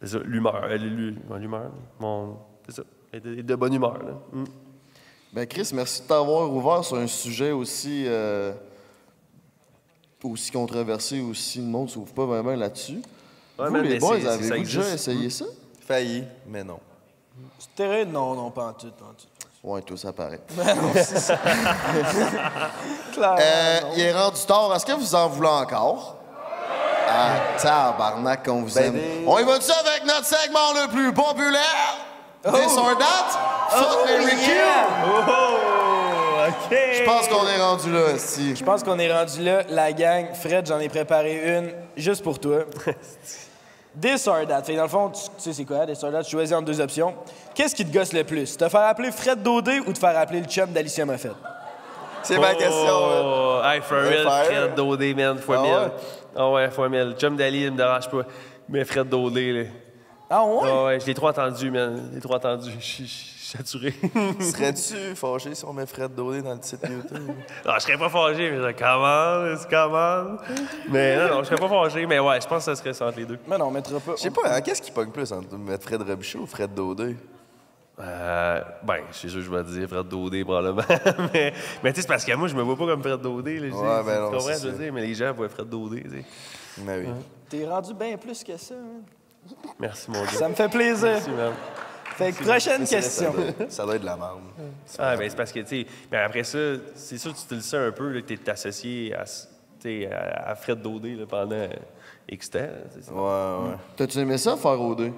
[0.00, 2.36] c'est ça, l'humeur, euh, l'humeur, mon,
[2.66, 2.82] c'est ça,
[3.12, 4.12] être de, de bonne humeur, là.
[4.32, 4.44] Mm.
[5.32, 8.06] Ben Chris, merci de t'avoir ouvert sur un sujet aussi
[10.24, 13.00] aussi controversé, aussi le monde ne s'ouvre pas vraiment là-dessus.
[13.58, 14.94] Ouais, Vous, man, les mais boys, c'est- ça déjà existe.
[14.94, 15.44] essayé ça?
[15.86, 16.78] Failli, mais non.
[17.58, 18.12] Stéroïde?
[18.12, 19.26] Non, non, pas en tout, pas en tout.
[19.64, 20.40] Ouais, toi, ça paraît.
[20.56, 20.64] Ben.
[23.12, 23.88] Clairement, Euh, non.
[23.96, 24.72] il est rendu tard.
[24.76, 26.16] Est-ce que vous en voulez encore?
[27.10, 27.30] Ah,
[27.60, 28.98] tabarnak qu'on vous aime.
[29.26, 31.96] On y va-tu avec notre segment le plus populaire?
[32.44, 33.38] This or that?
[33.70, 34.52] Fuck Ricky?
[36.48, 36.70] OK!
[36.70, 38.54] Je pense qu'on est rendu là, si.
[38.56, 40.32] Je pense qu'on est rendu là, la gang.
[40.34, 42.60] Fred, j'en ai préparé une juste pour toi.
[44.00, 44.62] This or that.
[44.62, 46.22] Fait que dans le fond, tu, tu sais c'est quoi, this or that?
[46.22, 47.14] Tu choisis entre deux options.
[47.54, 48.56] Qu'est-ce qui te gosse le plus?
[48.56, 51.32] Te faire appeler Fred Daudé ou te faire appeler le chum d'Alicia Moffett?
[52.22, 54.26] C'est ma question, Oh, hey, for real.
[54.44, 55.72] Fred Daudé, man, fois Ah mille.
[55.72, 55.90] ouais?
[56.36, 57.14] Ah ouais, fois mille.
[57.18, 58.22] Chum d'Ali, il me dérange pas.
[58.68, 59.70] Mais Fred Daudé, là.
[60.30, 60.58] Ah ouais?
[60.70, 62.08] Ah ouais, je l'ai trop entendu, man.
[62.10, 62.70] Je l'ai trop entendu.
[63.48, 63.94] Suis- saturé.
[64.40, 67.34] Serais-tu fâché si on met Fred Daudé dans le titre YouTube?
[67.66, 70.36] Non, je serais pas fâché, mais je comment, c'est comment.
[70.90, 73.06] Mais non, non, je serais pas fâché, mais ouais, je pense que ça serait ça
[73.06, 73.38] entre les deux.
[73.46, 74.12] Mais non, on mettra pas.
[74.16, 77.16] Je sais pas, hein, qu'est-ce qui pogne plus entre mettre Fred Robichaud ou Fred Daudé?
[78.00, 80.82] Euh, ben, je suis sûr que je vais te dire Fred Daudé, probablement.
[81.34, 81.52] mais
[81.82, 83.58] mais tu sais, c'est parce que moi, je me vois pas comme Fred Daudé.
[83.58, 85.68] Là, Ouais, ben tu non, comprends, c'est je veux dire, mais les gens voient Fred
[85.68, 86.24] Daudé, tu sais.
[86.84, 87.08] Mais oui.
[87.48, 89.02] T'es rendu bien plus que ça, man.
[89.80, 90.28] Merci, mon gars.
[90.28, 91.08] Ça me fait plaisir.
[91.08, 91.52] Merci, man.
[92.18, 93.32] Fait que prochaine question.
[93.32, 94.40] Ça doit, ça doit être de la merde.
[94.98, 96.58] Ah, ben c'est parce que, tu sais, ben après ça,
[96.96, 100.54] c'est sûr que tu te le sais un peu, là, que tu es associé à,
[100.56, 101.68] Fred Daudé là, pendant
[102.28, 102.58] X temps.
[102.58, 103.76] Ouais, ouais.
[103.96, 105.12] T'as-tu aimé ça, faire au deux?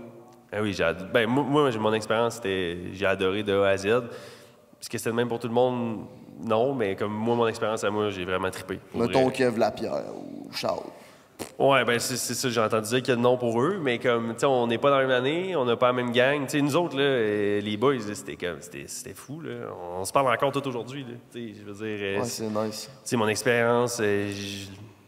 [0.52, 3.86] Ah oui, j'ai ben, moi, mon expérience, c'était j'ai adoré de A à Z.
[3.86, 6.05] Est-ce que c'était le même pour tout le monde?
[6.43, 8.78] Non, mais comme moi, mon expérience à moi, j'ai vraiment trippé.
[8.93, 9.32] vrai.
[9.32, 10.81] Kev Lapierre ou Charles.
[11.58, 13.78] Ouais, ben c'est c'est ça, j'ai entendu dire qu'il y a de non pour eux,
[13.82, 15.92] mais comme, tu sais, on n'est pas dans la même année, on n'a pas la
[15.92, 16.42] même gang.
[16.46, 19.66] Tu sais, nous autres, là, euh, les boys, là, c'était comme, c'était c'était fou, là.
[19.98, 21.14] On se parle encore tout aujourd'hui, là.
[21.32, 21.98] Tu sais, je veux dire...
[22.02, 22.90] euh, Ouais, c'est nice.
[23.04, 24.30] Tu sais, mon expérience, euh,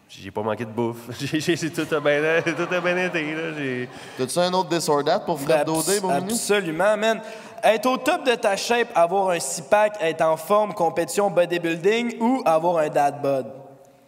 [0.08, 0.98] j'ai pas manqué de bouffe.
[1.20, 3.52] J'ai j'ai- tout bien tout bien été, là.
[3.56, 3.88] J'ai...
[4.18, 4.68] T'as-tu un autre
[5.04, 6.10] that pour Fred Ben, Daudé, mon?
[6.10, 7.20] Absolument, man.
[7.64, 12.42] Être au top de ta shape, avoir un six-pack, être en forme, compétition bodybuilding ou
[12.44, 13.46] avoir un dad bod?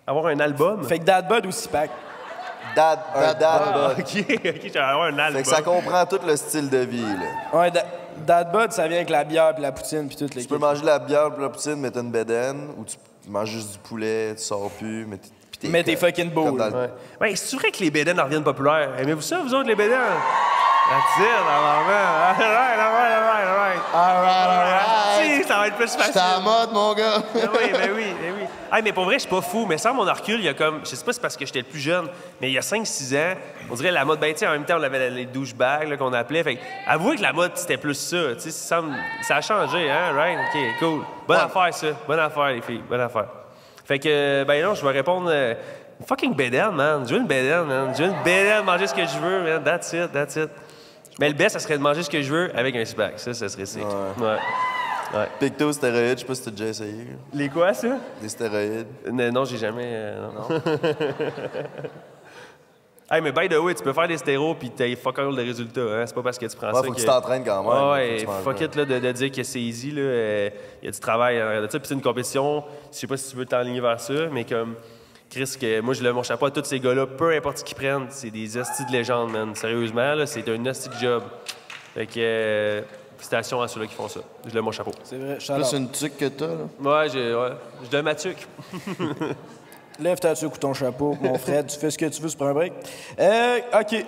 [0.06, 0.84] Avoir un album?
[0.84, 1.88] Fait que dad bod ou six-pack?
[2.76, 3.90] Dad, un Dad dad, Ah, bod.
[4.00, 5.36] OK, OK, j'ai avoir un album.
[5.36, 7.58] Fait que ça comprend tout le style de vie, là.
[7.58, 7.84] Ouais, da-
[8.18, 10.58] dad bod, ça vient avec la bière puis la poutine puis toutes les Tu peux
[10.58, 13.72] manger la bière puis la poutine, mais t'as une bedaine, ou tu tu manges juste
[13.72, 16.58] du poulet, tu sors plus, mais t'es- puis t'es Mais t'es comme- fucking beau, comme
[16.58, 16.70] dans là.
[16.70, 16.90] le- Ouais.
[17.30, 18.90] Ouais, c'est vrai que les bédaines en reviennent populaires.
[18.98, 19.98] Aimez-vous ça, vous autres, les bédaines?
[19.98, 21.88] That's it, normalement.
[22.38, 23.80] All right, all right, all right, all right.
[23.94, 25.42] All right, all right.
[25.42, 26.04] Si, ça va être plus facile.
[26.08, 27.22] J'étais à la mode, mon gars.
[27.32, 28.43] Ben oui, ben oui, ben oui.
[28.72, 29.66] Hey, mais pour vrai, je suis pas fou.
[29.68, 30.80] Mais sans mon recul, il y a comme.
[30.80, 32.08] Je sais pas si c'est parce que j'étais le plus jeune,
[32.40, 33.34] mais il y a 5-6 ans,
[33.70, 34.18] on dirait la mode.
[34.20, 36.42] Ben, tu en même temps, on avait les douchebags qu'on appelait.
[36.42, 38.34] Fait que, avouez que la mode, c'était plus ça.
[38.34, 38.82] Tu sais, ça,
[39.30, 40.38] a changé, hein, right?
[40.38, 41.00] OK, cool.
[41.28, 41.86] Bonne affaire, ça.
[42.06, 42.82] Bonne affaire, les filles.
[42.88, 43.26] Bonne affaire.
[43.84, 45.28] Fait que, ben non, je vais répondre.
[45.30, 45.54] euh,
[46.06, 47.04] fucking bédaine, man.
[47.06, 47.92] Je veux une bédaine, man.
[47.96, 49.62] Je veux une bédaine, manger ce que je veux, man.
[49.62, 50.50] That's it, that's it.
[51.20, 53.18] Mais le best, ça serait de manger ce que je veux avec un six-pack.
[53.20, 53.84] Ça, ça serait sick.
[53.84, 54.24] Ouais.
[54.26, 54.36] Ouais.
[55.38, 57.06] Picto, stéroïdes, je sais pas si t'as déjà essayé.
[57.32, 57.98] Les quoi, ça?
[58.20, 58.86] Des stéroïdes.
[59.12, 59.90] Non, non, j'ai jamais.
[59.94, 60.60] euh, non.
[63.10, 65.42] hey, mais by the way, tu peux faire des stéros puis t'as fuck all de
[65.42, 65.80] résultats.
[65.82, 66.04] Hein?
[66.06, 66.82] C'est pas parce que tu prends Ouais, ça.
[66.82, 68.66] faut que tu t'entraînes quand même, Ouais, faut ouais, que tu manges fuck bien.
[68.66, 69.88] it là, de, de dire que c'est easy.
[69.90, 70.52] Il
[70.82, 71.78] y a du travail en arrière de ça.
[71.78, 72.64] Puis c'est une compétition.
[72.92, 74.74] Je sais pas si tu veux t'enligner vers ça, mais comme.
[75.30, 77.76] Chris, que moi, je lève mon chapeau à tous ces gars-là, peu importe ce qu'ils
[77.76, 79.52] prennent, c'est des hosties de légende, man.
[79.54, 81.24] Sérieusement, là, c'est un hostie de job.
[81.94, 82.82] Fait que, euh,
[83.16, 84.20] félicitations à ceux-là qui font ça.
[84.46, 84.92] Je lève mon chapeau.
[85.02, 86.54] C'est vrai, Plus une tuque que t'as, là.
[86.80, 87.50] Ouais, j'ai, ouais.
[87.84, 88.46] Je donne ma tuque.
[90.00, 92.36] Lève ta tuque ou ton chapeau, mon frère, tu fais ce que tu veux, c'est
[92.38, 92.72] pas un break.
[93.20, 94.04] Euh, OK.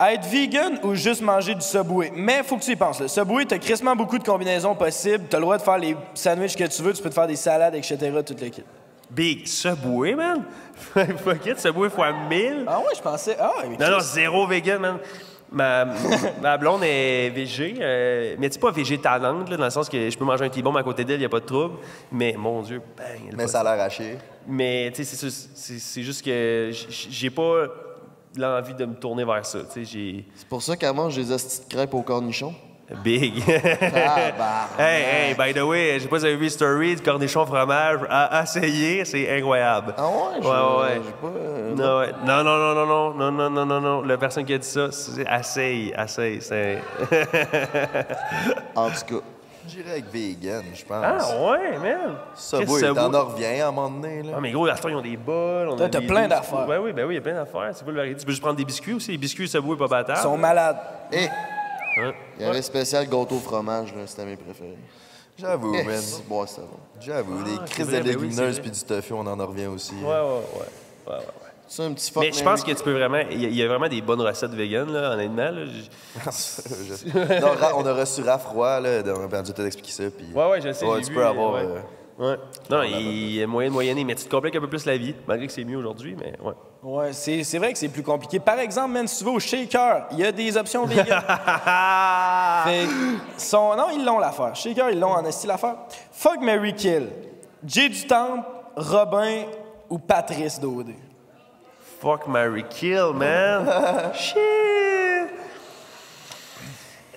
[0.00, 2.12] Être vegan ou juste manger du Subway?
[2.14, 3.00] Mais faut que tu y penses.
[3.00, 5.24] Le Subway, t'as crissement beaucoup de combinaisons possibles.
[5.30, 7.36] T'as le droit de faire les sandwichs que tu veux, tu peux te faire des
[7.36, 7.96] salades, etc.,
[8.26, 8.64] tout le kit.
[9.10, 10.42] Big Subway, man.
[11.24, 12.64] Fuck it, Subway fois 1000.
[12.66, 13.36] Ah ouais, je pensais.
[13.40, 14.98] Ah, mais Non, non, zéro vegan, man.
[15.52, 15.84] Ma,
[16.42, 20.10] ma blonde est végé, euh, mais tu sais pas végétalante, là, dans le sens que
[20.10, 21.76] je peux manger un T-bomb à côté d'elle, y a pas de trouble.
[22.10, 23.28] Mais mon Dieu, bang.
[23.28, 24.18] elle Mais ça a l'air haché.
[24.46, 27.66] Mais tu sais, c'est ça, c'est c'est juste que j'ai pas
[28.36, 29.60] l'envie de me tourner vers ça.
[29.60, 30.24] Tu sais, j'ai.
[30.34, 32.54] C'est pour ça qu'elle mange des hosties de crêpes au cornichon.
[33.02, 33.42] Big.
[34.78, 37.44] Hey, hey, by the way, je sais pas si vous avez vu Story, du cornichon
[37.46, 39.94] fromage à essayer, c'est incroyable.
[39.96, 40.40] Ah ouais?
[40.40, 41.00] je- Ouais, ouais.
[41.20, 42.12] pas, euh, Non, ouais.
[42.24, 44.02] non, non, non, non, non, non, non, non, non, non.
[44.02, 46.78] La personne qui a dit ça, c'est essaye, essaye, c'est.
[48.74, 49.24] en tout cas.
[49.66, 51.02] J'irais avec vegan, je pense.
[51.02, 52.16] Ah ouais, man.
[52.34, 54.32] Ça, oui, t'en reviens à un moment donné, là.
[54.36, 55.70] Ah, mais gros, à ils ont des bols.
[55.90, 56.68] t'as plein d'affaires.
[56.68, 57.70] Ouais, oui, ben oui, il y a plein d'affaires.
[57.72, 58.20] C'est pas le variété.
[58.20, 59.12] Tu peux juste prendre des biscuits aussi.
[59.12, 60.18] Les biscuits, ça boue pas battable.
[60.18, 60.76] Ils sont malades.
[61.10, 61.28] Eh,
[61.96, 62.12] Hein?
[62.38, 64.76] il y avait spécial gâteau au fromage, là, c'était mes préférés.
[65.38, 66.00] J'avoue, man.
[66.28, 66.78] bon, c'était bon.
[67.00, 68.62] J'avoue, des c'est crises de ben légumineuses vrai.
[68.62, 69.94] puis du tofu, on en en revient aussi.
[69.94, 70.22] Ouais, ouais, ouais.
[71.08, 71.24] ouais, ouais, ouais.
[71.66, 73.22] C'est un petit fuck Mais je pense que tu peux vraiment.
[73.30, 75.50] Il y, a- il y a vraiment des bonnes recettes vegan, là, honnêtement.
[75.50, 75.64] Là.
[75.64, 80.04] Je- non, Ra- on a reçu Raph Roy, là, on a dû t'expliquer ça.
[80.10, 80.26] Puis...
[80.34, 80.84] Ouais, ouais, je sais.
[80.86, 81.54] Ouais, tu vu, peux avoir.
[81.54, 81.62] ouais.
[81.64, 81.80] euh,
[82.16, 82.36] Ouais.
[82.70, 84.96] Non, il y a moyen de moyenner, mais tu te compliques un peu plus la
[84.96, 86.52] vie, malgré que c'est mieux aujourd'hui, mais ouais.
[86.84, 88.38] Ouais, c'est c'est vrai que c'est plus compliqué.
[88.38, 91.06] Par exemple, man, si tu vas au shaker, il y a des options vegan.
[92.64, 92.86] fait
[93.38, 94.54] son, non, ils l'ont l'affaire.
[94.54, 95.76] Shaker, ils l'ont en esti l'affaire.
[96.12, 97.08] Fuck Mary Kill.
[97.66, 98.42] Jay du Temple,
[98.76, 99.44] Robin
[99.88, 100.94] ou Patrice Daudé.
[102.02, 103.66] Fuck Mary Kill, man.
[104.14, 104.36] Shit.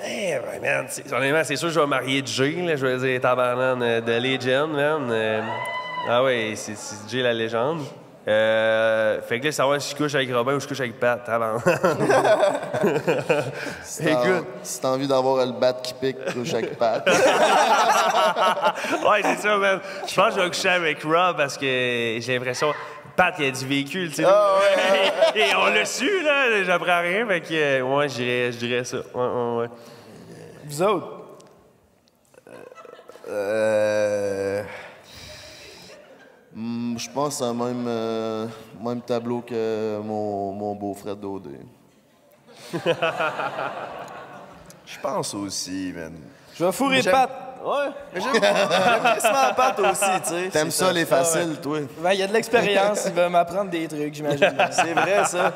[0.01, 2.77] Eh, ben, man, c'est- honnêtement, c'est sûr que je vais marier Jay, là.
[2.77, 5.09] Je vais dire tabarnane euh, de Legend, man.
[5.11, 5.41] Euh,
[6.07, 7.81] ah ouais, c'est c'est Jay la légende.
[8.27, 11.23] Euh, fait que là, savoir si je couche avec Robin ou je couche avec Pat,
[11.23, 11.61] tabarnane.
[13.83, 14.47] Si t'as Écoute.
[14.63, 17.07] si t'as envie d'avoir le bat qui pique, couche avec Pat.
[19.07, 19.79] ouais, c'est ça, man.
[20.05, 22.73] Je pense que je vais coucher avec Rob parce que j'ai l'impression.
[23.15, 24.27] Pat, il a du véhicule, tu sais.
[25.33, 26.63] Et on l'a su, là.
[26.65, 27.25] J'apprends rien.
[27.27, 28.97] Fait que, euh, ouais, je dirais, je dirais ça.
[28.97, 29.69] Ouais, ouais, ouais.
[30.65, 31.07] Vous autres?
[33.29, 34.63] Euh.
[36.57, 38.47] Hmm, Je pense à même, euh,
[38.83, 41.59] même tableau que mon, mon beau-frère Dodé.
[44.85, 46.13] Je pense aussi, man.
[46.55, 47.29] Je vais fourrer J'aime- Pat.
[47.63, 47.89] Ouais.
[48.13, 50.49] Mais j'aime j'aime crissement Pat aussi, tu sais.
[50.49, 51.79] T'aimes ça, les faciles, toi?
[52.01, 54.55] Ben, il y a de l'expérience, il va m'apprendre des trucs, j'imagine.
[54.71, 55.53] C'est vrai, ça.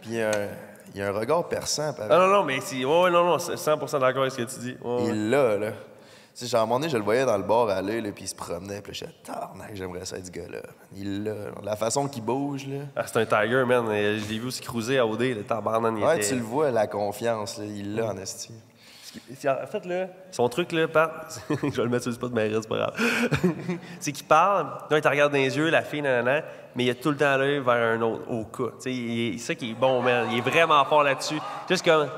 [0.00, 0.48] Puis il y a un-
[0.94, 2.84] il y a un regard perçant, par Ah non, non, mais c'est.
[2.84, 4.76] Ouais, non, non, c'est 100% d'accord avec ce que tu dis.
[4.80, 5.08] Ouais, ouais.
[5.08, 5.70] Il l'a, là.
[6.36, 8.24] Sais, genre, à un moment donné, je le voyais dans le bar aller, là, puis
[8.24, 9.14] il se promenait, puis je disais,
[9.74, 10.58] j'aimerais ça être ce gars-là.
[10.96, 11.32] Il l'a.
[11.62, 12.80] La façon qu'il bouge, là.
[12.96, 13.88] Ah, c'est un Tiger, man.
[13.92, 15.96] Et Je l'ai vu aussi cruiser à OD, le tabarnan.
[15.96, 18.52] il Ouais, était- tu le vois, la confiance, là, il l'a en esti.
[19.46, 22.50] En fait, là, son truc, là, Pat, je vais le mettre sur le spot, mais
[22.52, 22.94] c'est pas grave.
[24.00, 26.42] c'est qu'il parle, là, il te regarde dans les yeux, la fille, nanana,
[26.74, 28.74] mais il a tout le temps l'œil vers un autre, au cas.
[28.80, 30.26] C'est ça qui est bon, man.
[30.32, 31.38] Il est vraiment fort là-dessus.
[31.70, 32.08] Juste comme.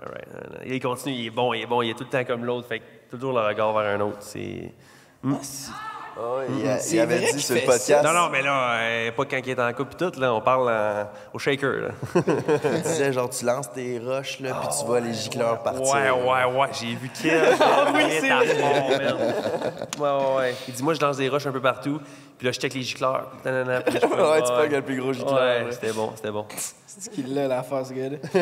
[0.00, 0.64] Alright, nanana.
[0.64, 2.68] Il continue, il est bon, il est bon, il est tout le temps comme l'autre.
[2.68, 2.80] Fait
[3.18, 4.18] toujours le regard vers un autre.
[4.20, 4.72] C'est.
[5.22, 5.34] Hmm.
[6.60, 8.04] il, a- il avait dit sur le podcast.
[8.04, 10.40] Non, non, mais là, euh, pas quand il est en couple pis tout, là, on
[10.40, 11.88] parle en- au shaker, là.
[12.74, 15.82] Il disait, genre, tu lances tes roches, là, puis tu vois les gicleurs partir.
[15.94, 17.54] Ouais, ouais, ouais, j'ai vu quel.
[17.60, 18.30] Ah oui, c'est.
[20.00, 20.54] Ouais, ouais, ouais.
[20.68, 22.00] Il dit, moi, je lance des roches un peu partout,
[22.36, 23.28] puis là, je check les gicleurs.
[23.44, 26.12] Nanana, puis là, je fais, Ouais, tu pognes le plus gros gicleur, Ouais, c'était bon,
[26.16, 26.46] c'était bon.
[26.98, 28.16] C'est qu'il l'a l'affaire, ce gars-là.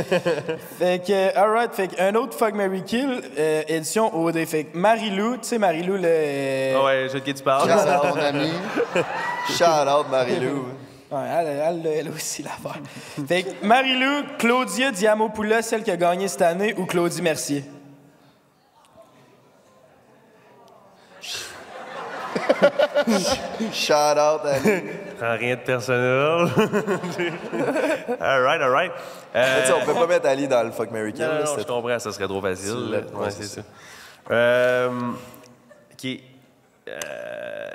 [0.79, 4.45] fait que, alright, fait que un autre Fuck Mary Kill, euh, édition OD.
[4.45, 6.75] Fait que Marie-Lou, tu sais, Marie-Lou, le.
[6.77, 7.71] Ah ouais, je sais de qui tu parles.
[7.71, 8.51] Shout out, mon ami.
[9.51, 10.67] Shout out, Marie-Lou.
[11.13, 12.81] Ouais, elle, elle, elle, a aussi l'affaire.
[13.27, 17.65] fait que Marie-Lou, Claudia Diamopoulos, celle qui a gagné cette année, ou Claudie Mercier?
[23.73, 24.83] Shout out, Ali.
[25.19, 26.51] Prends rien de personnel.
[28.21, 28.93] all right, all right.
[29.33, 31.27] Sais, on peut pas mettre Ali dans le fuck Mary Kill.
[31.27, 32.75] Non, non, non, je comprends, ça serait trop facile.
[32.91, 33.67] Ouais, ouais, c'est c'est ça.
[34.31, 34.91] Euh,
[35.93, 36.07] ok.
[36.89, 37.71] Euh...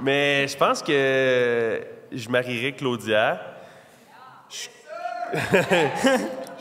[0.00, 1.80] Mais je pense que
[2.12, 3.40] je marierais Claudia.
[4.48, 4.68] Je,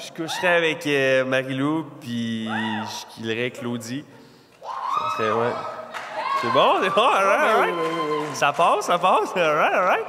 [0.06, 4.04] je coucherais avec euh, Marilou, puis je killerais Claudie.
[4.62, 5.52] Ça serait, ouais.
[6.42, 7.76] C'est bon, c'est bon, alright, alright.
[8.36, 10.06] Ça passe, ça passe, alright, alright.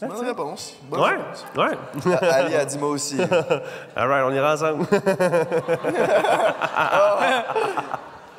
[0.00, 0.74] Bonne réponse.
[0.84, 1.44] Bonne Ouais, réponse.
[1.56, 2.28] ouais.
[2.28, 3.18] Ali a dit moi aussi.
[3.96, 4.84] Alright, on ira ensemble.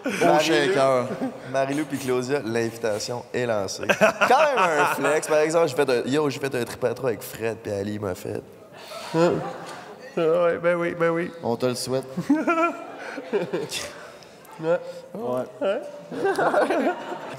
[0.05, 1.05] Au shaker.
[1.51, 3.83] Marilou puis Claudia, l'invitation est lancée.
[3.97, 5.27] Quand même un flex.
[5.27, 7.71] Par exemple, j'ai fait un, yo, j'ai fait un trip à trois avec Fred puis
[7.71, 8.41] Ali m'a fait.
[9.15, 11.31] Ouais, ben oui, ben oui.
[11.43, 12.05] On te le souhaite.
[14.61, 14.79] Ouais.
[15.15, 15.81] Ouais.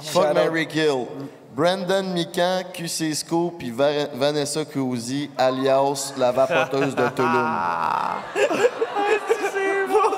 [0.03, 1.07] Fuck Mary Kill.
[1.55, 7.57] Brandon Mikan, QC Scoop, puis Va- Vanessa Cousy, alias la vapoteuse de Tulum.
[8.35, 10.11] C'est bon,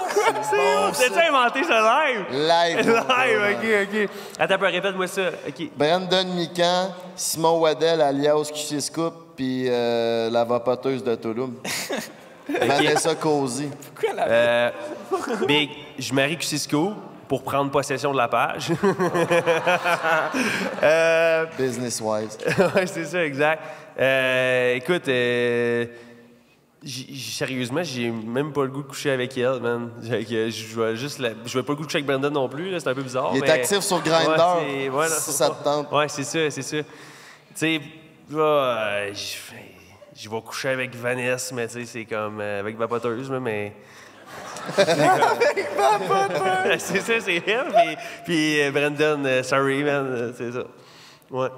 [0.42, 0.90] c'est bon.
[0.92, 2.24] T'as-tu inventé ça live?
[2.30, 2.78] Live.
[2.88, 4.10] Live, ok, ok.
[4.38, 5.22] Attends répète-moi ça.
[5.46, 5.68] Ok.
[5.76, 11.54] Brandon Mikan, Simon Waddell, alias QC Scoop, puis euh, la vapoteuse de Tulum.
[12.48, 13.68] Vanessa Cousy.
[14.18, 14.70] Euh,
[15.48, 15.68] Big,
[15.98, 16.92] je marie Cisco
[17.28, 18.70] pour prendre possession de la page.
[20.82, 22.38] euh, Business-wise.
[22.74, 23.62] ouais, c'est ça, exact.
[23.98, 25.86] Euh, écoute, euh,
[26.84, 29.90] j- j- sérieusement, j'ai même pas le goût de coucher avec elle, man.
[30.08, 32.30] Fait que Je vais juste la- je vais pas le goût de coucher avec Brandon
[32.30, 33.30] non plus, là, c'est un peu bizarre.
[33.34, 35.90] Il est mais- actif sur Grindr, Ouais, c'est- ouais, non, si ça te tente.
[35.92, 36.76] Ouais, c'est ça, c'est ça.
[36.78, 36.84] Tu
[37.54, 37.80] sais,
[38.30, 39.14] là, euh,
[40.16, 43.72] je vais coucher avec Vanessa, mais tu sais, c'est comme euh, avec vapoteuse, là, mais.
[44.76, 46.78] Avec vapoteuse!
[46.78, 47.66] c'est ça, c'est elle.
[47.72, 50.64] Puis, puis euh, Brandon, euh, sorry, man, euh, c'est ça.
[51.30, 51.48] Ouais.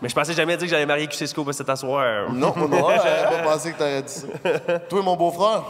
[0.00, 2.30] Mais je pensais jamais dire que j'allais marier Cusco pour cet asseoir.
[2.32, 4.78] Non, moi, non, j'avais pas pensé que t'aurais dit ça.
[4.88, 5.64] Toi, mon beau-frère?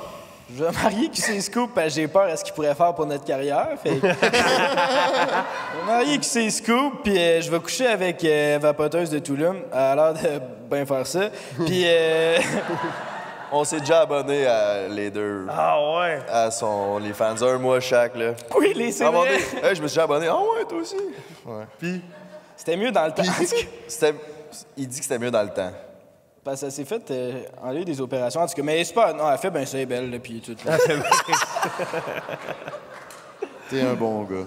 [0.56, 3.06] Je vais marier QC Scoop parce que j'ai peur à ce qu'il pourrait faire pour
[3.06, 3.68] notre carrière.
[3.82, 9.10] Fait que- je vais marier QC Scoop, puis euh, je vais coucher avec euh, Vapoteuse
[9.10, 9.22] de.
[9.36, 10.40] Elle a l'air de
[10.70, 11.31] bien faire ça.
[11.66, 11.82] Puis.
[11.86, 12.39] euh,
[13.52, 15.44] On s'est déjà abonné à les deux.
[15.51, 16.20] Ah ouais?
[16.31, 18.35] À son les fans un mois chaque là.
[18.56, 19.35] Oui, les c'est À vrai.
[19.35, 20.28] hey, je me suis déjà abonné.
[20.28, 20.94] Ah ouais, toi aussi.
[21.44, 21.64] Ouais.
[21.78, 22.01] Puis.
[22.56, 23.22] C'était mieux dans le temps.
[23.89, 24.14] C'était
[24.77, 25.72] il dit que c'était mieux dans le temps.
[26.42, 28.40] Parce que ça s'est fait euh, enlever des opérations.
[28.40, 29.12] En tout cas, mais c'est pas.
[29.12, 30.56] Non, elle fait bien ça, elle est belle, là, puis tout.
[30.64, 30.78] là.
[33.68, 34.46] T'es un bon gars.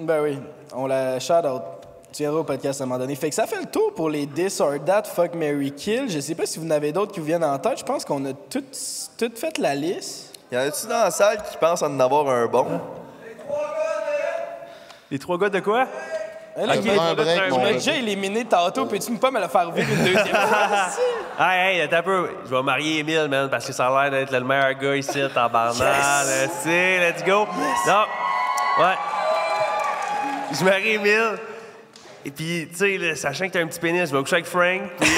[0.00, 0.38] Ben oui,
[0.74, 1.62] on la shout out.
[2.12, 3.14] Tu viendras au podcast à un moment donné.
[3.14, 6.10] Fait que ça fait le tour pour les This or That, Fuck, Mary Kill.
[6.10, 7.78] Je sais pas si vous en avez d'autres qui vous viennent en tête.
[7.78, 8.64] Je pense qu'on a tout,
[9.16, 10.34] tout fait la liste.
[10.50, 12.66] Y en a-tu dans la salle qui pensent en avoir un bon?
[15.10, 15.86] Les trois gars de quoi?
[16.60, 17.72] Hey, là, Ok, je un m'ai- break, je mon gars.
[17.72, 18.86] déjà éliminé tantôt.
[18.86, 20.68] Peux-tu pas me le faire vivre une deuxième fois?
[21.42, 22.30] Hey, hey, attends un peu.
[22.44, 25.22] Je vais marier Emile, man, parce que ça a l'air d'être le meilleur gars ici,
[25.24, 25.74] en barnard.
[26.62, 27.46] C'est, let's go.
[27.86, 28.04] Non.
[28.78, 28.94] Ouais.
[30.52, 31.38] Je marie Emile.
[32.26, 34.46] Et puis, tu sais, là, sachant que t'as un petit pénis, je vais coucher avec
[34.46, 34.82] Frank.
[35.00, 35.08] puis-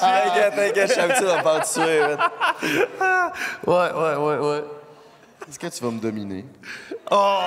[0.00, 2.00] T'inquiète, t'inquiète, je suis habitué de me faire tuer.
[2.00, 3.30] man.
[3.66, 4.64] ouais, ouais, ouais, ouais.
[5.48, 6.44] Est-ce que tu vas me dominer?
[7.10, 7.40] Oh,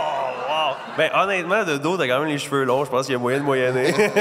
[0.49, 0.75] wow!
[0.97, 2.85] Ben, honnêtement, de dos, t'as quand même les cheveux longs.
[2.85, 3.93] Je pense qu'il y a moyen de moyenner.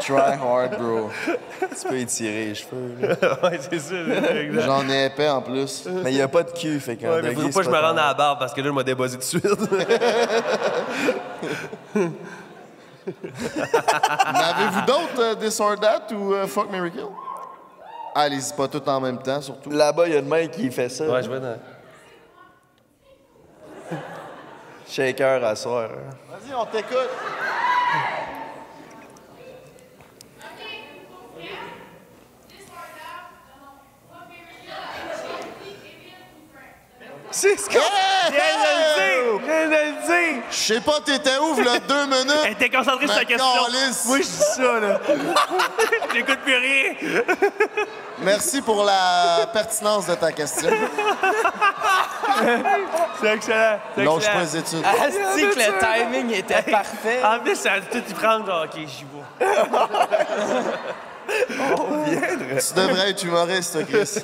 [0.00, 1.10] Try hard, bro.
[1.60, 2.94] Tu peux étirer les cheveux.
[3.00, 3.16] là.
[3.42, 3.94] ouais, c'est ça.
[4.40, 4.64] exact.
[4.66, 5.86] J'en ai épais en plus.
[6.02, 7.70] Mais il n'y a pas de cul, fait qu'un Ouais, mais faut pas que je
[7.70, 9.44] me rende à la barbe parce que là, je m'a débossé tout de suite.
[13.06, 17.04] N'avez-vous d'autres euh, This or That ou euh, Fuck Mary Kill?
[18.14, 19.70] Allez-y pas tout en même temps, surtout.
[19.70, 21.04] Là-bas, il y a une main qui fait ça.
[21.06, 21.56] ouais, je vais dans.
[24.94, 25.88] Shaker à soir.
[26.30, 27.10] Vas-y, on t'écoute.
[37.32, 37.72] C'est ce que.
[37.72, 37.80] Viens
[38.30, 39.40] de le dire!
[39.44, 40.42] Viens de le dire!
[40.48, 42.40] Je sais pas, t'étais où, v'là deux minutes?
[42.44, 43.46] Elle était concentrée sur la question.
[43.66, 44.04] calisse.
[44.04, 45.00] Moi, je dis ça, là.
[46.14, 46.92] J'écoute plus rien.
[48.20, 50.70] Merci pour la pertinence de ta question.
[53.20, 53.78] C'est excellent.
[53.96, 54.84] Lâche pas les études.
[54.84, 57.20] Asti que le timing était parfait.
[57.24, 58.46] En plus, ça a tout y prendre.
[58.46, 59.46] genre, OK, j'y vais.
[61.26, 64.18] Tu devrais être humoriste, Chris.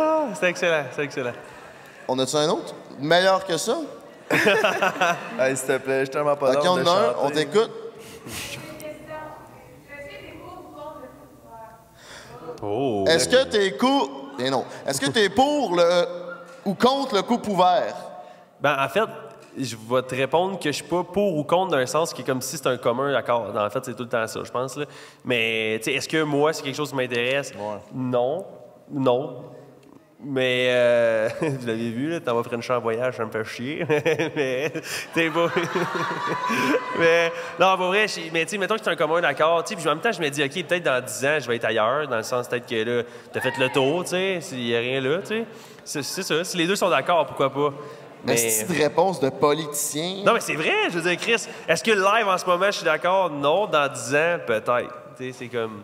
[0.00, 0.84] Ah, C'est excellent.
[0.94, 1.32] C'est excellent.
[2.08, 2.74] On a-tu un autre?
[2.98, 3.76] Meilleur que ça?
[5.38, 7.70] Hey, s'il te plaît, je tellement pas Ok, on de en a un, on t'écoute.
[12.62, 13.04] Oh.
[13.08, 14.08] Est-ce que t'es coup...
[14.38, 14.64] Eh non.
[14.86, 16.19] Est-ce que t'es pour le...
[16.64, 17.94] ou contre le coupe ouvert?
[18.60, 19.08] Ben, en fait,
[19.58, 22.24] je vais te répondre que je suis pas pour ou contre d'un sens qui est
[22.24, 23.52] comme si c'était un commun accord.
[23.56, 24.76] En fait, c'est tout le temps ça, je pense.
[24.76, 24.84] Là.
[25.24, 27.52] Mais est-ce que moi, c'est quelque chose qui m'intéresse?
[27.94, 28.44] Non.
[28.90, 29.44] Non.
[30.22, 33.86] Mais euh, vous l'avez vu, là, t'en vas French en voyage, ça me fait chier.
[34.36, 34.70] mais
[35.14, 35.48] t'es beau.
[36.98, 40.00] mais non, pour vrai, mais tu mettons que c'est un commun sais, Puis en même
[40.00, 42.22] temps, je me dis, OK, peut-être dans 10 ans, je vais être ailleurs, dans le
[42.22, 45.20] sens peut-être que là, t'as fait le tour, tu sais, s'il n'y a rien là,
[45.20, 45.46] tu sais.
[45.90, 46.44] C'est ça.
[46.44, 47.72] Si les deux sont d'accord, pourquoi pas?
[48.24, 50.22] Mais c'est une réponse de politicien?
[50.24, 52.76] Non, mais c'est vrai, je veux dire, Chris, est-ce que live en ce moment, je
[52.76, 53.30] suis d'accord?
[53.30, 54.94] Non, dans 10 ans, peut-être.
[55.16, 55.82] Tu sais, c'est comme.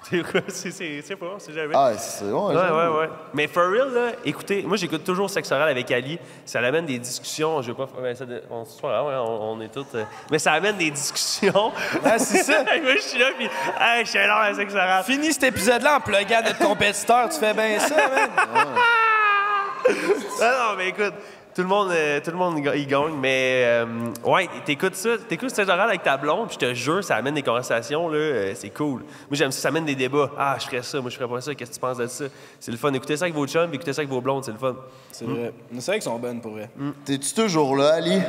[0.10, 0.40] C'est quoi?
[0.48, 1.74] C'est c'est- c'est pas, c'est jamais.
[1.76, 3.08] Ah, c'est ouais, Ouais, ouais, ouais.
[3.34, 6.18] Mais for real, là, écoutez, moi, j'écoute toujours Sexe oral avec Ali.
[6.46, 7.60] Ça amène des discussions.
[7.62, 7.88] Je veux pas.
[8.00, 9.84] ouais, ça, de- on, ouais, on, on est tous.
[9.96, 11.72] euh, mais ça amène des discussions.
[12.04, 12.62] Ah, c'est ça.
[12.82, 13.46] moi, je suis là, puis.
[13.80, 15.04] Hey, je suis là à Sexe oral.
[15.04, 17.28] Finis cet épisode-là en pluguant notre compétiteur.
[17.28, 18.30] Tu fais bien ça, man.
[19.88, 21.14] non, non, mais écoute,
[21.58, 23.84] tout le monde, euh, tout le monde y gagne, mais euh,
[24.22, 27.34] ouais, t'écoutes ça, t'écoutes cette oral avec ta blonde, puis je te jure, ça amène
[27.34, 29.00] des conversations, là, euh, c'est cool.
[29.00, 30.30] Moi, j'aime ça, ça amène des débats.
[30.38, 32.26] Ah, je ferais ça, moi, je ferais pas ça, qu'est-ce que tu penses de ça?
[32.60, 32.92] C'est le fun.
[32.92, 34.76] Écoutez ça avec vos chums, puis écoutez ça avec vos blondes, c'est le fun.
[35.10, 35.52] C'est vrai.
[35.80, 36.70] C'est vrai qu'ils sont bonnes pour vrai.
[37.04, 38.20] T'es-tu toujours là, Ali?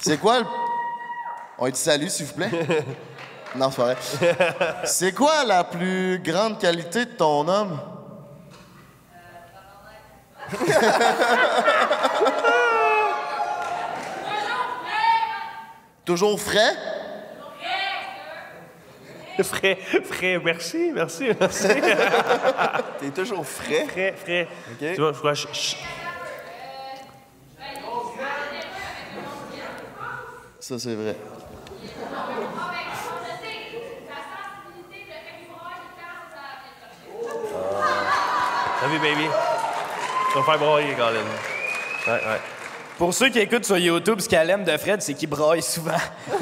[0.00, 0.46] C'est quoi le.
[1.56, 2.50] On dit salut, s'il vous plaît?
[3.54, 3.96] non, c'est pas vrai.
[4.86, 7.78] C'est quoi la plus grande qualité de ton homme?
[16.04, 16.74] Toujours frais?
[19.42, 21.68] Frais, frais, merci, merci, merci.
[22.98, 23.86] T'es toujours frais?
[23.88, 24.48] Frais, frais.
[24.80, 25.76] Tu vois, je crois, je- je-
[30.58, 31.14] Ça, c'est vrai.
[38.80, 39.28] Salut, baby.
[40.30, 41.20] Tu vas faire broyer, Colin.
[42.06, 42.40] Ouais, ouais.
[42.98, 45.92] Pour ceux qui écoutent sur YouTube, ce qu'elle aime de Fred, c'est qu'il braille souvent.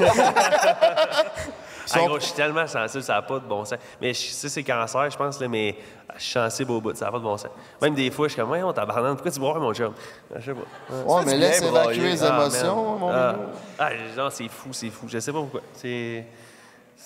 [1.95, 3.77] Gros, je suis tellement sensible, ça n'a pas de bon sens.
[4.01, 5.75] Mais je sais, c'est cancer, je pense, là, mais
[6.17, 7.51] je suis sensible au bout, ça n'a pas de bon sens.
[7.81, 9.93] Même des fois, je suis comme, ouais, on tabarnak, pourquoi tu bois, mon chum?
[10.35, 10.95] Je sais pas.
[11.05, 13.35] Ouais, mais laisse évacuer les Ah, émotions, mon ah.
[13.79, 15.05] Ah, non, c'est fou, c'est fou.
[15.07, 15.61] Je sais pas pourquoi.
[15.73, 16.25] C'est.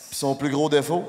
[0.10, 1.06] Puis son plus gros défaut?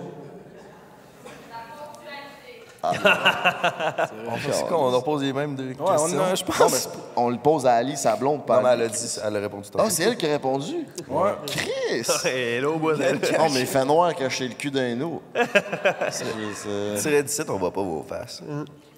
[4.29, 4.81] On fait quoi?
[4.81, 6.19] On leur pose les mêmes deux Ouais, questions.
[6.19, 6.59] on, a- je pense.
[6.61, 6.79] Non, mais
[7.17, 8.45] on le pose à Ali, sa blonde.
[8.45, 10.31] pas Non, mais à elle a dit, elle a répondu Ah, c'est elle qui a
[10.33, 10.87] répondu?
[11.09, 11.31] Ouais.
[11.47, 12.03] Chris!
[12.25, 13.21] Elle est au bout d'elle.
[13.39, 15.23] Oh, mais il fait noir cacher le cul d'un eau.
[16.11, 18.43] C'est- c'est- Tirez d'ici, on voit pas vos faces.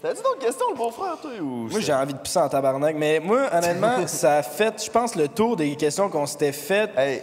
[0.01, 1.31] T'as dit d'autres questions, le beau-frère, toi?
[1.40, 2.94] Ou Moi, j'ai envie de pisser en tabarnak.
[2.97, 6.90] Mais moi, honnêtement, ça a fait, je pense, le tour des questions qu'on s'était faites.
[6.97, 7.23] Hey,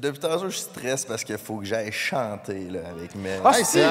[0.00, 3.40] depuis tantôt, je stresse parce qu'il faut que j'aille chanter là, avec Mel.
[3.44, 3.84] Ah, Hey, c'est c'est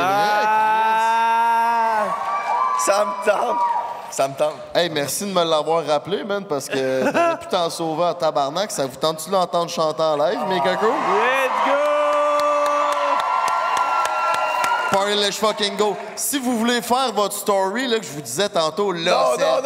[2.80, 3.58] Ça me tente!
[4.12, 4.54] Ça me tente.
[4.76, 8.72] Hey, merci de me l'avoir rappelé, man, parce que t'aurais pu t'en sauver en tabarnak.
[8.72, 10.86] Ça vous tente-tu de l'entendre chanter en live, mes cocos?
[10.86, 11.94] Let's go!
[14.92, 15.98] Party let's fucking go.
[16.16, 19.62] Si vous voulez faire votre story, là, que je vous disais tantôt, là, c'est en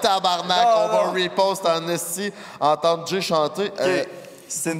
[0.00, 0.64] tabarnak.
[0.64, 3.72] Non, On va repost en esti, entendre Jay chanter.
[3.80, 4.04] Euh,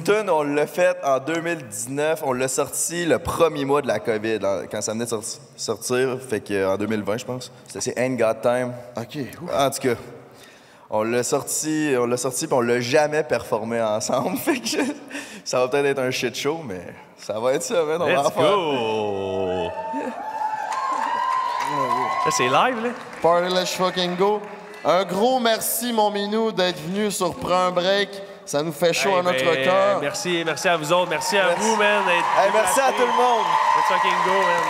[0.03, 2.21] Tune, on l'a faite en 2019.
[2.25, 4.39] On l'a sorti le premier mois de la COVID,
[4.69, 6.17] quand ça venait de sorti- sortir.
[6.29, 7.51] Fait que, en 2020, je pense.
[7.67, 8.73] C'était c'est Ain't Got Time.
[8.97, 9.17] OK.
[9.51, 9.95] En tout cas,
[10.89, 14.37] on l'a sorti, on l'a sorti, puis on l'a jamais performé ensemble.
[14.45, 14.77] Fait que
[15.43, 16.81] ça va peut-être être un shit show, mais
[17.17, 18.01] ça va être ça, man.
[18.01, 18.55] On va en faire.
[18.55, 19.69] go!
[22.25, 22.89] Ça, c'est live, là?
[23.21, 24.39] Party let's fucking go.
[24.85, 28.09] Un gros merci, mon minou, d'être venu sur Prends un break.
[28.45, 29.99] Ça nous fait chaud Hey, à notre ben, cœur.
[30.01, 31.09] Merci, merci à vous autres.
[31.09, 31.61] Merci à Merci.
[31.61, 32.03] vous, man.
[32.05, 33.45] d'être Hey, merci à tout le monde.
[33.77, 34.63] Let's fucking go, man.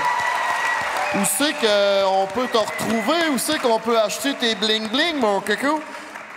[1.15, 3.29] Où c'est qu'on peut te retrouver?
[3.33, 5.79] Où c'est qu'on peut acheter tes bling-bling, mon coco?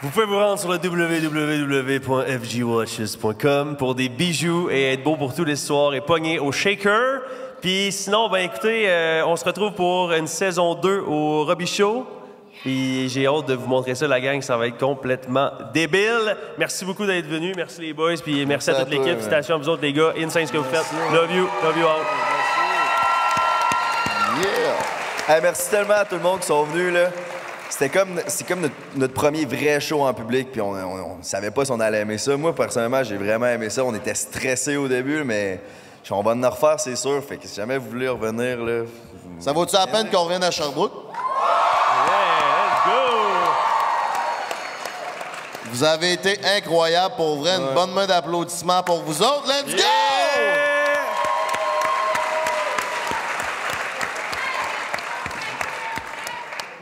[0.02, 5.44] Vous pouvez vous rendre sur le www.fgwatches.com pour des bijoux et être beau pour tous
[5.44, 7.22] les soirs et pogner au shaker.
[7.62, 12.06] Puis sinon, ben écoutez, euh, on se retrouve pour une saison 2 au Robbie Show.
[12.66, 14.42] Puis j'ai hâte de vous montrer ça, la gang.
[14.42, 16.36] Ça va être complètement débile.
[16.58, 17.54] Merci beaucoup d'être venus.
[17.54, 18.14] Merci les boys.
[18.20, 19.06] Puis merci, Merci à toute l'équipe.
[19.06, 19.14] man.
[19.14, 20.12] Félicitations à vous autres, les gars.
[20.18, 20.84] Insane ce que vous faites.
[21.12, 21.44] Love you.
[21.62, 22.02] Love you all.
[24.42, 25.36] Yeah!
[25.36, 27.10] Hey, merci tellement à tout le monde qui sont venus, là.
[27.70, 31.22] C'était comme, c'est comme notre, notre premier vrai show en public, puis on, on, on
[31.22, 32.36] savait pas si on allait aimer ça.
[32.36, 33.84] Moi, personnellement, j'ai vraiment aimé ça.
[33.84, 35.60] On était stressés au début, mais
[36.10, 37.22] on va en refaire, c'est sûr.
[37.22, 38.82] Fait que si jamais vous voulez revenir, là...
[39.38, 40.92] Ça vaut-tu la peine qu'on revienne à Sherbrooke?
[45.76, 47.54] Vous avez été incroyable pour vrai.
[47.58, 49.46] Une bonne main d'applaudissements pour vous autres.
[49.46, 49.82] Let's go!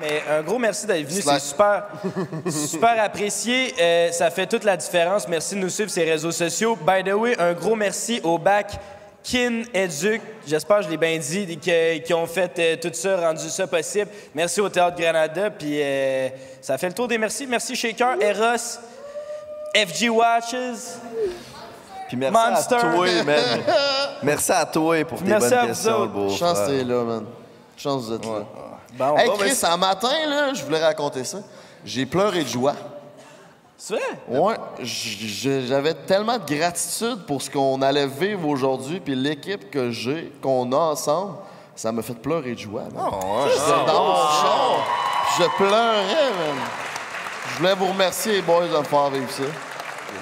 [0.01, 1.21] mais un gros merci d'être venu.
[1.23, 1.87] C'est super,
[2.49, 3.75] super apprécié.
[3.81, 5.27] Euh, ça fait toute la différence.
[5.27, 6.77] Merci de nous suivre sur les réseaux sociaux.
[6.77, 8.79] By the way, un gros merci au bac
[9.25, 10.21] Kin Educ.
[10.47, 13.67] J'espère que je l'ai bien dit, qui, qui ont fait euh, tout ça, rendu ça
[13.67, 14.11] possible.
[14.35, 15.51] Merci au Théâtre Granada.
[15.51, 16.29] Puis euh,
[16.61, 17.47] ça fait le tour des merci.
[17.47, 18.79] Merci Shaker, Eros,
[19.75, 20.99] FG Watches.
[22.09, 22.75] Puis merci Monster.
[22.75, 23.61] à toi, man.
[24.23, 26.13] Merci à toi pour tes Merci à bonnes vous questions, autres.
[26.13, 26.67] beau Chance frère.
[26.69, 27.25] t'es là, man.
[27.77, 28.43] Chance d'être là.
[28.93, 31.39] Bon, hey, bon, ben, Chris, un matin, là, je voulais raconter ça.
[31.85, 32.75] J'ai pleuré de joie.
[33.87, 34.03] C'est vrai?
[34.29, 40.33] Ouais, j'avais tellement de gratitude pour ce qu'on allait vivre aujourd'hui, puis l'équipe que j'ai,
[40.41, 41.35] qu'on a ensemble,
[41.77, 42.85] ça m'a fait pleurer de joie.
[42.95, 43.05] man.
[43.05, 43.51] ouais.
[43.51, 44.87] J'étais dans mon char,
[45.39, 46.57] je pleurais, man.
[47.53, 49.43] Je voulais vous remercier, les boys, de me faire vivre ça.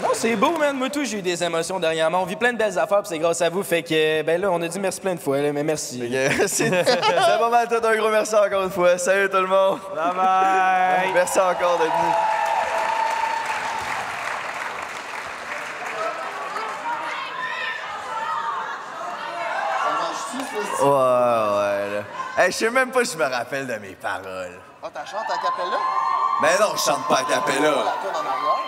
[0.02, 0.76] Non, c'est beau, man.
[0.76, 2.22] Moi, tout, j'ai eu des émotions dernièrement.
[2.22, 3.62] On vit plein de belles affaires, puis c'est grâce à vous.
[3.62, 6.02] Fait que, ben là, on a dit merci plein de fois, là, mais merci.
[6.48, 7.86] C'est c'est pas mal tout.
[7.86, 8.98] Un gros merci encore une fois.
[8.98, 9.78] Salut tout le monde.
[9.94, 11.12] Bye bye.
[11.14, 12.41] Merci encore d'être venu.
[20.82, 22.02] Ouais, ouais, là.
[22.36, 24.60] Hey, je sais même pas si je me rappelle de mes paroles.
[24.82, 25.78] Ah, t'as chanté à Capella?
[26.40, 27.70] Mais non, je chante pas à Capella.
[27.70, 28.58] La tourne en arrière?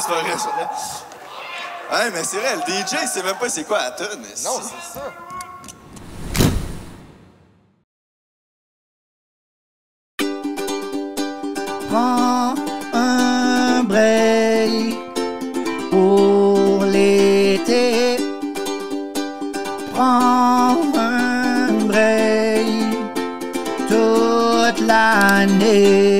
[0.00, 0.68] C'est vrai, c'est vrai.
[1.90, 4.22] Ouais, mais c'est vrai, le DJ, c'est même pas c'est quoi la tune.
[4.44, 5.12] Non, c'est ça.
[11.98, 12.54] Prends
[12.92, 14.94] un break
[15.90, 18.16] pour l'été.
[19.92, 22.94] Prends un break
[23.88, 26.17] toute l'année.